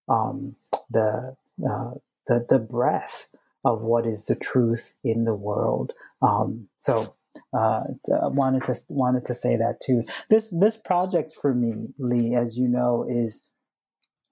um, 0.09 0.55
the, 0.91 1.35
uh, 1.67 1.91
the 2.27 2.45
the 2.49 2.59
breadth 2.59 3.27
of 3.65 3.81
what 3.81 4.05
is 4.05 4.25
the 4.25 4.35
truth 4.35 4.93
in 5.03 5.25
the 5.25 5.35
world. 5.35 5.93
Um, 6.21 6.67
so 6.79 7.05
uh, 7.53 7.81
wanted 8.07 8.63
to 8.65 8.75
wanted 8.87 9.25
to 9.27 9.33
say 9.33 9.57
that 9.57 9.79
too. 9.85 10.03
This 10.29 10.49
this 10.49 10.77
project 10.77 11.35
for 11.41 11.53
me, 11.53 11.87
Lee, 11.99 12.35
as 12.35 12.57
you 12.57 12.67
know, 12.67 13.05
is 13.09 13.41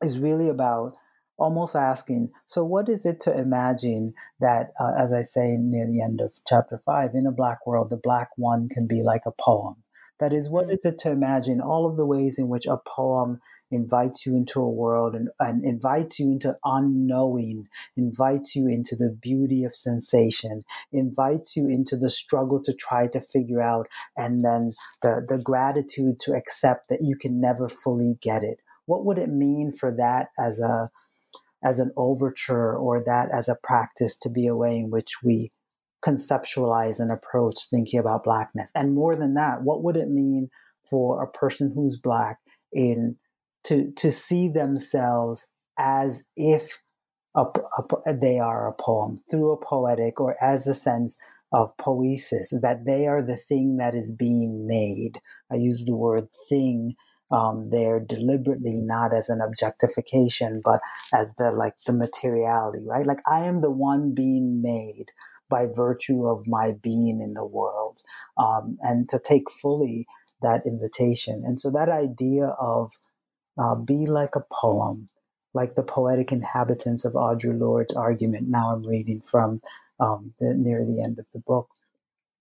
is 0.03 0.17
really 0.17 0.49
about 0.49 0.93
almost 1.37 1.75
asking. 1.75 2.29
So, 2.45 2.63
what 2.63 2.87
is 2.89 3.05
it 3.05 3.21
to 3.21 3.37
imagine 3.37 4.13
that, 4.39 4.73
uh, 4.79 4.93
as 4.97 5.11
I 5.11 5.23
say 5.23 5.57
near 5.59 5.87
the 5.87 6.01
end 6.01 6.21
of 6.21 6.31
chapter 6.47 6.81
five, 6.85 7.15
in 7.15 7.25
a 7.25 7.31
black 7.31 7.65
world, 7.65 7.89
the 7.89 7.97
black 7.97 8.29
one 8.37 8.69
can 8.69 8.87
be 8.87 9.01
like 9.03 9.23
a 9.25 9.33
poem. 9.41 9.75
That 10.19 10.33
is, 10.33 10.49
what 10.49 10.67
mm. 10.67 10.77
it 10.85 10.99
to 10.99 11.11
imagine 11.11 11.61
all 11.61 11.89
of 11.89 11.97
the 11.97 12.05
ways 12.05 12.37
in 12.37 12.47
which 12.47 12.67
a 12.67 12.77
poem 12.77 13.41
invites 13.71 14.25
you 14.25 14.35
into 14.35 14.59
a 14.59 14.69
world 14.69 15.15
and, 15.15 15.29
and 15.39 15.63
invites 15.63 16.19
you 16.19 16.27
into 16.27 16.57
unknowing, 16.65 17.67
invites 17.97 18.55
you 18.55 18.67
into 18.67 18.95
the 18.95 19.17
beauty 19.21 19.63
of 19.63 19.75
sensation, 19.75 20.63
invites 20.91 21.55
you 21.55 21.67
into 21.69 21.97
the 21.97 22.09
struggle 22.09 22.61
to 22.63 22.73
try 22.73 23.07
to 23.07 23.21
figure 23.21 23.61
out, 23.61 23.87
and 24.17 24.41
then 24.41 24.71
the, 25.01 25.25
the 25.27 25.37
gratitude 25.37 26.19
to 26.19 26.33
accept 26.33 26.89
that 26.89 27.01
you 27.01 27.15
can 27.15 27.39
never 27.39 27.69
fully 27.69 28.17
get 28.21 28.43
it. 28.43 28.59
What 28.85 29.05
would 29.05 29.17
it 29.17 29.29
mean 29.29 29.73
for 29.77 29.91
that 29.91 30.29
as 30.39 30.59
a 30.59 30.89
as 31.63 31.79
an 31.79 31.91
overture 31.95 32.75
or 32.75 33.03
that 33.05 33.29
as 33.31 33.47
a 33.47 33.57
practice 33.63 34.17
to 34.17 34.29
be 34.29 34.47
a 34.47 34.55
way 34.55 34.77
in 34.77 34.89
which 34.89 35.21
we 35.23 35.51
conceptualize 36.03 36.99
and 36.99 37.11
approach 37.11 37.57
thinking 37.69 37.99
about 37.99 38.23
blackness 38.23 38.71
and 38.73 38.95
more 38.95 39.15
than 39.15 39.35
that 39.35 39.61
what 39.61 39.83
would 39.83 39.95
it 39.95 40.09
mean 40.09 40.49
for 40.89 41.21
a 41.21 41.27
person 41.27 41.71
who's 41.75 41.99
black 42.01 42.39
in 42.73 43.15
to 43.65 43.91
to 43.97 44.11
see 44.11 44.49
themselves 44.49 45.47
as 45.79 46.23
if 46.37 46.69
a, 47.35 47.41
a, 47.43 48.13
they 48.19 48.39
are 48.39 48.67
a 48.69 48.73
poem 48.73 49.21
through 49.29 49.51
a 49.53 49.65
poetic 49.65 50.19
or 50.19 50.35
as 50.43 50.67
a 50.67 50.75
sense 50.75 51.17
of 51.53 51.75
poesis 51.77 52.53
that 52.61 52.85
they 52.85 53.07
are 53.07 53.21
the 53.21 53.37
thing 53.37 53.77
that 53.77 53.95
is 53.95 54.11
being 54.11 54.67
made. 54.67 55.19
I 55.51 55.55
use 55.55 55.83
the 55.85 55.95
word 55.95 56.27
thing 56.49 56.95
um, 57.31 57.69
there 57.71 57.99
deliberately 57.99 58.73
not 58.75 59.13
as 59.15 59.29
an 59.29 59.41
objectification 59.41 60.61
but 60.63 60.81
as 61.13 61.33
the 61.37 61.51
like 61.51 61.75
the 61.87 61.93
materiality 61.93 62.79
right? 62.85 63.07
Like 63.07 63.21
i 63.27 63.41
am 63.45 63.61
the 63.61 63.71
one 63.71 64.13
being 64.13 64.61
made 64.61 65.05
by 65.49 65.65
virtue 65.67 66.27
of 66.27 66.45
my 66.47 66.73
being 66.83 67.21
in 67.23 67.33
the 67.33 67.45
world 67.45 67.99
um, 68.37 68.77
and 68.81 69.09
to 69.09 69.19
take 69.19 69.49
fully 69.61 70.07
that 70.41 70.61
invitation. 70.65 71.43
And 71.45 71.59
so 71.59 71.71
that 71.71 71.89
idea 71.89 72.47
of 72.59 72.91
uh, 73.57 73.75
be 73.75 74.05
like 74.05 74.35
a 74.35 74.45
poem, 74.51 75.09
like 75.53 75.75
the 75.75 75.83
poetic 75.83 76.31
inhabitants 76.31 77.05
of 77.05 77.13
Audre 77.13 77.57
Lorde's 77.57 77.93
argument. 77.93 78.47
Now 78.47 78.73
I'm 78.73 78.85
reading 78.85 79.21
from 79.21 79.61
um, 79.99 80.33
the, 80.39 80.53
near 80.53 80.85
the 80.85 81.03
end 81.03 81.19
of 81.19 81.25
the 81.33 81.39
book. 81.39 81.69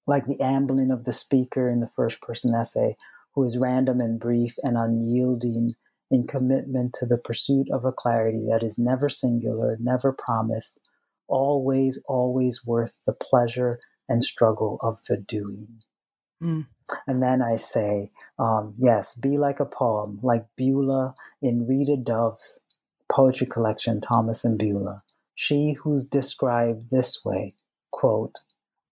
Like 0.07 0.27
the 0.27 0.41
ambling 0.41 0.91
of 0.91 1.05
the 1.05 1.13
speaker 1.13 1.69
in 1.69 1.81
the 1.81 1.91
first 1.95 2.21
person 2.21 2.55
essay, 2.55 2.97
who 3.35 3.45
is 3.45 3.57
random 3.57 4.01
and 4.01 4.19
brief 4.19 4.55
and 4.63 4.77
unyielding 4.77 5.75
in 6.11 6.27
commitment 6.27 6.95
to 6.95 7.07
the 7.07 7.19
pursuit 7.19 7.71
of 7.71 7.85
a 7.85 7.93
clarity 7.93 8.47
that 8.51 8.65
is 8.65 8.79
never 8.79 9.09
singular, 9.09 9.77
never 9.79 10.13
promised, 10.13 10.81
always, 11.29 11.99
always 12.07 12.65
worth 12.65 12.95
the 13.07 13.13
pleasure 13.13 13.79
and 14.09 14.25
struggle 14.25 14.79
of 14.83 15.01
the 15.09 15.17
doing. 15.17 15.69
Mm. 16.43 16.67
And 17.07 17.23
then 17.23 17.43
I 17.43 17.57
say, 17.57 18.11
um, 18.39 18.75
yes, 18.79 19.15
be 19.15 19.39
like 19.39 19.61
a 19.61 19.65
poem, 19.65 20.19
like 20.23 20.47
Beulah 20.57 21.15
in 21.43 21.67
Rita 21.67 21.97
Dove's 21.97 22.61
poetry 23.11 23.47
collection, 23.47 24.01
Thomas 24.01 24.45
and 24.45 24.59
Beulah. 24.59 25.03
She 25.35 25.73
who's 25.73 26.05
described 26.05 26.91
this 26.91 27.25
way, 27.25 27.55
quote, 27.91 28.35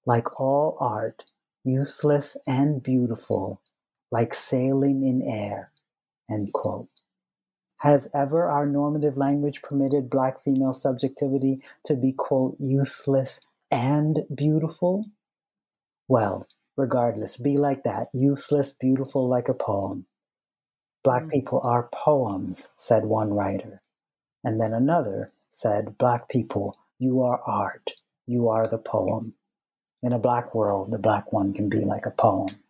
like 0.06 0.40
all 0.40 0.76
art, 0.80 1.24
useless 1.64 2.36
and 2.46 2.82
beautiful, 2.82 3.60
like 4.10 4.34
sailing 4.34 5.04
in 5.04 5.22
air, 5.22 5.70
end 6.30 6.52
quote. 6.52 6.88
Has 7.78 8.08
ever 8.12 8.44
our 8.44 8.66
normative 8.66 9.16
language 9.16 9.62
permitted 9.62 10.10
black 10.10 10.42
female 10.42 10.74
subjectivity 10.74 11.62
to 11.86 11.94
be, 11.94 12.12
quote, 12.12 12.56
useless 12.58 13.40
and 13.70 14.20
beautiful? 14.34 15.04
Well, 16.08 16.48
regardless. 16.78 17.36
Be 17.36 17.58
like 17.58 17.82
that, 17.82 18.08
useless, 18.14 18.72
beautiful 18.80 19.28
like 19.28 19.48
a 19.48 19.54
poem. 19.54 20.06
Black 21.04 21.24
mm. 21.24 21.30
people 21.30 21.60
are 21.62 21.90
poems, 21.92 22.68
said 22.78 23.04
one 23.04 23.34
writer. 23.34 23.80
And 24.44 24.58
then 24.58 24.72
another 24.72 25.32
said, 25.52 25.98
Black 25.98 26.28
people, 26.30 26.78
you 26.98 27.22
are 27.22 27.42
art. 27.46 27.90
You 28.26 28.48
are 28.48 28.68
the 28.68 28.78
poem. 28.78 29.34
In 30.02 30.12
a 30.12 30.18
black 30.18 30.54
world, 30.54 30.92
the 30.92 30.98
black 30.98 31.32
one 31.32 31.52
can 31.52 31.68
be 31.68 31.84
like 31.84 32.06
a 32.06 32.12
poem. 32.12 32.60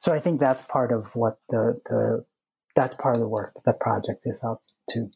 So 0.00 0.12
I 0.12 0.18
think 0.18 0.40
that's 0.40 0.64
part 0.64 0.92
of 0.92 1.14
what 1.14 1.38
the, 1.48 1.80
the 1.86 2.24
that's 2.74 2.96
part 2.96 3.14
of 3.14 3.20
the 3.20 3.28
work 3.28 3.54
that 3.54 3.64
the 3.64 3.72
project 3.72 4.22
is 4.24 4.42
up 4.42 4.62
to. 4.90 5.10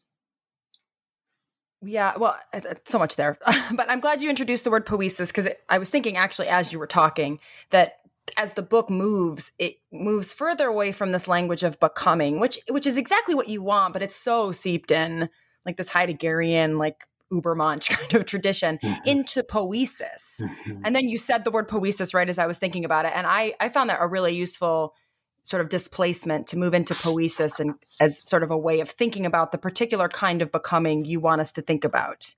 Yeah, 1.83 2.13
well, 2.19 2.37
uh, 2.53 2.61
uh, 2.71 2.75
so 2.87 2.99
much 2.99 3.17
there. 3.17 3.39
but 3.47 3.91
I'm 3.91 4.01
glad 4.01 4.23
you 4.23 4.31
introduced 4.31 4.65
the 4.65 4.71
word 4.71 4.87
poesis 4.87 5.31
because 5.31 5.49
I 5.69 5.79
was 5.79 5.91
thinking 5.91 6.17
actually 6.17 6.49
as 6.49 6.73
you 6.73 6.79
were 6.79 6.87
talking 6.87 7.41
that 7.71 7.95
as 8.37 8.53
the 8.55 8.63
book 8.63 8.91
moves, 8.91 9.53
it 9.59 9.75
moves 9.93 10.33
further 10.33 10.67
away 10.67 10.93
from 10.93 11.13
this 11.13 11.29
language 11.29 11.63
of 11.63 11.79
becoming, 11.81 12.41
which 12.41 12.59
which 12.69 12.87
is 12.87 12.99
exactly 12.99 13.35
what 13.35 13.49
you 13.49 13.63
want, 13.63 13.93
but 13.93 14.03
it's 14.03 14.17
so 14.17 14.53
seeped 14.53 14.91
in 14.91 15.29
like 15.67 15.77
this 15.77 15.91
Heideggerian, 15.91 16.79
like 16.79 16.97
Ubermensch 17.33 17.89
kind 17.97 18.15
of 18.15 18.27
tradition 18.27 18.79
mm-hmm. 18.83 19.09
into 19.09 19.43
poesis. 19.43 20.41
Mm-hmm. 20.41 20.83
And 20.85 20.95
then 20.95 21.09
you 21.09 21.19
said 21.19 21.45
the 21.45 21.51
word 21.51 21.69
poesis 21.69 22.15
right 22.15 22.29
as 22.29 22.39
I 22.39 22.47
was 22.47 22.59
thinking 22.59 22.85
about 22.85 23.07
it. 23.07 23.13
And 23.15 23.27
I, 23.27 23.55
I 23.61 23.69
found 23.69 23.91
that 23.91 23.99
a 24.01 24.07
really 24.07 24.35
useful 24.35 24.95
sort 25.45 25.61
of 25.61 25.69
displacement 25.69 26.47
to 26.49 26.59
move 26.59 26.73
into 26.73 26.95
poesis 26.95 27.61
and 27.61 27.75
as 28.01 28.27
sort 28.27 28.43
of 28.43 28.51
a 28.51 28.57
way 28.57 28.81
of 28.81 28.91
thinking 28.91 29.27
about 29.27 29.53
the 29.53 29.59
particular 29.59 30.09
kind 30.09 30.41
of 30.41 30.51
becoming 30.51 31.05
you 31.05 31.21
want 31.21 31.41
us 31.41 31.53
to 31.53 31.63
think 31.63 31.85
about. 31.85 32.35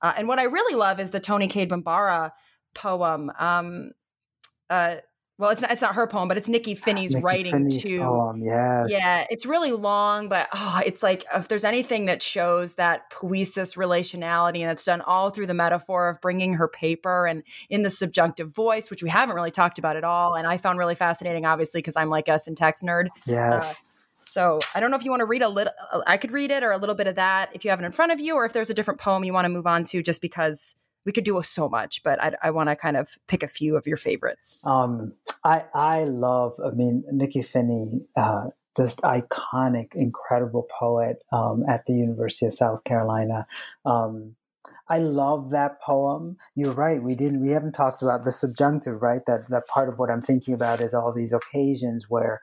Uh, 0.00 0.12
and 0.16 0.26
what 0.26 0.40
I 0.40 0.44
really 0.44 0.74
love 0.74 0.98
is 0.98 1.10
the 1.10 1.20
Toni 1.20 1.46
Cade 1.46 1.70
Bambara 1.70 2.32
poem. 2.74 3.30
Um, 3.38 3.92
uh, 4.68 4.96
well, 5.42 5.50
it's 5.50 5.60
not, 5.60 5.72
it's 5.72 5.82
not 5.82 5.96
her 5.96 6.06
poem, 6.06 6.28
but 6.28 6.38
it's 6.38 6.48
Nikky 6.48 6.78
Finney's 6.78 7.16
Nikky 7.16 7.22
writing 7.24 7.52
Finney's 7.52 7.82
to. 7.82 7.98
poem, 7.98 8.44
yes. 8.44 8.86
Yeah, 8.88 9.26
it's 9.28 9.44
really 9.44 9.72
long, 9.72 10.28
but 10.28 10.46
oh, 10.54 10.80
it's 10.86 11.02
like 11.02 11.24
if 11.34 11.48
there's 11.48 11.64
anything 11.64 12.06
that 12.06 12.22
shows 12.22 12.74
that 12.74 13.10
poesis 13.10 13.74
relationality, 13.74 14.60
and 14.60 14.70
it's 14.70 14.84
done 14.84 15.00
all 15.00 15.30
through 15.30 15.48
the 15.48 15.54
metaphor 15.54 16.10
of 16.10 16.20
bringing 16.20 16.54
her 16.54 16.68
paper 16.68 17.26
and 17.26 17.42
in 17.68 17.82
the 17.82 17.90
subjunctive 17.90 18.54
voice, 18.54 18.88
which 18.88 19.02
we 19.02 19.10
haven't 19.10 19.34
really 19.34 19.50
talked 19.50 19.80
about 19.80 19.96
at 19.96 20.04
all, 20.04 20.36
and 20.36 20.46
I 20.46 20.58
found 20.58 20.78
really 20.78 20.94
fascinating, 20.94 21.44
obviously, 21.44 21.80
because 21.80 21.96
I'm 21.96 22.08
like 22.08 22.28
a 22.28 22.38
syntax 22.38 22.80
nerd. 22.80 23.08
Yes. 23.26 23.64
Uh, 23.64 23.74
so 24.30 24.60
I 24.76 24.78
don't 24.78 24.92
know 24.92 24.96
if 24.96 25.02
you 25.04 25.10
want 25.10 25.22
to 25.22 25.26
read 25.26 25.42
a 25.42 25.48
little. 25.48 25.72
I 26.06 26.18
could 26.18 26.30
read 26.30 26.52
it 26.52 26.62
or 26.62 26.70
a 26.70 26.78
little 26.78 26.94
bit 26.94 27.08
of 27.08 27.16
that 27.16 27.48
if 27.52 27.64
you 27.64 27.70
have 27.70 27.80
it 27.80 27.84
in 27.84 27.90
front 27.90 28.12
of 28.12 28.20
you, 28.20 28.36
or 28.36 28.46
if 28.46 28.52
there's 28.52 28.70
a 28.70 28.74
different 28.74 29.00
poem 29.00 29.24
you 29.24 29.32
want 29.32 29.46
to 29.46 29.48
move 29.48 29.66
on 29.66 29.86
to, 29.86 30.04
just 30.04 30.22
because 30.22 30.76
we 31.04 31.12
could 31.12 31.24
do 31.24 31.40
so 31.44 31.68
much. 31.68 32.02
But 32.02 32.22
I, 32.22 32.32
I 32.42 32.50
want 32.50 32.68
to 32.68 32.76
kind 32.76 32.96
of 32.96 33.08
pick 33.28 33.42
a 33.42 33.48
few 33.48 33.76
of 33.76 33.86
your 33.86 33.96
favorites. 33.96 34.58
Um, 34.64 35.12
I 35.44 35.64
I 35.74 36.04
love. 36.04 36.54
I 36.64 36.70
mean, 36.70 37.04
Nikky 37.12 37.46
Finney, 37.48 38.02
uh, 38.16 38.46
just 38.76 39.00
iconic, 39.02 39.94
incredible 39.94 40.66
poet 40.78 41.16
um, 41.32 41.64
at 41.68 41.84
the 41.86 41.94
University 41.94 42.46
of 42.46 42.54
South 42.54 42.84
Carolina. 42.84 43.46
Um, 43.84 44.34
I 44.88 44.98
love 44.98 45.50
that 45.50 45.80
poem. 45.80 46.36
You're 46.54 46.74
right. 46.74 47.02
We 47.02 47.14
didn't. 47.14 47.40
We 47.40 47.50
haven't 47.50 47.72
talked 47.72 48.02
about 48.02 48.24
the 48.24 48.32
subjunctive, 48.32 49.00
right? 49.00 49.22
That 49.26 49.48
that 49.50 49.66
part 49.66 49.88
of 49.88 49.98
what 49.98 50.10
I'm 50.10 50.22
thinking 50.22 50.54
about 50.54 50.80
is 50.80 50.94
all 50.94 51.12
these 51.12 51.32
occasions 51.32 52.06
where 52.08 52.40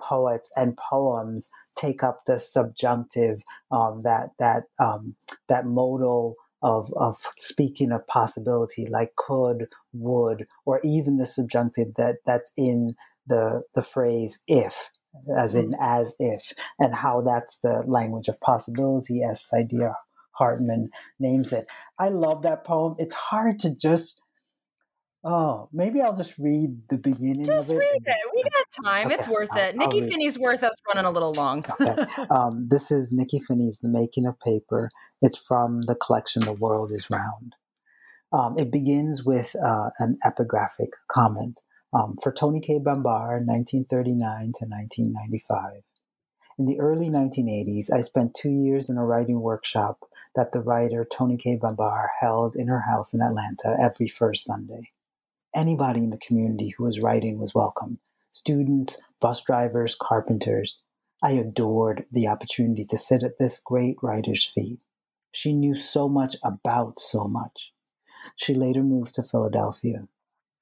poets 0.00 0.50
and 0.56 0.76
poems 0.90 1.48
take 1.76 2.02
up 2.02 2.22
the 2.26 2.40
subjunctive, 2.40 3.38
um, 3.70 4.02
that 4.04 4.30
that 4.38 4.64
um, 4.80 5.14
that 5.48 5.66
modal 5.66 6.34
of 6.62 6.92
of 6.94 7.18
speaking 7.38 7.92
of 7.92 8.06
possibility, 8.06 8.86
like 8.90 9.14
could, 9.16 9.68
would, 9.92 10.46
or 10.64 10.80
even 10.84 11.16
the 11.16 11.26
subjunctive 11.26 11.94
that 11.96 12.16
that's 12.26 12.50
in 12.56 12.94
the 13.26 13.62
the 13.74 13.82
phrase 13.82 14.40
if, 14.46 14.90
as 15.38 15.54
in 15.54 15.72
mm-hmm. 15.72 15.82
as 15.82 16.14
if, 16.18 16.52
and 16.78 16.94
how 16.94 17.20
that's 17.20 17.58
the 17.62 17.82
language 17.86 18.28
of 18.28 18.40
possibility, 18.40 19.22
as 19.22 19.46
Saidiya 19.52 19.94
Hartman 20.32 20.90
names 21.18 21.52
it. 21.52 21.66
I 21.98 22.08
love 22.08 22.42
that 22.42 22.64
poem. 22.64 22.96
It's 22.98 23.14
hard 23.14 23.58
to 23.60 23.74
just 23.74 24.20
Oh, 25.30 25.68
maybe 25.72 26.00
I'll 26.00 26.16
just 26.16 26.32
read 26.38 26.80
the 26.88 26.96
beginning 26.96 27.44
Just 27.44 27.68
of 27.68 27.70
it. 27.72 27.78
read 27.78 28.02
it. 28.06 28.16
We 28.34 28.42
got 28.44 28.84
time. 28.84 29.06
Okay, 29.08 29.16
It's 29.16 29.28
worth 29.28 29.48
I'll- 29.52 29.58
it. 29.58 29.76
Nikky. 29.76 30.08
Finney's 30.08 30.38
worth 30.38 30.62
us 30.62 30.72
running 30.88 31.04
a 31.04 31.10
little 31.10 31.34
long. 31.34 31.64
Okay. 31.80 31.96
Um, 32.30 32.64
this 32.68 32.90
is 32.90 33.12
Nikky 33.12 33.40
Finney's 33.46 33.78
The 33.80 33.88
Making 33.88 34.26
of 34.26 34.38
Paper. 34.40 34.88
It's 35.20 35.36
from 35.36 35.82
the 35.82 35.94
collection 35.96 36.42
The 36.44 36.52
World 36.54 36.92
is 36.92 37.08
Round. 37.10 37.54
Um, 38.32 38.58
it 38.58 38.70
begins 38.70 39.22
with 39.24 39.54
uh, 39.56 39.90
an 39.98 40.18
epigraphic 40.24 40.90
comment 41.10 41.58
um, 41.92 42.16
for 42.22 42.32
Toni 42.32 42.60
Cade 42.60 42.84
Bambara, 42.84 43.40
1939 43.44 44.52
to 44.58 44.64
1995. 44.66 45.82
In 46.58 46.64
the 46.66 46.80
early 46.80 47.08
1980s, 47.10 47.92
I 47.92 48.00
spent 48.00 48.34
two 48.40 48.50
years 48.50 48.88
in 48.88 48.96
a 48.96 49.04
writing 49.04 49.40
workshop 49.40 49.98
that 50.36 50.52
the 50.52 50.60
writer 50.60 51.06
Toni 51.10 51.36
Cade 51.36 51.60
Bambara 51.60 52.08
held 52.20 52.56
in 52.56 52.68
her 52.68 52.80
house 52.80 53.12
in 53.12 53.20
Atlanta 53.20 53.76
every 53.80 54.08
first 54.08 54.44
Sunday. 54.46 54.90
Anybody 55.58 56.04
in 56.04 56.10
the 56.10 56.18
community 56.18 56.68
who 56.68 56.84
was 56.84 57.00
writing 57.00 57.36
was 57.40 57.52
welcome 57.52 57.98
students, 58.30 58.96
bus 59.20 59.40
drivers, 59.40 59.96
carpenters. 60.00 60.78
I 61.20 61.32
adored 61.32 62.06
the 62.12 62.28
opportunity 62.28 62.84
to 62.84 62.96
sit 62.96 63.24
at 63.24 63.38
this 63.38 63.58
great 63.58 63.96
writer's 64.00 64.44
feet. 64.44 64.84
She 65.32 65.52
knew 65.52 65.74
so 65.74 66.08
much 66.08 66.36
about 66.44 67.00
so 67.00 67.26
much. 67.26 67.72
She 68.36 68.54
later 68.54 68.84
moved 68.84 69.16
to 69.16 69.24
Philadelphia. 69.24 70.06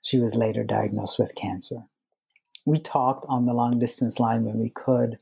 She 0.00 0.18
was 0.18 0.34
later 0.34 0.64
diagnosed 0.64 1.18
with 1.18 1.34
cancer. 1.34 1.82
We 2.64 2.78
talked 2.78 3.26
on 3.28 3.44
the 3.44 3.52
long 3.52 3.78
distance 3.78 4.18
line 4.18 4.44
when 4.44 4.58
we 4.58 4.70
could. 4.70 5.18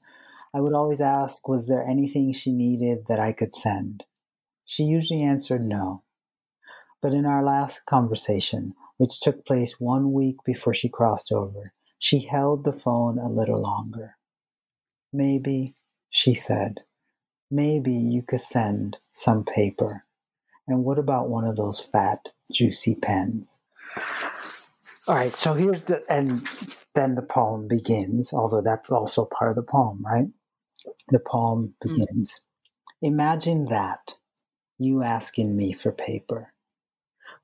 I 0.54 0.60
would 0.60 0.74
always 0.74 1.00
ask, 1.00 1.48
was 1.48 1.66
there 1.66 1.84
anything 1.84 2.32
she 2.32 2.52
needed 2.52 3.06
that 3.08 3.18
I 3.18 3.32
could 3.32 3.56
send? 3.56 4.04
She 4.64 4.84
usually 4.84 5.24
answered 5.24 5.66
no. 5.66 6.04
But 7.02 7.12
in 7.12 7.26
our 7.26 7.42
last 7.42 7.84
conversation, 7.86 8.74
which 8.98 9.20
took 9.20 9.44
place 9.46 9.74
one 9.78 10.12
week 10.12 10.36
before 10.44 10.74
she 10.74 10.88
crossed 10.88 11.32
over, 11.32 11.72
she 11.98 12.20
held 12.20 12.64
the 12.64 12.72
phone 12.72 13.18
a 13.18 13.28
little 13.28 13.62
longer. 13.62 14.16
Maybe, 15.12 15.74
she 16.10 16.34
said, 16.34 16.80
maybe 17.50 17.92
you 17.92 18.22
could 18.22 18.42
send 18.42 18.98
some 19.14 19.44
paper. 19.44 20.04
And 20.68 20.84
what 20.84 20.98
about 20.98 21.28
one 21.28 21.44
of 21.44 21.56
those 21.56 21.80
fat, 21.80 22.28
juicy 22.52 22.94
pens? 22.96 23.58
All 25.08 25.16
right, 25.16 25.36
so 25.36 25.54
here's 25.54 25.82
the, 25.82 26.02
and 26.10 26.48
then 26.94 27.14
the 27.14 27.22
poem 27.22 27.68
begins, 27.68 28.32
although 28.32 28.62
that's 28.62 28.90
also 28.90 29.26
part 29.26 29.50
of 29.50 29.56
the 29.56 29.62
poem, 29.62 30.02
right? 30.04 30.28
The 31.10 31.20
poem 31.20 31.74
Mm. 31.84 31.94
begins. 31.94 32.40
Imagine 33.02 33.66
that, 33.66 34.14
you 34.78 35.02
asking 35.02 35.56
me 35.56 35.74
for 35.74 35.92
paper. 35.92 36.53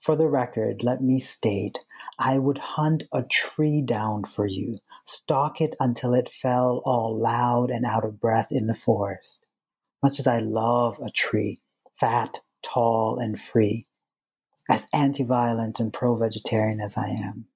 For 0.00 0.16
the 0.16 0.28
record, 0.28 0.82
let 0.82 1.02
me 1.02 1.20
state 1.20 1.78
I 2.18 2.38
would 2.38 2.56
hunt 2.56 3.02
a 3.12 3.22
tree 3.22 3.82
down 3.82 4.24
for 4.24 4.46
you, 4.46 4.78
stalk 5.04 5.60
it 5.60 5.76
until 5.78 6.14
it 6.14 6.30
fell 6.30 6.80
all 6.86 7.18
loud 7.18 7.70
and 7.70 7.84
out 7.84 8.06
of 8.06 8.18
breath 8.18 8.50
in 8.50 8.66
the 8.66 8.74
forest. 8.74 9.46
Much 10.02 10.18
as 10.18 10.26
I 10.26 10.38
love 10.38 10.98
a 11.00 11.10
tree, 11.10 11.60
fat, 11.98 12.40
tall, 12.62 13.18
and 13.18 13.38
free, 13.38 13.86
as 14.70 14.86
anti 14.92 15.22
violent 15.22 15.78
and 15.80 15.92
pro 15.92 16.16
vegetarian 16.16 16.80
as 16.80 16.96
I 16.96 17.08
am. 17.08 17.46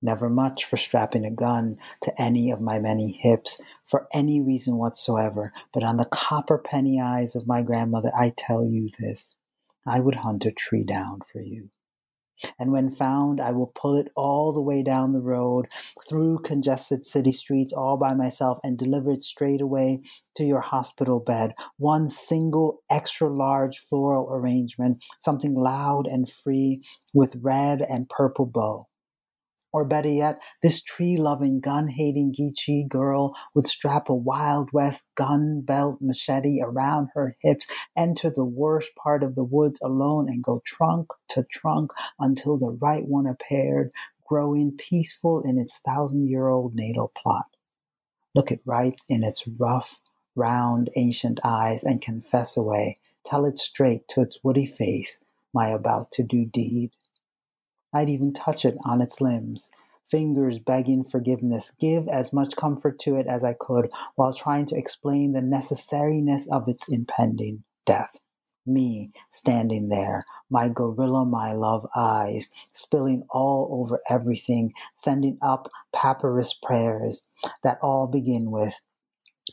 Never 0.00 0.28
much 0.28 0.64
for 0.64 0.76
strapping 0.76 1.24
a 1.24 1.32
gun 1.32 1.78
to 2.02 2.22
any 2.22 2.52
of 2.52 2.60
my 2.60 2.78
many 2.78 3.10
hips 3.10 3.60
for 3.84 4.06
any 4.12 4.40
reason 4.40 4.76
whatsoever, 4.76 5.52
but 5.72 5.82
on 5.82 5.96
the 5.96 6.04
copper 6.04 6.58
penny 6.58 7.00
eyes 7.00 7.34
of 7.34 7.48
my 7.48 7.62
grandmother, 7.62 8.12
I 8.14 8.30
tell 8.36 8.64
you 8.64 8.90
this 9.00 9.32
I 9.86 10.00
would 10.00 10.16
hunt 10.16 10.44
a 10.44 10.52
tree 10.52 10.84
down 10.84 11.20
for 11.32 11.40
you. 11.40 11.70
And 12.58 12.70
when 12.70 12.94
found, 12.94 13.40
I 13.40 13.52
will 13.52 13.72
pull 13.80 13.96
it 13.96 14.08
all 14.14 14.52
the 14.52 14.60
way 14.60 14.82
down 14.82 15.12
the 15.12 15.20
road, 15.20 15.66
through 16.08 16.40
congested 16.40 17.06
city 17.06 17.32
streets, 17.32 17.72
all 17.72 17.96
by 17.96 18.12
myself, 18.12 18.58
and 18.62 18.76
deliver 18.76 19.10
it 19.12 19.24
straight 19.24 19.62
away 19.62 20.02
to 20.36 20.44
your 20.44 20.60
hospital 20.60 21.18
bed. 21.18 21.54
One 21.78 22.10
single 22.10 22.82
extra 22.90 23.32
large 23.32 23.78
floral 23.88 24.28
arrangement, 24.30 24.98
something 25.20 25.54
loud 25.54 26.06
and 26.06 26.30
free 26.30 26.82
with 27.14 27.36
red 27.40 27.80
and 27.80 28.08
purple 28.08 28.46
bow. 28.46 28.88
Or 29.72 29.84
better 29.84 30.08
yet, 30.08 30.38
this 30.62 30.82
tree 30.82 31.16
loving, 31.16 31.60
gun 31.60 31.88
hating 31.88 32.32
Geechee 32.32 32.88
girl 32.88 33.34
would 33.54 33.66
strap 33.66 34.08
a 34.08 34.14
Wild 34.14 34.72
West 34.72 35.04
gun 35.16 35.60
belt 35.60 35.98
machete 36.00 36.60
around 36.62 37.10
her 37.14 37.36
hips, 37.42 37.66
enter 37.96 38.30
the 38.30 38.44
worst 38.44 38.90
part 38.96 39.22
of 39.22 39.34
the 39.34 39.44
woods 39.44 39.78
alone, 39.82 40.28
and 40.28 40.42
go 40.42 40.62
trunk 40.64 41.08
to 41.28 41.44
trunk 41.44 41.92
until 42.18 42.56
the 42.56 42.70
right 42.80 43.06
one 43.06 43.26
appeared, 43.26 43.92
growing 44.26 44.72
peaceful 44.76 45.42
in 45.42 45.58
its 45.58 45.78
thousand 45.78 46.28
year 46.28 46.48
old 46.48 46.74
natal 46.74 47.12
plot. 47.16 47.46
Look 48.34 48.52
it 48.52 48.60
right 48.64 49.00
in 49.08 49.24
its 49.24 49.46
rough, 49.48 50.00
round, 50.34 50.90
ancient 50.96 51.40
eyes 51.44 51.84
and 51.84 52.00
confess 52.00 52.56
away, 52.56 52.98
tell 53.24 53.44
it 53.44 53.58
straight 53.58 54.08
to 54.08 54.22
its 54.22 54.38
woody 54.44 54.66
face, 54.66 55.20
my 55.52 55.68
about 55.68 56.12
to 56.12 56.22
do 56.22 56.44
deed. 56.46 56.92
I'd 57.92 58.10
even 58.10 58.32
touch 58.32 58.64
it 58.64 58.76
on 58.84 59.00
its 59.00 59.20
limbs, 59.20 59.68
fingers 60.10 60.58
begging 60.58 61.04
forgiveness, 61.04 61.72
give 61.80 62.08
as 62.08 62.32
much 62.32 62.56
comfort 62.56 62.98
to 63.00 63.16
it 63.16 63.26
as 63.26 63.44
I 63.44 63.54
could 63.54 63.90
while 64.16 64.34
trying 64.34 64.66
to 64.66 64.76
explain 64.76 65.32
the 65.32 65.40
necessariness 65.40 66.48
of 66.50 66.68
its 66.68 66.88
impending 66.88 67.64
death. 67.86 68.16
Me 68.66 69.12
standing 69.30 69.88
there, 69.88 70.24
my 70.50 70.68
gorilla, 70.68 71.24
my 71.24 71.52
love 71.52 71.86
eyes, 71.94 72.50
spilling 72.72 73.22
all 73.30 73.68
over 73.70 74.00
everything, 74.10 74.72
sending 74.96 75.38
up 75.40 75.70
papyrus 75.94 76.52
prayers 76.52 77.22
that 77.62 77.78
all 77.80 78.08
begin 78.08 78.50
with, 78.50 78.74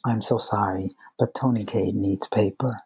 I'm 0.04 0.24
so 0.24 0.40
sorry, 0.40 0.90
but 1.20 1.36
Toni 1.36 1.66
Cade 1.66 1.96
needs 1.96 2.28
paper. 2.28 2.82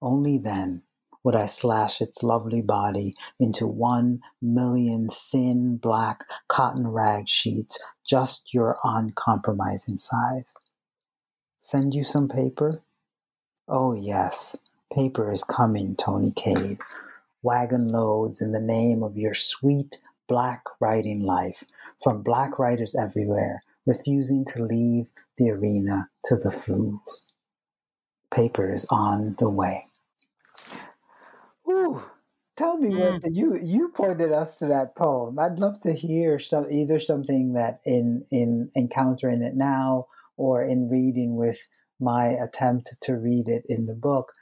Only 0.00 0.38
then 0.38 0.82
would 1.24 1.34
I 1.34 1.46
slash 1.46 2.02
its 2.02 2.22
lovely 2.22 2.60
body 2.60 3.14
into 3.40 3.66
one 3.66 4.20
million 4.42 5.08
thin 5.10 5.78
black 5.78 6.20
cotton 6.48 6.86
rag 6.86 7.28
sheets, 7.28 7.82
just 8.06 8.52
your 8.52 8.78
uncompromising 8.84 9.96
size. 9.96 10.54
Send 11.60 11.94
you 11.94 12.04
some 12.04 12.28
paper? 12.28 12.82
Oh, 13.66 13.94
yes, 13.94 14.54
paper 14.92 15.32
is 15.32 15.44
coming, 15.44 15.96
Toni 15.96 16.30
Cade. 16.30 16.78
Wagon 17.42 17.88
loads 17.88 18.42
in 18.42 18.52
the 18.52 18.60
name 18.60 19.02
of 19.02 19.16
your 19.16 19.32
sweet 19.32 19.96
black 20.28 20.62
writing 20.78 21.22
life 21.22 21.64
from 22.02 22.22
black 22.22 22.58
writers 22.58 22.94
everywhere, 22.94 23.62
refusing 23.86 24.44
to 24.44 24.62
leave 24.62 25.08
the 25.38 25.50
arena 25.50 26.08
to 26.26 26.36
the 26.36 26.50
flus. 26.50 27.32
Paper 28.30 28.74
is 28.74 28.84
on 28.90 29.36
the 29.38 29.48
way. 29.48 29.84
Ooh, 31.68 32.02
tell 32.56 32.76
me 32.76 32.90
Mm. 32.90 33.22
what 33.22 33.34
you 33.34 33.56
you 33.56 33.88
pointed 33.94 34.32
us 34.32 34.56
to 34.56 34.66
that 34.66 34.94
poem. 34.96 35.38
I'd 35.38 35.58
love 35.58 35.80
to 35.82 35.92
hear 35.92 36.38
some 36.38 36.70
either 36.70 37.00
something 37.00 37.54
that 37.54 37.80
in 37.84 38.24
in 38.30 38.70
encountering 38.76 39.42
it 39.42 39.54
now 39.56 40.06
or 40.36 40.62
in 40.64 40.88
reading 40.88 41.36
with 41.36 41.58
my 42.00 42.28
attempt 42.28 42.92
to 43.02 43.14
read 43.14 43.48
it 43.48 43.64
in 43.68 43.86
the 43.86 43.94
book, 43.94 44.32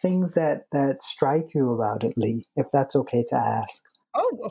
things 0.00 0.34
that 0.34 0.66
that 0.72 1.02
strike 1.02 1.54
you 1.54 1.72
about 1.72 2.04
it, 2.04 2.14
Lee, 2.16 2.46
if 2.56 2.66
that's 2.72 2.96
okay 2.96 3.24
to 3.28 3.36
ask. 3.36 3.82
Oh, 4.14 4.50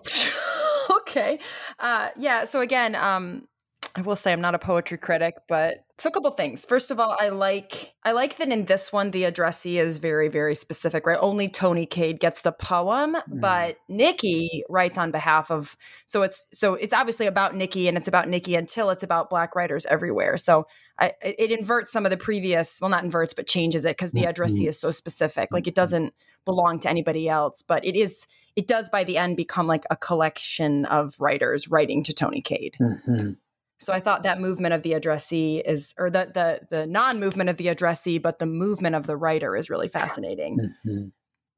okay. 1.02 1.40
Uh, 1.80 2.10
yeah. 2.18 2.46
So 2.46 2.62
again, 2.62 2.96
um, 2.96 3.48
I 3.96 4.02
will 4.02 4.16
say 4.16 4.32
I'm 4.32 4.42
not 4.42 4.56
a 4.56 4.60
poetry 4.60 4.98
critic, 4.98 5.36
but 5.48 5.83
so 6.00 6.10
a 6.10 6.12
couple 6.12 6.32
things. 6.32 6.66
First 6.66 6.92
of 6.92 7.00
all, 7.00 7.16
I 7.20 7.30
like 7.30 7.94
I 8.04 8.12
like 8.14 8.38
that 8.38 8.50
in 8.50 8.66
this 8.66 8.92
one 8.92 9.12
the 9.12 9.24
addressee 9.24 9.80
is 9.80 9.98
very 9.98 10.28
very 10.28 10.56
specific, 10.56 11.06
right? 11.06 11.18
Only 11.22 11.50
Toni 11.50 11.86
Cade 11.86 12.20
gets 12.20 12.42
the 12.42 12.52
poem, 12.52 13.16
Mm. 13.16 13.40
but 13.42 13.78
Nikky 13.90 14.62
writes 14.70 14.98
on 14.98 15.12
behalf 15.12 15.52
of. 15.52 15.76
So 16.06 16.24
it's 16.24 16.46
so 16.54 16.74
it's 16.74 16.94
obviously 16.94 17.28
about 17.28 17.54
Nikky, 17.54 17.88
and 17.88 17.98
it's 17.98 18.08
about 18.08 18.28
Nikky 18.28 18.58
until 18.58 18.90
it's 18.90 19.04
about 19.04 19.30
Black 19.30 19.56
writers 19.56 19.86
everywhere. 19.86 20.38
So 20.38 20.66
I, 21.00 21.14
it 21.22 21.52
inverts 21.52 21.92
some 21.92 22.06
of 22.06 22.10
the 22.12 22.18
previous, 22.18 22.80
well, 22.82 22.90
not 22.90 23.04
inverts, 23.04 23.34
but 23.34 23.48
changes 23.48 23.84
it 23.86 23.98
because 23.98 24.12
the 24.12 24.26
addressee 24.26 24.66
Mhm. 24.66 24.70
is 24.70 24.80
so 24.80 24.92
specific. 24.92 25.50
Like 25.52 25.68
it 25.68 25.72
Mhm. 25.72 25.76
doesn't 25.76 26.14
belong 26.46 26.80
to 26.82 26.90
anybody 26.90 27.28
else, 27.30 27.62
but 27.62 27.86
it 27.86 27.96
is 27.96 28.28
it 28.56 28.68
does 28.68 28.88
by 28.90 29.04
the 29.04 29.18
end 29.18 29.36
become 29.36 29.66
like 29.66 29.84
a 29.90 29.96
collection 29.96 30.86
of 30.86 31.16
writers 31.20 31.68
writing 31.70 32.04
to 32.04 32.14
Toni 32.14 32.42
Cade. 32.42 32.76
Mhm. 32.80 33.38
So 33.84 33.94
I 33.94 34.00
thought 34.00 34.24
that 34.24 34.40
movement 34.40 34.74
of 34.74 34.84
the 34.84 34.94
addressee 34.94 35.62
is, 35.66 35.94
or 35.98 36.10
the 36.10 36.32
the 36.34 36.60
the 36.70 36.86
non 36.88 37.20
movement 37.20 37.50
of 37.50 37.58
the 37.58 37.68
addressee, 37.68 38.18
but 38.18 38.40
the 38.40 38.46
movement 38.46 38.96
of 38.96 39.08
the 39.08 39.18
writer 39.18 39.56
is 39.56 39.70
really 39.70 39.90
fascinating. 39.90 40.72
Mhm. 40.86 41.12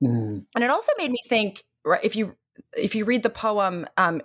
Mhm. 0.03 0.45
And 0.55 0.63
it 0.63 0.69
also 0.69 0.91
made 0.97 1.11
me 1.11 1.19
think, 1.29 1.63
right, 1.83 2.03
if 2.03 2.15
you 2.15 2.35
if 2.75 2.95
you 2.95 3.05
read 3.05 3.23
the 3.23 3.29
poem, 3.29 3.85
um, 3.97 4.21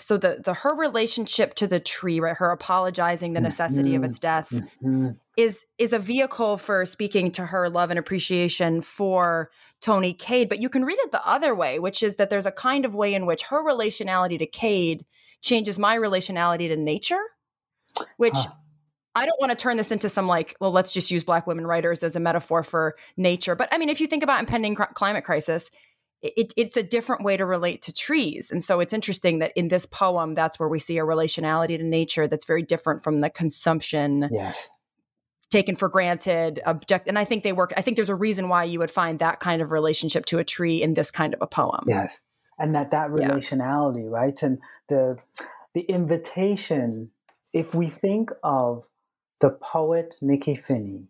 so 0.00 0.16
the 0.16 0.40
the 0.44 0.54
her 0.54 0.74
relationship 0.74 1.54
to 1.54 1.66
the 1.66 1.80
tree, 1.80 2.20
right, 2.20 2.36
her 2.36 2.50
apologizing 2.50 3.34
the 3.34 3.40
necessity 3.40 3.94
of 3.94 4.02
Mhm. 4.02 4.08
its 4.08 4.18
death 4.18 4.48
Mhm. 4.50 5.18
is 5.36 5.64
is 5.78 5.92
a 5.92 5.98
vehicle 5.98 6.56
for 6.58 6.86
speaking 6.86 7.30
to 7.32 7.46
her 7.46 7.68
love 7.68 7.90
and 7.90 7.98
appreciation 7.98 8.82
for 8.82 9.50
Toni 9.80 10.14
Cade, 10.14 10.48
but 10.48 10.60
you 10.60 10.68
can 10.70 10.84
read 10.84 10.98
it 11.00 11.12
the 11.12 11.26
other 11.26 11.54
way, 11.54 11.78
which 11.78 12.02
is 12.02 12.16
that 12.16 12.30
there's 12.30 12.46
a 12.46 12.52
kind 12.52 12.84
of 12.84 12.94
way 12.94 13.12
in 13.12 13.26
which 13.26 13.42
her 13.42 13.62
relationality 13.62 14.38
to 14.38 14.46
Cade 14.46 15.04
changes 15.44 15.78
my 15.78 15.96
relationality 15.96 16.68
to 16.68 16.76
nature, 16.76 17.22
which. 18.16 18.34
I 19.16 19.26
don't 19.26 19.40
want 19.40 19.50
to 19.52 19.56
turn 19.56 19.76
this 19.76 19.92
into 19.92 20.08
some 20.08 20.26
like, 20.26 20.56
well, 20.60 20.72
let's 20.72 20.90
just 20.90 21.08
use 21.12 21.22
black 21.22 21.46
women 21.46 21.64
writers 21.68 22.02
as 22.02 22.16
a 22.16 22.18
metaphor 22.18 22.64
for 22.64 22.96
nature. 23.16 23.54
But 23.54 23.68
I 23.70 23.78
mean, 23.78 23.88
if 23.88 24.00
you 24.00 24.08
think 24.08 24.24
about 24.24 24.40
impending 24.40 24.74
cr- 24.74 24.92
climate 24.92 25.22
crisis, 25.24 25.70
it, 26.20 26.52
it's 26.56 26.76
a 26.76 26.82
different 26.82 27.22
way 27.22 27.36
to 27.36 27.46
relate 27.46 27.82
to 27.82 27.92
trees. 27.92 28.50
And 28.50 28.64
so 28.64 28.80
it's 28.80 28.92
interesting 28.92 29.38
that 29.38 29.52
in 29.54 29.68
this 29.68 29.86
poem, 29.86 30.34
that's 30.34 30.58
where 30.58 30.68
we 30.68 30.80
see 30.80 30.98
a 30.98 31.02
relationality 31.04 31.76
to 31.78 31.84
nature 31.84 32.26
that's 32.26 32.44
very 32.44 32.64
different 32.64 33.04
from 33.04 33.20
the 33.20 33.30
consumption 33.30 34.28
Yes. 34.32 34.68
taken 35.48 35.76
for 35.76 35.88
granted 35.88 36.60
object 36.66 37.06
and 37.06 37.16
i 37.16 37.24
think 37.24 37.44
they 37.44 37.52
work 37.52 37.72
i 37.76 37.82
think 37.82 37.96
there's 37.96 38.08
a 38.08 38.14
reason 38.16 38.48
why 38.48 38.64
you 38.64 38.80
would 38.80 38.90
find 38.90 39.20
that 39.20 39.38
kind 39.38 39.62
of 39.62 39.70
relationship 39.70 40.24
to 40.26 40.38
a 40.40 40.44
tree 40.44 40.82
in 40.82 40.94
this 40.94 41.12
kind 41.12 41.34
of 41.34 41.40
a 41.40 41.46
poem 41.46 41.84
Yes. 41.86 42.18
And 42.58 42.74
that 42.74 42.92
that 42.92 43.10
Yeah. 43.14 43.28
relationality, 43.28 44.10
right? 44.10 44.40
And 44.42 44.58
the 44.88 45.18
the 45.74 45.82
invitation, 45.82 47.10
if 47.52 47.74
we 47.74 47.90
think 47.90 48.30
of 48.44 48.84
the 49.40 49.50
poet 49.50 50.14
Nikky 50.22 50.62
Finney, 50.64 51.04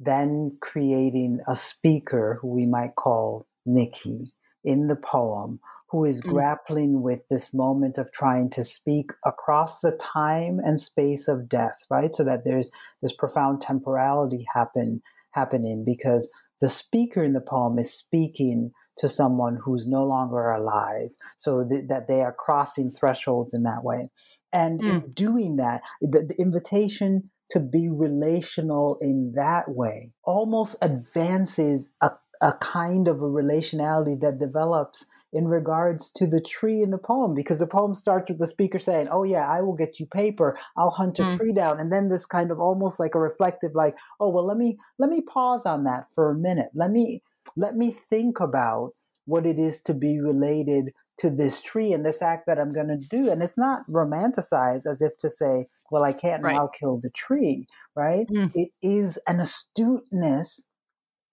then 0.00 0.56
creating 0.60 1.40
a 1.48 1.56
speaker 1.56 2.38
who 2.40 2.48
we 2.48 2.66
might 2.66 2.94
call 2.96 3.46
Nikky 3.66 4.28
in 4.64 4.88
the 4.88 4.96
poem, 4.96 5.60
who 5.90 6.04
is 6.04 6.20
Mm. 6.24 6.30
grappling 6.32 7.02
with 7.02 7.20
this 7.30 7.54
moment 7.54 7.98
of 7.98 8.12
trying 8.12 8.50
to 8.50 8.64
speak 8.64 9.12
across 9.24 9.78
the 9.80 9.92
time 9.92 10.60
and 10.64 10.80
space 10.80 11.28
of 11.28 11.48
death, 11.48 11.78
right? 11.90 12.14
So 12.14 12.24
that 12.24 12.44
there's 12.44 12.70
this 13.02 13.12
profound 13.12 13.62
temporality 13.62 14.46
happen 14.54 15.02
happening 15.32 15.84
because 15.84 16.30
the 16.60 16.68
speaker 16.68 17.22
in 17.24 17.32
the 17.34 17.40
poem 17.40 17.78
is 17.78 17.92
speaking 17.92 18.72
to 19.00 19.08
someone 19.08 19.56
who's 19.62 19.86
no 19.86 20.04
longer 20.04 20.50
alive, 20.50 21.10
so 21.38 21.64
th- 21.68 21.88
that 21.88 22.06
they 22.06 22.20
are 22.20 22.32
crossing 22.32 22.92
thresholds 22.92 23.54
in 23.54 23.64
that 23.64 23.82
way. 23.84 24.10
And 24.52 24.80
in 24.86 25.12
doing 25.12 25.56
that, 25.56 25.82
the, 26.00 26.22
the 26.28 26.34
invitation 26.40 27.30
to 27.50 27.60
be 27.60 27.88
relational 27.88 28.98
in 29.00 29.32
that 29.36 29.68
way 29.68 30.10
almost 30.24 30.76
advances 30.82 31.88
a, 32.00 32.10
a 32.40 32.52
kind 32.54 33.08
of 33.08 33.16
a 33.18 33.28
relationality 33.28 34.20
that 34.20 34.38
develops 34.38 35.04
in 35.32 35.46
regards 35.46 36.10
to 36.10 36.26
the 36.26 36.40
tree 36.40 36.82
in 36.82 36.90
the 36.90 36.98
poem 36.98 37.34
because 37.34 37.58
the 37.58 37.66
poem 37.66 37.94
starts 37.94 38.28
with 38.28 38.38
the 38.38 38.46
speaker 38.46 38.78
saying 38.80 39.08
oh 39.12 39.22
yeah 39.22 39.48
i 39.48 39.60
will 39.60 39.74
get 39.76 40.00
you 40.00 40.06
paper 40.06 40.58
i'll 40.76 40.90
hunt 40.90 41.18
a 41.20 41.22
Mm. 41.22 41.36
tree 41.36 41.52
down 41.52 41.78
and 41.78 41.92
then 41.92 42.08
this 42.08 42.26
kind 42.26 42.50
of 42.50 42.58
almost 42.60 42.98
like 42.98 43.14
a 43.14 43.18
reflective 43.20 43.72
like 43.74 43.94
oh 44.18 44.28
well 44.28 44.44
let 44.46 44.56
me 44.56 44.76
let 44.98 45.08
me 45.10 45.20
pause 45.20 45.62
on 45.64 45.84
that 45.84 46.06
for 46.16 46.30
a 46.30 46.34
minute 46.34 46.68
let 46.74 46.90
me 46.90 47.22
let 47.56 47.76
me 47.76 47.96
think 48.10 48.40
about 48.40 48.92
what 49.26 49.46
it 49.46 49.58
is 49.58 49.80
to 49.82 49.94
be 49.94 50.20
related 50.20 50.92
to 51.20 51.30
this 51.30 51.60
tree 51.62 51.92
and 51.92 52.04
this 52.04 52.22
act 52.22 52.46
that 52.46 52.58
i'm 52.58 52.72
going 52.74 52.88
to 52.88 52.96
do 53.10 53.30
and 53.30 53.42
it's 53.42 53.58
not 53.58 53.86
romanticized 53.88 54.86
as 54.90 55.02
if 55.02 55.16
to 55.20 55.30
say 55.30 55.66
well 55.90 56.04
i 56.04 56.12
can't 56.12 56.42
Right. 56.42 56.56
now 56.56 56.68
kill 56.78 57.00
the 57.02 57.10
tree 57.16 57.66
right 57.96 58.26
Mm. 58.30 58.54
it 58.54 58.70
is 58.82 59.18
an 59.28 59.40
astuteness 59.40 60.60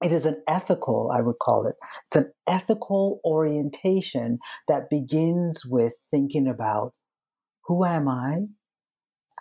it 0.03 0.13
is 0.13 0.25
an 0.25 0.43
ethical, 0.47 1.11
I 1.13 1.21
would 1.21 1.39
call 1.39 1.67
it. 1.67 1.75
It's 2.07 2.17
an 2.17 2.33
ethical 2.47 3.19
orientation 3.25 4.39
that 4.69 4.89
begins 4.89 5.65
with 5.65 5.93
thinking 6.11 6.47
about 6.47 6.93
who 7.65 7.85
am 7.85 8.07
I, 8.09 8.47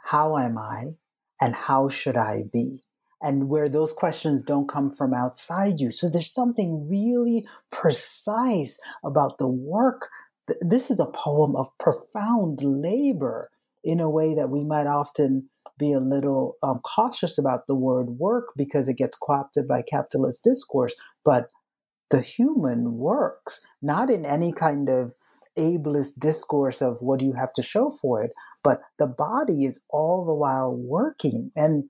how 0.02 0.38
am 0.38 0.58
I, 0.58 0.94
and 1.40 1.54
how 1.54 1.88
should 1.90 2.16
I 2.16 2.44
be? 2.52 2.82
And 3.22 3.48
where 3.48 3.68
those 3.68 3.92
questions 3.92 4.42
don't 4.46 4.68
come 4.68 4.92
from 4.92 5.14
outside 5.14 5.80
you. 5.80 5.90
So 5.90 6.08
there's 6.08 6.32
something 6.32 6.88
really 6.88 7.46
precise 7.72 8.78
about 9.04 9.38
the 9.38 9.48
work. 9.48 10.08
This 10.60 10.90
is 10.90 11.00
a 11.00 11.06
poem 11.06 11.56
of 11.56 11.68
profound 11.80 12.60
labor 12.62 13.50
in 13.82 14.00
a 14.00 14.10
way 14.10 14.34
that 14.34 14.50
we 14.50 14.64
might 14.64 14.86
often 14.86 15.48
be 15.78 15.92
a 15.92 16.00
little 16.00 16.56
um, 16.62 16.80
cautious 16.80 17.38
about 17.38 17.66
the 17.66 17.74
word 17.74 18.08
work 18.18 18.48
because 18.56 18.88
it 18.88 18.96
gets 18.96 19.16
co 19.16 19.34
opted 19.34 19.66
by 19.66 19.82
capitalist 19.82 20.44
discourse. 20.44 20.94
But 21.24 21.50
the 22.10 22.20
human 22.20 22.98
works, 22.98 23.60
not 23.82 24.10
in 24.10 24.24
any 24.26 24.52
kind 24.52 24.88
of 24.88 25.12
ableist 25.58 26.18
discourse 26.18 26.82
of 26.82 26.98
what 27.00 27.18
do 27.18 27.24
you 27.24 27.32
have 27.32 27.52
to 27.54 27.62
show 27.62 27.96
for 28.00 28.22
it, 28.22 28.32
but 28.62 28.80
the 28.98 29.06
body 29.06 29.64
is 29.64 29.80
all 29.88 30.24
the 30.24 30.34
while 30.34 30.74
working. 30.74 31.50
And 31.56 31.84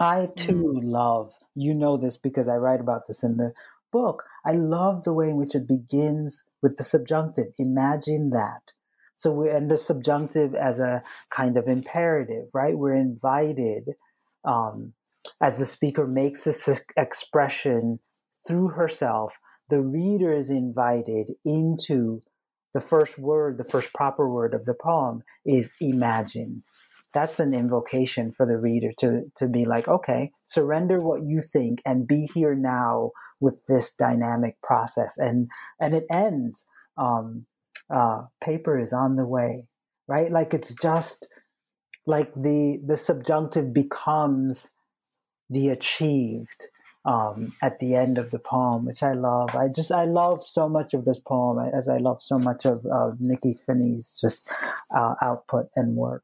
I 0.00 0.28
too 0.34 0.80
love, 0.82 1.32
you 1.54 1.74
know 1.74 1.98
this 1.98 2.16
because 2.16 2.48
I 2.48 2.56
write 2.56 2.80
about 2.80 3.06
this 3.06 3.22
in 3.22 3.36
the 3.36 3.52
book. 3.92 4.24
I 4.46 4.52
love 4.52 5.04
the 5.04 5.12
way 5.12 5.28
in 5.28 5.36
which 5.36 5.54
it 5.54 5.68
begins 5.68 6.44
with 6.62 6.78
the 6.78 6.84
subjunctive. 6.84 7.52
Imagine 7.58 8.30
that. 8.30 8.72
So 9.16 9.30
we 9.30 9.50
and 9.50 9.70
the 9.70 9.76
subjunctive 9.76 10.54
as 10.54 10.78
a 10.78 11.02
kind 11.30 11.58
of 11.58 11.68
imperative, 11.68 12.46
right? 12.54 12.78
We're 12.78 12.94
invited 12.94 13.90
um, 14.44 14.94
as 15.42 15.58
the 15.58 15.66
speaker 15.66 16.06
makes 16.06 16.44
this 16.44 16.82
expression 16.96 17.98
through 18.48 18.68
herself. 18.68 19.34
The 19.68 19.80
reader 19.80 20.32
is 20.32 20.48
invited 20.48 21.32
into 21.44 22.22
the 22.72 22.80
first 22.80 23.18
word, 23.18 23.58
the 23.58 23.70
first 23.70 23.92
proper 23.92 24.30
word 24.30 24.54
of 24.54 24.64
the 24.64 24.74
poem 24.74 25.22
is 25.44 25.72
imagine. 25.80 26.62
That's 27.12 27.40
an 27.40 27.54
invocation 27.54 28.32
for 28.32 28.46
the 28.46 28.56
reader 28.56 28.92
to, 28.98 29.30
to 29.36 29.48
be 29.48 29.64
like, 29.64 29.88
okay, 29.88 30.30
surrender 30.44 31.00
what 31.00 31.22
you 31.22 31.42
think 31.42 31.80
and 31.84 32.06
be 32.06 32.28
here 32.34 32.54
now 32.54 33.10
with 33.40 33.54
this 33.66 33.92
dynamic 33.94 34.60
process. 34.62 35.16
And 35.18 35.48
and 35.80 35.94
it 35.94 36.06
ends. 36.10 36.64
Um, 36.96 37.46
uh, 37.92 38.22
paper 38.42 38.78
is 38.78 38.92
on 38.92 39.16
the 39.16 39.26
way, 39.26 39.66
right? 40.06 40.30
Like 40.30 40.54
it's 40.54 40.72
just 40.74 41.26
like 42.06 42.32
the 42.34 42.80
the 42.86 42.96
subjunctive 42.96 43.72
becomes 43.72 44.68
the 45.48 45.68
achieved 45.68 46.68
um, 47.04 47.52
at 47.62 47.78
the 47.78 47.94
end 47.94 48.18
of 48.18 48.30
the 48.30 48.38
poem, 48.38 48.84
which 48.84 49.02
I 49.02 49.14
love. 49.14 49.50
I 49.54 49.68
just 49.68 49.90
I 49.90 50.04
love 50.04 50.46
so 50.46 50.68
much 50.68 50.94
of 50.94 51.04
this 51.04 51.18
poem, 51.18 51.58
as 51.74 51.88
I 51.88 51.98
love 51.98 52.22
so 52.22 52.38
much 52.38 52.64
of 52.64 52.84
uh, 52.86 53.12
Nikky 53.20 53.58
Finney's 53.58 54.18
just 54.20 54.50
uh, 54.94 55.14
output 55.22 55.68
and 55.74 55.96
work. 55.96 56.22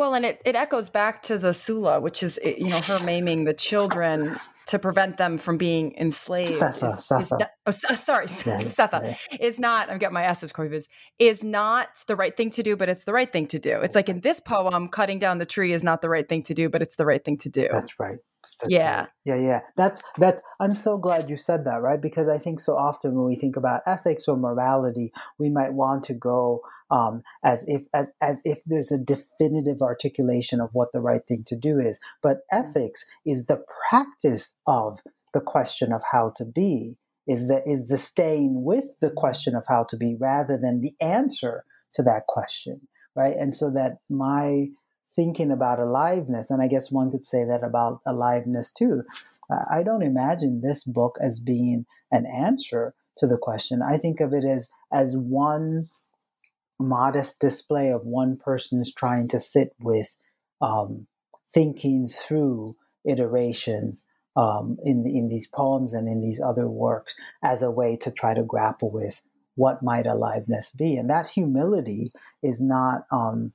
Well 0.00 0.14
and 0.14 0.24
it, 0.24 0.40
it 0.46 0.56
echoes 0.56 0.88
back 0.88 1.22
to 1.24 1.36
the 1.36 1.52
sula 1.52 2.00
which 2.00 2.22
is 2.22 2.40
you 2.42 2.68
know 2.70 2.80
her 2.80 2.98
maiming 3.06 3.44
the 3.44 3.52
children 3.52 4.40
to 4.68 4.78
prevent 4.78 5.18
them 5.18 5.36
from 5.36 5.58
being 5.58 5.94
enslaved 5.98 6.52
Sethe, 6.52 6.94
is- 6.98 7.10
is 7.10 7.30
Sethe. 7.30 7.38
not- 7.38 7.50
oh, 7.66 7.70
sorry 7.72 8.24
Yeah, 8.46 8.62
Sethe. 8.78 9.16
yeah. 9.32 9.46
is 9.48 9.58
not 9.58 9.90
i'm 9.90 9.98
getting 9.98 10.14
my 10.14 10.24
s's 10.24 10.52
confused 10.52 10.88
is 11.18 11.44
not 11.44 11.88
the 12.06 12.16
right 12.16 12.34
thing 12.34 12.50
to 12.52 12.62
do 12.62 12.76
but 12.76 12.88
it's 12.88 13.04
the 13.04 13.12
right 13.12 13.30
thing 13.30 13.46
to 13.48 13.58
do 13.58 13.80
it's 13.82 13.94
like 13.94 14.08
in 14.08 14.20
this 14.20 14.40
poem 14.40 14.88
cutting 14.88 15.18
down 15.18 15.36
the 15.38 15.44
tree 15.44 15.72
is 15.74 15.82
not 15.82 16.00
the 16.00 16.08
right 16.08 16.28
thing 16.30 16.42
to 16.44 16.54
do 16.54 16.70
but 16.70 16.80
it's 16.80 16.96
the 16.96 17.04
right 17.04 17.22
thing 17.24 17.36
to 17.38 17.50
do 17.50 17.68
That's 17.70 17.92
right. 18.00 18.18
Yeah. 18.68 19.06
Yeah, 19.24 19.36
yeah. 19.36 19.60
That's 19.76 20.00
that's 20.18 20.42
I'm 20.60 20.76
so 20.76 20.98
glad 20.98 21.30
you 21.30 21.36
said 21.36 21.64
that, 21.64 21.82
right? 21.82 22.00
Because 22.00 22.28
I 22.28 22.38
think 22.38 22.60
so 22.60 22.76
often 22.76 23.14
when 23.14 23.26
we 23.26 23.36
think 23.36 23.56
about 23.56 23.82
ethics 23.86 24.28
or 24.28 24.36
morality, 24.36 25.12
we 25.38 25.48
might 25.48 25.72
want 25.72 26.04
to 26.04 26.14
go 26.14 26.62
um, 26.90 27.22
as 27.44 27.64
if 27.68 27.82
as 27.94 28.12
as 28.20 28.42
if 28.44 28.58
there's 28.66 28.92
a 28.92 28.98
definitive 28.98 29.82
articulation 29.82 30.60
of 30.60 30.70
what 30.72 30.92
the 30.92 31.00
right 31.00 31.22
thing 31.26 31.44
to 31.46 31.56
do 31.56 31.78
is. 31.78 31.98
But 32.22 32.38
mm. 32.52 32.60
ethics 32.64 33.04
is 33.24 33.46
the 33.46 33.62
practice 33.88 34.54
of 34.66 34.98
the 35.32 35.40
question 35.40 35.92
of 35.92 36.02
how 36.10 36.32
to 36.36 36.44
be. 36.44 36.96
Is 37.26 37.46
the 37.46 37.62
is 37.66 37.86
the 37.86 37.98
staying 37.98 38.64
with 38.64 38.84
the 39.00 39.08
mm. 39.08 39.14
question 39.14 39.54
of 39.54 39.64
how 39.68 39.84
to 39.90 39.96
be 39.96 40.16
rather 40.18 40.58
than 40.60 40.80
the 40.80 40.94
answer 41.00 41.64
to 41.94 42.02
that 42.02 42.26
question, 42.26 42.80
right? 43.14 43.34
And 43.38 43.54
so 43.54 43.70
that 43.70 43.98
my 44.08 44.68
thinking 45.16 45.50
about 45.50 45.78
aliveness, 45.78 46.50
and 46.50 46.62
I 46.62 46.68
guess 46.68 46.90
one 46.90 47.10
could 47.10 47.26
say 47.26 47.44
that 47.44 47.64
about 47.64 48.00
aliveness 48.06 48.72
too. 48.72 49.02
I 49.70 49.82
don't 49.82 50.02
imagine 50.02 50.60
this 50.60 50.84
book 50.84 51.18
as 51.20 51.40
being 51.40 51.86
an 52.12 52.26
answer 52.26 52.94
to 53.18 53.26
the 53.26 53.36
question. 53.36 53.82
I 53.82 53.98
think 53.98 54.20
of 54.20 54.32
it 54.32 54.44
as 54.44 54.68
as 54.92 55.16
one 55.16 55.86
modest 56.78 57.38
display 57.40 57.90
of 57.90 58.06
one 58.06 58.36
person's 58.36 58.92
trying 58.92 59.28
to 59.28 59.40
sit 59.40 59.74
with 59.80 60.08
um, 60.60 61.06
thinking 61.52 62.08
through 62.08 62.74
iterations 63.04 64.04
um, 64.36 64.78
in 64.84 65.04
in 65.06 65.26
these 65.26 65.46
poems 65.46 65.94
and 65.94 66.08
in 66.08 66.20
these 66.20 66.40
other 66.40 66.68
works 66.68 67.14
as 67.42 67.62
a 67.62 67.70
way 67.70 67.96
to 67.96 68.10
try 68.10 68.34
to 68.34 68.42
grapple 68.42 68.90
with 68.90 69.20
what 69.56 69.82
might 69.82 70.06
aliveness 70.06 70.70
be, 70.70 70.96
and 70.96 71.10
that 71.10 71.26
humility 71.26 72.12
is 72.42 72.60
not. 72.60 73.06
Um, 73.10 73.52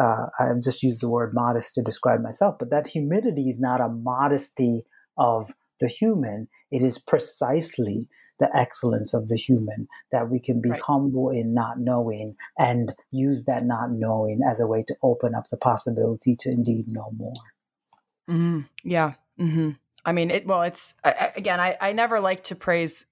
uh, 0.00 0.26
I've 0.38 0.62
just 0.62 0.82
used 0.82 1.00
the 1.00 1.08
word 1.08 1.34
modest 1.34 1.74
to 1.74 1.82
describe 1.82 2.22
myself, 2.22 2.56
but 2.58 2.70
that 2.70 2.86
humility 2.86 3.48
is 3.50 3.60
not 3.60 3.80
a 3.80 3.88
modesty 3.88 4.82
of 5.16 5.50
the 5.80 5.88
human. 5.88 6.48
It 6.70 6.82
is 6.82 6.98
precisely 6.98 8.08
the 8.40 8.48
excellence 8.56 9.14
of 9.14 9.28
the 9.28 9.36
human, 9.36 9.86
that 10.10 10.28
we 10.28 10.40
can 10.40 10.60
be 10.60 10.70
right. 10.70 10.80
humble 10.80 11.30
in 11.30 11.54
not 11.54 11.78
knowing 11.78 12.34
and 12.58 12.92
use 13.12 13.44
that 13.44 13.64
not 13.64 13.92
knowing 13.92 14.40
as 14.50 14.58
a 14.58 14.66
way 14.66 14.82
to 14.86 14.94
open 15.02 15.34
up 15.34 15.48
the 15.50 15.56
possibility 15.56 16.34
to 16.40 16.50
indeed 16.50 16.86
know 16.88 17.12
more. 17.16 17.32
Mm-hmm. 18.28 18.60
Yeah. 18.82 19.12
Mm-hmm. 19.38 19.70
I 20.04 20.12
mean, 20.12 20.30
it, 20.30 20.46
well, 20.46 20.62
it's, 20.62 20.94
I, 21.04 21.30
again, 21.36 21.60
I, 21.60 21.76
I 21.80 21.92
never 21.92 22.20
like 22.20 22.44
to 22.44 22.56
praise 22.56 23.06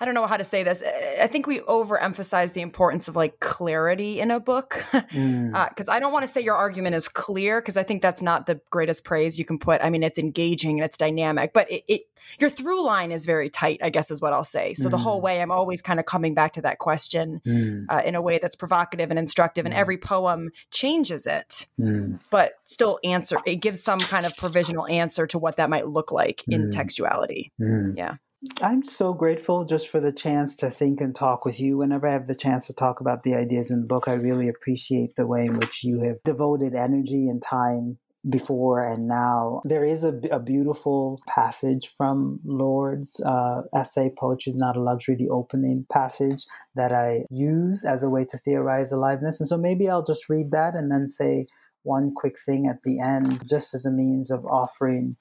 I 0.00 0.04
don't 0.04 0.14
know 0.14 0.26
how 0.26 0.36
to 0.36 0.44
say 0.44 0.62
this. 0.62 0.82
I 1.20 1.26
think 1.26 1.46
we 1.46 1.58
overemphasize 1.60 2.52
the 2.52 2.60
importance 2.60 3.08
of 3.08 3.16
like 3.16 3.40
clarity 3.40 4.20
in 4.20 4.30
a 4.30 4.38
book 4.38 4.84
because 4.92 5.08
mm. 5.12 5.54
uh, 5.54 5.68
I 5.88 5.98
don't 5.98 6.12
want 6.12 6.24
to 6.24 6.32
say 6.32 6.40
your 6.40 6.54
argument 6.54 6.94
is 6.94 7.08
clear 7.08 7.60
because 7.60 7.76
I 7.76 7.82
think 7.82 8.00
that's 8.00 8.22
not 8.22 8.46
the 8.46 8.60
greatest 8.70 9.04
praise 9.04 9.38
you 9.40 9.44
can 9.44 9.58
put. 9.58 9.80
I 9.82 9.90
mean, 9.90 10.04
it's 10.04 10.18
engaging 10.18 10.78
and 10.78 10.84
it's 10.84 10.96
dynamic, 10.96 11.52
but 11.52 11.68
it, 11.70 11.82
it 11.88 12.00
your 12.38 12.50
through 12.50 12.84
line 12.84 13.10
is 13.10 13.26
very 13.26 13.50
tight. 13.50 13.80
I 13.82 13.90
guess 13.90 14.12
is 14.12 14.20
what 14.20 14.32
I'll 14.32 14.44
say. 14.44 14.74
So 14.74 14.86
mm. 14.86 14.90
the 14.92 14.98
whole 14.98 15.18
mm. 15.18 15.24
way, 15.24 15.42
I'm 15.42 15.50
always 15.50 15.82
kind 15.82 15.98
of 15.98 16.06
coming 16.06 16.32
back 16.32 16.52
to 16.54 16.62
that 16.62 16.78
question 16.78 17.40
mm. 17.44 17.86
uh, 17.88 18.02
in 18.04 18.14
a 18.14 18.22
way 18.22 18.38
that's 18.40 18.54
provocative 18.54 19.10
and 19.10 19.18
instructive, 19.18 19.66
and 19.66 19.74
mm. 19.74 19.78
every 19.78 19.98
poem 19.98 20.50
changes 20.70 21.26
it, 21.26 21.66
mm. 21.80 22.20
but 22.30 22.52
still 22.66 23.00
answer. 23.02 23.36
It 23.46 23.56
gives 23.56 23.82
some 23.82 23.98
kind 23.98 24.26
of 24.26 24.36
provisional 24.36 24.86
answer 24.86 25.26
to 25.28 25.38
what 25.38 25.56
that 25.56 25.70
might 25.70 25.88
look 25.88 26.12
like 26.12 26.44
in 26.46 26.70
textuality. 26.70 27.50
Yeah. 27.58 28.16
I'm 28.60 28.84
so 28.84 29.14
grateful 29.14 29.64
just 29.64 29.88
for 29.88 30.00
the 30.00 30.12
chance 30.12 30.54
to 30.56 30.70
think 30.70 31.00
and 31.00 31.14
talk 31.14 31.44
with 31.44 31.58
you. 31.58 31.78
Whenever 31.78 32.06
I 32.06 32.12
have 32.12 32.28
the 32.28 32.36
chance 32.36 32.66
to 32.66 32.72
talk 32.72 33.00
about 33.00 33.24
the 33.24 33.34
ideas 33.34 33.70
in 33.70 33.80
the 33.80 33.86
book, 33.86 34.04
I 34.06 34.12
really 34.12 34.48
appreciate 34.48 35.16
the 35.16 35.26
way 35.26 35.46
in 35.46 35.58
which 35.58 35.82
you 35.82 36.00
have 36.04 36.22
devoted 36.24 36.76
energy 36.76 37.28
and 37.28 37.42
time 37.42 37.98
before 38.30 38.80
and 38.80 39.08
now. 39.08 39.60
There 39.64 39.84
is 39.84 40.04
a, 40.04 40.20
a 40.30 40.38
beautiful 40.38 41.20
passage 41.26 41.90
from 41.96 42.38
Lorde's 42.44 43.20
uh, 43.20 43.62
essay, 43.74 44.12
Poetry 44.16 44.52
is 44.52 44.56
Not 44.56 44.76
a 44.76 44.82
Luxury, 44.82 45.16
the 45.16 45.30
opening 45.30 45.84
passage 45.92 46.44
that 46.76 46.92
I 46.92 47.24
use 47.30 47.84
as 47.84 48.04
a 48.04 48.08
way 48.08 48.24
to 48.26 48.38
theorize 48.38 48.92
aliveness. 48.92 49.40
And 49.40 49.48
so 49.48 49.56
maybe 49.56 49.88
I'll 49.88 50.04
just 50.04 50.28
read 50.28 50.52
that 50.52 50.76
and 50.76 50.92
then 50.92 51.08
say 51.08 51.46
one 51.82 52.12
quick 52.14 52.36
thing 52.44 52.68
at 52.68 52.82
the 52.84 53.00
end, 53.00 53.42
just 53.48 53.74
as 53.74 53.84
a 53.84 53.90
means 53.90 54.30
of 54.30 54.46
offering 54.46 55.16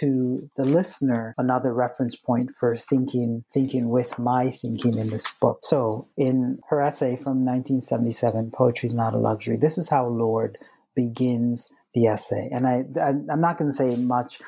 to 0.00 0.48
the 0.56 0.64
listener 0.64 1.34
another 1.38 1.72
reference 1.72 2.14
point 2.14 2.50
for 2.58 2.76
thinking 2.76 3.44
thinking 3.52 3.88
with 3.88 4.18
my 4.18 4.50
thinking 4.50 4.98
in 4.98 5.10
this 5.10 5.26
book. 5.40 5.60
So 5.62 6.08
in 6.16 6.58
her 6.68 6.80
essay 6.80 7.16
from 7.16 7.44
1977, 7.44 8.50
Poetry 8.52 8.88
is 8.88 8.94
Not 8.94 9.14
a 9.14 9.18
Luxury, 9.18 9.56
this 9.56 9.78
is 9.78 9.88
how 9.88 10.06
Lorde 10.06 10.58
begins 10.94 11.68
the 11.94 12.06
essay. 12.06 12.48
And 12.52 12.66
I, 12.66 12.84
I 13.00 13.10
am 13.10 13.40
not 13.40 13.58
going 13.58 13.70
to 13.70 13.76
say 13.76 13.96
much 13.96 14.38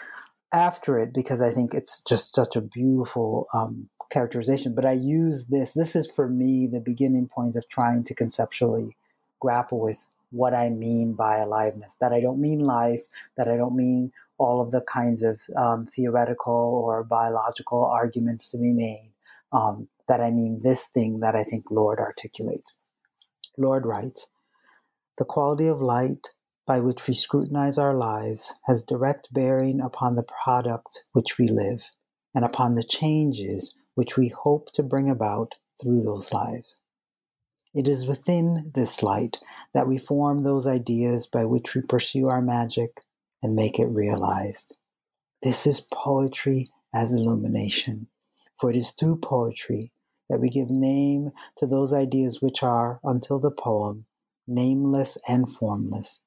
after 0.52 0.98
it 0.98 1.12
because 1.12 1.42
I 1.42 1.52
think 1.52 1.74
it's 1.74 2.00
just 2.00 2.34
such 2.34 2.56
a 2.56 2.60
beautiful 2.60 3.48
um, 3.52 3.88
characterization. 4.10 4.74
But 4.74 4.86
I 4.86 4.92
use 4.92 5.44
this. 5.46 5.74
This 5.74 5.96
is 5.96 6.10
for 6.10 6.28
me 6.28 6.66
the 6.66 6.80
beginning 6.80 7.28
point 7.28 7.56
of 7.56 7.68
trying 7.68 8.04
to 8.04 8.14
conceptually 8.14 8.96
grapple 9.40 9.80
with 9.80 9.98
what 10.30 10.54
I 10.54 10.68
mean 10.68 11.12
by 11.12 11.38
aliveness. 11.38 11.92
That 12.00 12.12
I 12.12 12.20
don't 12.20 12.40
mean 12.40 12.60
life. 12.60 13.02
That 13.36 13.48
I 13.48 13.56
don't 13.56 13.76
mean 13.76 14.12
all 14.38 14.60
of 14.60 14.70
the 14.70 14.82
kinds 14.92 15.22
of 15.22 15.40
um, 15.56 15.86
theoretical 15.86 16.82
or 16.84 17.04
biological 17.04 17.84
arguments 17.84 18.50
to 18.50 18.58
be 18.58 18.72
made. 18.72 19.12
Um, 19.52 19.88
that 20.08 20.20
I 20.20 20.30
mean 20.30 20.60
this 20.62 20.86
thing 20.86 21.20
that 21.20 21.34
I 21.34 21.44
think 21.44 21.70
Lorde 21.70 22.00
articulates. 22.00 22.72
Lorde 23.56 23.86
writes, 23.86 24.26
the 25.16 25.24
quality 25.24 25.66
of 25.68 25.80
light 25.80 26.28
by 26.66 26.80
which 26.80 27.06
we 27.06 27.14
scrutinize 27.14 27.78
our 27.78 27.94
lives 27.94 28.54
has 28.64 28.82
direct 28.82 29.28
bearing 29.32 29.80
upon 29.80 30.16
the 30.16 30.26
product 30.44 31.04
which 31.12 31.38
we 31.38 31.48
live 31.48 31.80
and 32.34 32.44
upon 32.44 32.74
the 32.74 32.84
changes 32.84 33.74
which 33.94 34.16
we 34.16 34.28
hope 34.28 34.72
to 34.72 34.82
bring 34.82 35.08
about 35.08 35.52
through 35.80 36.02
those 36.02 36.32
lives. 36.32 36.80
It 37.74 37.86
is 37.86 38.06
within 38.06 38.72
this 38.74 39.02
light 39.02 39.38
that 39.72 39.88
we 39.88 39.98
form 39.98 40.42
those 40.42 40.66
ideas 40.66 41.26
by 41.26 41.44
which 41.44 41.74
we 41.74 41.82
pursue 41.82 42.28
our 42.28 42.42
magic 42.42 42.90
and 43.44 43.54
make 43.54 43.78
it 43.78 43.84
realized. 43.86 44.74
This 45.42 45.66
is 45.66 45.86
poetry 45.92 46.70
as 46.94 47.12
illumination, 47.12 48.06
for 48.58 48.70
it 48.70 48.76
is 48.76 48.92
through 48.92 49.16
poetry 49.16 49.92
that 50.30 50.40
we 50.40 50.48
give 50.48 50.70
name 50.70 51.30
to 51.58 51.66
those 51.66 51.92
ideas 51.92 52.40
which 52.40 52.62
are, 52.62 53.00
until 53.04 53.38
the 53.38 53.50
poem, 53.50 54.06
nameless 54.46 55.18
and 55.28 55.52
formless, 55.52 56.20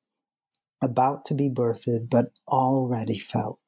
about 0.80 1.26
to 1.26 1.34
be 1.34 1.49
birthed 1.49 2.07
but 2.07 2.34
already 2.47 3.18
felt. 3.18 3.59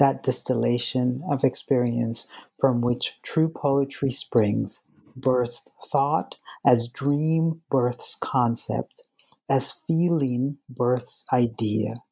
That 0.00 0.24
distillation 0.24 1.22
of 1.30 1.44
experience 1.44 2.26
from 2.58 2.80
which 2.80 3.20
true 3.22 3.48
poetry 3.48 4.10
springs 4.10 4.80
births 5.14 5.62
thought 5.92 6.34
as 6.66 6.88
dream 6.88 7.62
births 7.70 8.18
concept, 8.20 9.02
as 9.48 9.74
feeling 9.86 10.58
births 10.68 11.24
idea, 11.32 12.02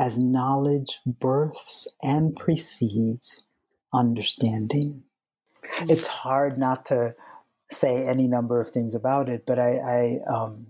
as 0.00 0.18
knowledge 0.18 0.98
births 1.06 1.86
and 2.02 2.34
precedes 2.34 3.44
understanding. 3.92 5.02
It's 5.82 6.06
hard 6.06 6.58
not 6.58 6.86
to 6.86 7.14
say 7.70 8.06
any 8.08 8.26
number 8.26 8.60
of 8.60 8.72
things 8.72 8.94
about 8.94 9.28
it, 9.28 9.44
but 9.46 9.58
I, 9.58 9.76
I, 9.76 10.18
um, 10.34 10.66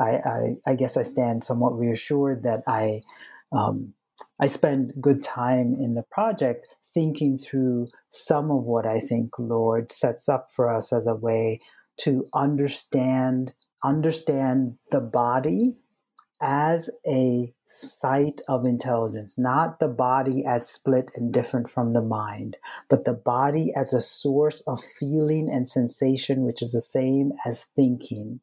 I, 0.00 0.10
I, 0.10 0.54
I 0.66 0.74
guess 0.74 0.96
I 0.96 1.02
stand 1.02 1.44
somewhat 1.44 1.78
reassured 1.78 2.42
that 2.44 2.62
I, 2.66 3.02
um, 3.52 3.92
I 4.40 4.46
spend 4.46 4.94
good 5.00 5.22
time 5.22 5.76
in 5.78 5.94
the 5.94 6.04
project 6.10 6.66
thinking 6.94 7.38
through 7.38 7.88
some 8.10 8.50
of 8.50 8.64
what 8.64 8.86
I 8.86 9.00
think 9.00 9.38
Lorde 9.38 9.92
sets 9.92 10.28
up 10.28 10.48
for 10.56 10.74
us 10.74 10.92
as 10.92 11.06
a 11.06 11.14
way 11.14 11.60
to 12.00 12.26
understand 12.34 13.52
understand 13.84 14.78
the 14.90 15.00
body 15.00 15.74
as 16.40 16.88
a 17.06 17.52
site 17.74 18.40
of 18.48 18.64
intelligence, 18.64 19.36
not 19.36 19.80
the 19.80 19.88
body 19.88 20.44
as 20.46 20.68
split 20.68 21.10
and 21.16 21.32
different 21.32 21.68
from 21.68 21.92
the 21.92 22.02
mind, 22.02 22.56
but 22.88 23.04
the 23.04 23.12
body 23.12 23.72
as 23.76 23.92
a 23.92 24.00
source 24.00 24.62
of 24.66 24.82
feeling 24.98 25.50
and 25.50 25.68
sensation, 25.68 26.42
which 26.42 26.62
is 26.62 26.72
the 26.72 26.80
same 26.80 27.32
as 27.44 27.64
thinking, 27.76 28.40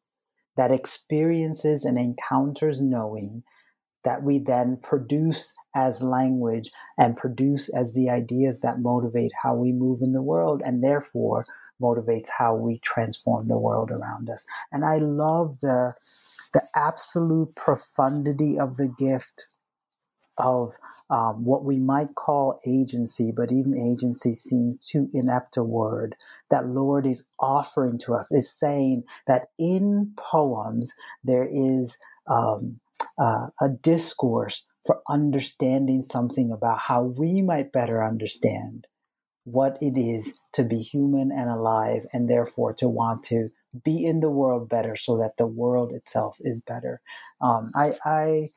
that 0.56 0.70
experiences 0.70 1.84
and 1.84 1.98
encounters 1.98 2.80
knowing, 2.80 3.42
that 4.04 4.22
we 4.22 4.38
then 4.38 4.78
produce 4.82 5.54
as 5.74 6.02
language 6.02 6.70
and 6.98 7.16
produce 7.16 7.68
as 7.70 7.92
the 7.94 8.10
ideas 8.10 8.60
that 8.60 8.80
motivate 8.80 9.32
how 9.42 9.54
we 9.54 9.72
move 9.72 10.02
in 10.02 10.12
the 10.12 10.22
world 10.22 10.60
and 10.64 10.82
therefore 10.82 11.44
motivates 11.80 12.28
how 12.36 12.54
we 12.54 12.78
transform 12.78 13.48
the 13.48 13.58
world 13.58 13.90
around 13.90 14.28
us. 14.28 14.44
And 14.70 14.84
I 14.84 14.98
love 14.98 15.58
the 15.60 15.94
the 16.52 16.62
absolute 16.74 17.54
profundity 17.54 18.58
of 18.58 18.76
the 18.76 18.92
gift 18.98 19.46
of 20.38 20.74
um, 21.10 21.44
what 21.44 21.64
we 21.64 21.78
might 21.78 22.14
call 22.14 22.60
agency, 22.66 23.32
but 23.34 23.52
even 23.52 23.78
agency 23.78 24.34
seems 24.34 24.84
too 24.86 25.08
inept 25.12 25.56
a 25.56 25.62
word 25.62 26.16
that 26.50 26.66
Lorde 26.66 27.06
is 27.06 27.24
offering 27.38 27.98
to 27.98 28.14
us, 28.14 28.26
is 28.30 28.52
saying 28.52 29.04
that 29.26 29.48
in 29.58 30.12
poems 30.16 30.94
there 31.22 31.48
is 31.50 31.96
um, 32.26 32.80
uh, 33.18 33.48
a 33.60 33.68
discourse 33.82 34.62
for 34.86 35.00
understanding 35.08 36.02
something 36.02 36.50
about 36.50 36.78
how 36.78 37.02
we 37.02 37.42
might 37.42 37.72
better 37.72 38.04
understand 38.04 38.86
what 39.44 39.76
it 39.80 39.98
is 39.98 40.32
to 40.54 40.62
be 40.62 40.80
human 40.80 41.30
and 41.32 41.50
alive, 41.50 42.04
and 42.12 42.28
therefore 42.28 42.72
to 42.72 42.88
want 42.88 43.24
to 43.24 43.48
be 43.84 44.04
in 44.04 44.20
the 44.20 44.30
world 44.30 44.68
better 44.68 44.96
so 44.96 45.18
that 45.18 45.36
the 45.38 45.46
world 45.46 45.92
itself 45.92 46.36
is 46.40 46.60
better. 46.60 47.00
Um, 47.40 47.70
I, 47.74 47.94
I, 48.04 48.48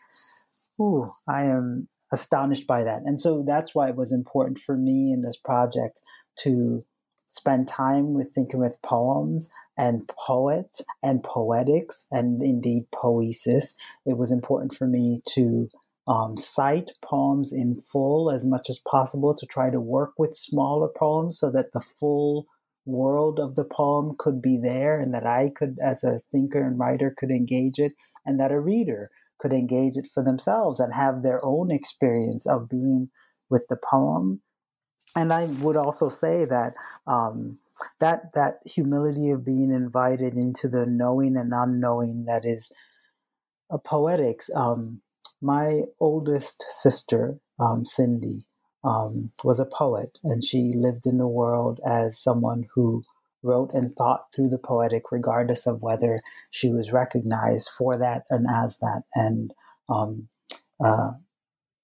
ooh, 0.80 1.12
I 1.28 1.44
am 1.46 1.88
astonished 2.12 2.68
by 2.68 2.84
that. 2.84 3.02
And 3.06 3.20
so 3.20 3.44
that's 3.48 3.74
why 3.74 3.90
it 3.90 3.96
was 3.96 4.12
important 4.12 4.60
for 4.60 4.76
me 4.76 5.12
in 5.12 5.22
this 5.22 5.38
project 5.38 6.00
to 6.40 6.84
spend 7.30 7.68
time 7.68 8.14
with 8.14 8.34
thinking 8.34 8.60
with 8.60 8.82
poems 8.84 9.50
and 9.78 10.08
poets 10.08 10.82
and 11.04 11.24
poetics 11.24 12.06
and 12.12 12.42
indeed 12.42 12.86
poesis. 12.94 13.76
It 14.06 14.18
was 14.18 14.32
important 14.32 14.76
for 14.76 14.88
me 14.88 15.22
to 15.34 15.68
um, 16.08 16.38
cite 16.38 16.92
poems 17.04 17.52
in 17.52 17.82
full 17.92 18.32
as 18.32 18.46
much 18.46 18.70
as 18.70 18.80
possible 18.80 19.36
to 19.36 19.46
try 19.46 19.70
to 19.70 19.80
work 19.80 20.14
with 20.18 20.38
smaller 20.38 20.88
poems 20.88 21.40
so 21.40 21.50
that 21.52 21.74
the 21.74 21.82
full 21.82 22.46
world 22.86 23.40
of 23.40 23.56
the 23.56 23.64
poem 23.64 24.16
could 24.18 24.42
be 24.42 24.58
there 24.62 25.00
and 25.00 25.14
that 25.14 25.26
I 25.26 25.52
could, 25.56 25.78
as 25.84 26.04
a 26.04 26.22
thinker 26.32 26.66
and 26.66 26.80
writer, 26.80 27.14
could 27.18 27.32
engage 27.32 27.80
it 27.80 27.94
and 28.26 28.40
that 28.40 28.52
a 28.52 28.60
reader 28.60 29.10
could 29.40 29.54
engage 29.54 29.98
it 29.98 30.08
for 30.14 30.24
themselves 30.24 30.80
and 30.80 30.94
have 30.94 31.22
their 31.22 31.44
own 31.44 31.72
experience 31.72 32.46
of 32.46 32.70
being 32.70 33.10
with 33.50 33.66
the 33.70 33.78
poem. 33.78 34.42
And 35.16 35.32
I 35.32 35.46
would 35.46 35.78
also 35.78 36.10
say 36.10 36.46
that 36.46 36.74
um, 37.08 37.60
that 38.00 38.34
that 38.34 38.60
humility 38.66 39.32
of 39.32 39.46
being 39.46 39.72
invited 39.72 40.36
into 40.36 40.68
the 40.68 40.86
knowing 40.86 41.38
and 41.38 41.54
unknowing 41.54 42.26
that 42.26 42.46
is 42.46 42.72
a 43.70 43.78
poetics. 43.78 44.50
Um, 44.56 45.02
my 45.42 45.82
oldest 46.00 46.66
sister, 46.70 47.38
um, 47.60 47.86
Cindy, 47.86 48.46
um, 48.86 49.32
was 49.44 49.60
a 49.60 49.66
poet, 49.66 50.20
and 50.24 50.44
she 50.44 50.72
lived 50.76 51.06
in 51.06 51.18
the 51.18 51.28
world 51.28 51.80
as 51.86 52.20
someone 52.20 52.68
who 52.74 53.04
wrote 53.42 53.74
and 53.74 53.96
thought 53.96 54.28
through 54.34 54.50
the 54.50 54.58
poetic, 54.58 55.12
regardless 55.12 55.68
of 55.68 55.82
whether 55.82 56.22
she 56.52 56.70
was 56.70 56.92
recognized 56.92 57.70
for 57.78 57.98
that 57.98 58.24
and 58.30 58.48
as 58.50 58.78
that. 58.78 59.04
And 59.14 59.52
um, 59.90 60.28
uh, 60.84 61.12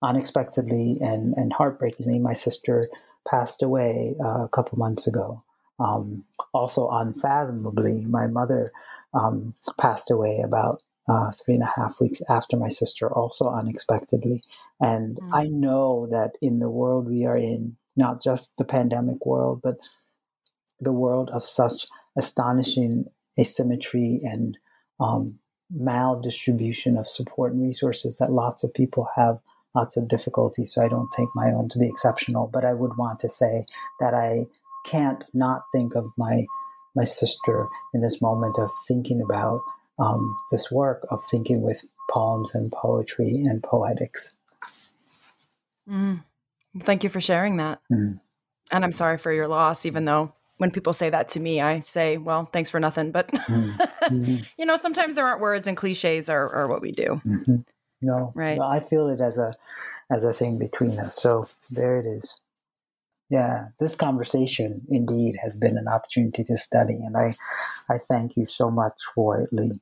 unexpectedly 0.02 0.98
and, 1.02 1.34
and 1.36 1.52
heartbreakingly, 1.54 2.20
my 2.20 2.34
sister 2.34 2.88
passed 3.30 3.62
away 3.62 4.16
uh, 4.24 4.44
a 4.44 4.50
couple 4.50 4.78
months 4.78 5.08
ago. 5.08 5.44
Um, 5.80 6.24
also, 6.54 6.90
unfathomably, 6.90 8.06
my 8.06 8.28
mother 8.28 8.72
um, 9.14 9.56
passed 9.80 10.12
away 10.12 10.42
about 10.44 10.82
uh, 11.08 11.32
three 11.32 11.56
and 11.56 11.64
a 11.64 11.74
half 11.76 12.00
weeks 12.00 12.22
after 12.30 12.58
my 12.58 12.70
sister, 12.70 13.12
also 13.12 13.50
unexpectedly. 13.50 14.44
And 14.80 15.18
mm. 15.18 15.30
I 15.34 15.48
know 15.48 16.08
that 16.12 16.32
in 16.42 16.60
the 16.60 16.70
world 16.70 17.08
we 17.08 17.26
are 17.26 17.38
in, 17.38 17.78
not 17.96 18.24
just 18.24 18.52
the 18.58 18.64
pandemic 18.64 19.26
world, 19.26 19.62
but 19.64 19.78
the 20.80 20.92
world 20.92 21.30
of 21.32 21.46
such 21.46 21.86
astonishing 22.18 23.06
asymmetry 23.40 24.22
and 24.24 24.58
um, 25.00 25.40
maldistribution 25.76 27.00
of 27.00 27.08
support 27.08 27.54
and 27.54 27.64
resources 27.64 28.18
that 28.18 28.32
lots 28.32 28.64
of 28.64 28.74
people 28.74 29.08
have 29.16 29.40
lots 29.74 29.96
of 29.96 30.08
difficulty. 30.08 30.66
So 30.66 30.84
I 30.84 30.88
don't 30.88 31.12
take 31.16 31.30
my 31.34 31.52
own 31.52 31.70
to 31.70 31.80
be 31.80 31.88
exceptional, 31.88 32.50
but 32.52 32.66
I 32.66 32.74
would 32.74 32.98
want 32.98 33.20
to 33.20 33.30
say 33.30 33.66
that 34.00 34.14
I 34.14 34.48
can't 34.86 35.24
not 35.34 35.64
think 35.72 35.96
of 35.96 36.12
my 36.18 36.46
my 36.94 37.06
sister 37.06 37.70
in 37.94 38.02
this 38.02 38.22
moment 38.22 38.60
of 38.60 38.70
thinking 38.86 39.22
about 39.22 39.62
um, 40.00 40.36
this 40.52 40.72
work 40.72 41.06
of 41.10 41.24
thinking 41.30 41.62
with 41.62 41.82
poems 42.10 42.56
and 42.56 42.72
poetry 42.72 43.44
and 43.46 43.64
poetics. 43.64 44.36
Mm. 45.90 46.24
Thank 46.84 47.04
you 47.04 47.10
for 47.10 47.22
sharing 47.22 47.58
that. 47.58 47.80
Mm. 47.92 48.20
And 48.72 48.84
I'm 48.84 48.92
sorry 48.92 49.18
for 49.18 49.32
your 49.32 49.48
loss, 49.48 49.86
even 49.86 50.06
though 50.06 50.34
when 50.58 50.72
people 50.72 50.94
say 50.94 51.10
that 51.10 51.30
to 51.30 51.40
me, 51.40 51.60
I 51.60 51.80
say, 51.80 52.18
well, 52.18 52.50
thanks 52.54 52.70
for 52.70 52.80
nothing. 52.80 53.12
But, 53.12 53.32
mm-hmm. 53.34 54.38
you 54.58 54.66
know, 54.66 54.76
sometimes 54.76 55.16
there 55.16 55.26
aren't 55.26 55.42
words 55.42 55.68
and 55.68 55.76
cliches 55.76 56.30
are, 56.30 56.50
are 56.54 56.68
what 56.68 56.82
we 56.82 56.92
do. 56.92 57.22
Mm-hmm. 57.26 57.56
No, 58.02 58.32
right. 58.36 58.60
I 58.60 58.80
feel 58.80 59.10
it 59.10 59.22
as 59.22 59.38
a, 59.38 59.56
as 60.12 60.24
a 60.24 60.34
thing 60.34 60.60
between 60.60 61.00
us. 61.00 61.16
So 61.16 61.46
there 61.72 62.00
it 62.00 62.06
is. 62.06 62.36
Yeah, 63.32 63.68
this 63.80 63.96
conversation 63.96 64.82
indeed 64.90 65.38
has 65.42 65.56
been 65.56 65.78
an 65.78 65.88
opportunity 65.88 66.44
to 66.44 66.58
study, 66.58 66.96
and 66.96 67.16
I, 67.16 67.34
I 67.90 67.98
thank 68.10 68.36
you 68.36 68.46
so 68.46 68.70
much 68.70 68.94
for 69.16 69.40
it, 69.40 69.50
Lee. 69.54 69.80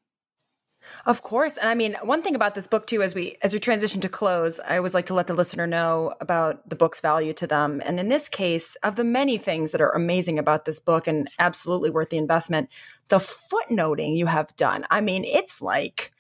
Of 1.07 1.23
course. 1.23 1.53
And 1.59 1.67
I 1.67 1.73
mean, 1.73 1.95
one 2.03 2.21
thing 2.21 2.35
about 2.35 2.53
this 2.53 2.67
book 2.67 2.85
too, 2.85 3.01
as 3.01 3.15
we 3.15 3.37
as 3.41 3.51
we 3.51 3.59
transition 3.59 4.01
to 4.01 4.09
close, 4.09 4.59
I 4.59 4.77
always 4.77 4.93
like 4.93 5.07
to 5.07 5.15
let 5.15 5.25
the 5.25 5.33
listener 5.33 5.65
know 5.65 6.13
about 6.21 6.69
the 6.69 6.75
book's 6.75 6.99
value 6.99 7.33
to 7.33 7.47
them. 7.47 7.81
And 7.83 7.99
in 7.99 8.09
this 8.09 8.29
case, 8.29 8.77
of 8.83 8.97
the 8.97 9.03
many 9.03 9.39
things 9.39 9.71
that 9.71 9.81
are 9.81 9.91
amazing 9.91 10.37
about 10.37 10.65
this 10.65 10.79
book 10.79 11.07
and 11.07 11.27
absolutely 11.39 11.89
worth 11.89 12.09
the 12.09 12.17
investment, 12.17 12.69
the 13.07 13.17
footnoting 13.17 14.15
you 14.15 14.27
have 14.27 14.55
done. 14.57 14.85
I 14.91 15.01
mean, 15.01 15.23
it's 15.23 15.59
like 15.59 16.11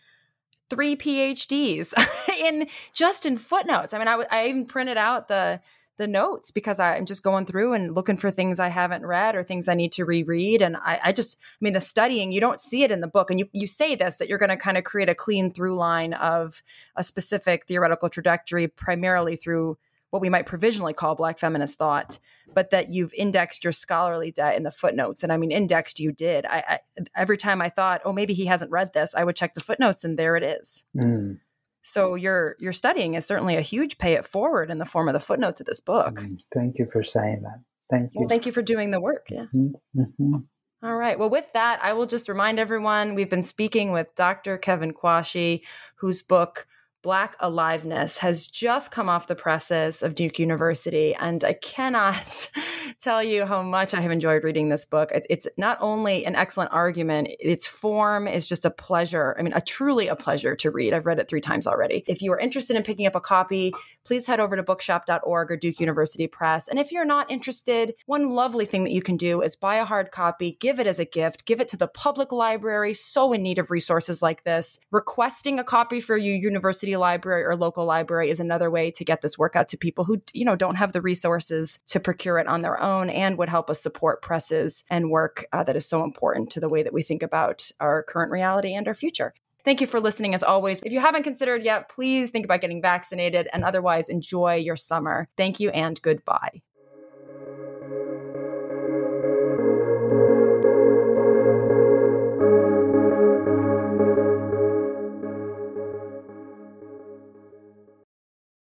three 0.71 0.95
PhDs 0.95 1.93
in 2.39 2.67
just 2.93 3.27
in 3.27 3.37
footnotes. 3.37 3.93
I 3.93 3.99
mean, 3.99 4.07
I, 4.07 4.25
I 4.31 4.47
even 4.47 4.65
printed 4.65 4.97
out 4.97 5.27
the 5.27 5.59
the 5.99 6.07
notes 6.07 6.49
because 6.49 6.79
I'm 6.79 7.05
just 7.05 7.21
going 7.21 7.45
through 7.45 7.73
and 7.73 7.93
looking 7.93 8.17
for 8.17 8.31
things 8.31 8.59
I 8.59 8.69
haven't 8.69 9.05
read 9.05 9.35
or 9.35 9.43
things 9.43 9.67
I 9.67 9.75
need 9.75 9.91
to 9.93 10.05
reread. 10.05 10.61
And 10.61 10.77
I, 10.77 10.99
I 11.03 11.11
just, 11.11 11.37
I 11.39 11.57
mean, 11.59 11.73
the 11.73 11.81
studying, 11.81 12.31
you 12.31 12.39
don't 12.39 12.59
see 12.59 12.83
it 12.83 12.89
in 12.89 13.01
the 13.01 13.07
book. 13.07 13.29
And 13.29 13.39
you, 13.39 13.49
you 13.51 13.67
say 13.67 13.95
this 13.95 14.15
that 14.15 14.29
you're 14.29 14.39
going 14.39 14.49
to 14.49 14.57
kind 14.57 14.77
of 14.77 14.85
create 14.85 15.09
a 15.09 15.13
clean 15.13 15.53
through 15.53 15.75
line 15.75 16.13
of 16.13 16.63
a 16.95 17.03
specific 17.03 17.67
theoretical 17.67 18.09
trajectory, 18.09 18.67
primarily 18.67 19.35
through 19.35 19.77
what 20.09 20.21
we 20.21 20.29
might 20.29 20.45
provisionally 20.45 20.93
call 20.93 21.15
Black 21.15 21.37
feminist 21.37 21.77
thought, 21.77 22.17
but 22.55 22.71
that 22.71 22.89
you've 22.89 23.13
indexed 23.13 23.63
your 23.63 23.73
scholarly 23.73 24.31
debt 24.31 24.55
in 24.55 24.63
the 24.63 24.71
footnotes. 24.71 25.21
And 25.21 25.31
I 25.31 25.37
mean, 25.37 25.51
indexed 25.51 25.99
you 25.99 26.11
did. 26.13 26.45
I, 26.45 26.63
I 26.67 26.79
every 27.15 27.37
time 27.37 27.61
I 27.61 27.69
thought, 27.69 28.01
oh, 28.05 28.13
maybe 28.13 28.33
he 28.33 28.45
hasn't 28.45 28.71
read 28.71 28.93
this, 28.93 29.13
I 29.15 29.23
would 29.23 29.35
check 29.35 29.53
the 29.53 29.59
footnotes, 29.59 30.03
and 30.05 30.17
there 30.17 30.35
it 30.35 30.43
is. 30.43 30.83
Mm. 30.95 31.39
So 31.83 32.15
your 32.15 32.55
your 32.59 32.73
studying 32.73 33.15
is 33.15 33.25
certainly 33.25 33.55
a 33.55 33.61
huge 33.61 33.97
pay 33.97 34.13
it 34.13 34.27
forward 34.27 34.69
in 34.69 34.77
the 34.77 34.85
form 34.85 35.07
of 35.07 35.13
the 35.13 35.19
footnotes 35.19 35.59
of 35.59 35.65
this 35.65 35.79
book. 35.79 36.15
Mm, 36.15 36.39
thank 36.53 36.77
you 36.77 36.87
for 36.91 37.03
saying 37.03 37.41
that. 37.43 37.61
Thank 37.89 38.13
you. 38.13 38.21
Well, 38.21 38.29
thank 38.29 38.45
you 38.45 38.51
for 38.51 38.61
doing 38.61 38.91
the 38.91 38.99
work. 38.99 39.27
Yeah. 39.29 39.45
Mm-hmm. 39.53 40.01
mm-hmm. 40.01 40.35
All 40.81 40.95
right. 40.95 41.19
Well, 41.19 41.29
with 41.29 41.45
that, 41.53 41.79
I 41.83 41.91
will 41.93 42.05
just 42.05 42.29
remind 42.29 42.57
everyone 42.57 43.13
we've 43.15 43.29
been 43.29 43.43
speaking 43.43 43.91
with 43.91 44.07
Dr. 44.15 44.57
Kevin 44.57 44.93
Quashie, 44.93 45.61
whose 45.95 46.21
book 46.21 46.67
Black 47.01 47.37
Aliveness 47.39 48.17
has 48.17 48.45
just 48.45 48.91
come 48.91 49.07
off 49.07 49.27
the 49.27 49.35
presses 49.35 50.03
of 50.03 50.15
Duke 50.15 50.37
University. 50.37 51.15
And 51.15 51.43
I 51.45 51.53
cannot 51.53 52.49
tell 53.01 53.23
you 53.23 53.45
how 53.45 53.61
much 53.61 53.93
I 53.93 54.01
have 54.01 54.11
enjoyed 54.11 54.43
reading 54.43 54.67
this 54.67 54.83
book. 54.83 55.09
It's 55.13 55.47
not 55.55 55.77
only 55.79 56.25
an 56.25 56.35
excellent 56.35 56.73
argument, 56.73 57.29
its 57.39 57.65
form 57.65 58.27
is 58.27 58.47
just 58.47 58.65
a 58.65 58.69
pleasure. 58.69 59.33
I 59.39 59.43
mean, 59.43 59.53
a 59.53 59.61
truly 59.61 60.07
a 60.07 60.15
pleasure 60.15 60.57
to 60.57 60.71
read. 60.71 60.93
I've 60.93 61.05
read 61.05 61.19
it 61.19 61.29
three 61.29 61.39
times 61.39 61.67
already. 61.67 62.03
If 62.05 62.21
you 62.21 62.33
are 62.33 62.39
interested 62.39 62.75
in 62.75 62.83
picking 62.83 63.07
up 63.07 63.15
a 63.15 63.21
copy, 63.21 63.73
please 64.03 64.25
head 64.25 64.41
over 64.41 64.57
to 64.57 64.63
bookshop.org 64.63 65.51
or 65.51 65.55
Duke 65.55 65.79
University 65.79 66.27
Press. 66.27 66.67
And 66.67 66.79
if 66.79 66.91
you're 66.91 67.05
not 67.05 67.31
interested, 67.31 67.93
one 68.07 68.31
lovely 68.31 68.65
thing 68.65 68.83
that 68.83 68.91
you 68.91 69.01
can 69.01 69.15
do 69.15 69.41
is 69.41 69.55
buy 69.55 69.77
a 69.77 69.85
hard 69.85 70.11
copy, 70.11 70.57
give 70.59 70.79
it 70.79 70.87
as 70.87 70.99
a 70.99 71.05
gift, 71.05 71.45
give 71.45 71.61
it 71.61 71.69
to 71.69 71.77
the 71.77 71.87
public 71.87 72.31
library, 72.33 72.93
so 72.93 73.31
in 73.31 73.41
need 73.41 73.57
of 73.57 73.71
resources 73.71 74.21
like 74.21 74.43
this. 74.43 74.79
Requesting 74.91 75.59
a 75.59 75.63
copy 75.63 76.01
for 76.01 76.17
your 76.17 76.35
university 76.35 76.88
library 76.95 77.43
or 77.43 77.55
local 77.55 77.85
library 77.85 78.29
is 78.29 78.39
another 78.39 78.69
way 78.69 78.91
to 78.91 79.05
get 79.05 79.21
this 79.21 79.37
work 79.37 79.55
out 79.55 79.69
to 79.69 79.77
people 79.77 80.05
who 80.05 80.21
you 80.33 80.45
know 80.45 80.55
don't 80.55 80.75
have 80.75 80.93
the 80.93 81.01
resources 81.01 81.79
to 81.87 81.99
procure 81.99 82.39
it 82.39 82.47
on 82.47 82.61
their 82.61 82.81
own 82.81 83.09
and 83.09 83.37
would 83.37 83.49
help 83.49 83.69
us 83.69 83.81
support 83.81 84.21
presses 84.21 84.83
and 84.89 85.09
work 85.09 85.45
uh, 85.53 85.63
that 85.63 85.75
is 85.75 85.87
so 85.87 86.03
important 86.03 86.49
to 86.51 86.59
the 86.59 86.69
way 86.69 86.83
that 86.83 86.93
we 86.93 87.03
think 87.03 87.23
about 87.23 87.71
our 87.79 88.03
current 88.03 88.31
reality 88.31 88.73
and 88.73 88.87
our 88.87 88.95
future 88.95 89.33
Thank 89.65 89.81
you 89.81 89.87
for 89.87 89.99
listening 89.99 90.33
as 90.33 90.41
always. 90.41 90.79
If 90.79 90.93
you 90.93 91.01
haven't 91.01 91.23
considered 91.23 91.63
yet, 91.63 91.89
please 91.89 92.31
think 92.31 92.45
about 92.45 92.61
getting 92.61 92.81
vaccinated 92.81 93.49
and 93.51 93.63
otherwise 93.63 94.07
enjoy 94.07 94.55
your 94.55 94.77
summer. 94.77 95.27
Thank 95.35 95.59
you 95.59 95.69
and 95.69 96.01
goodbye. 96.01 96.61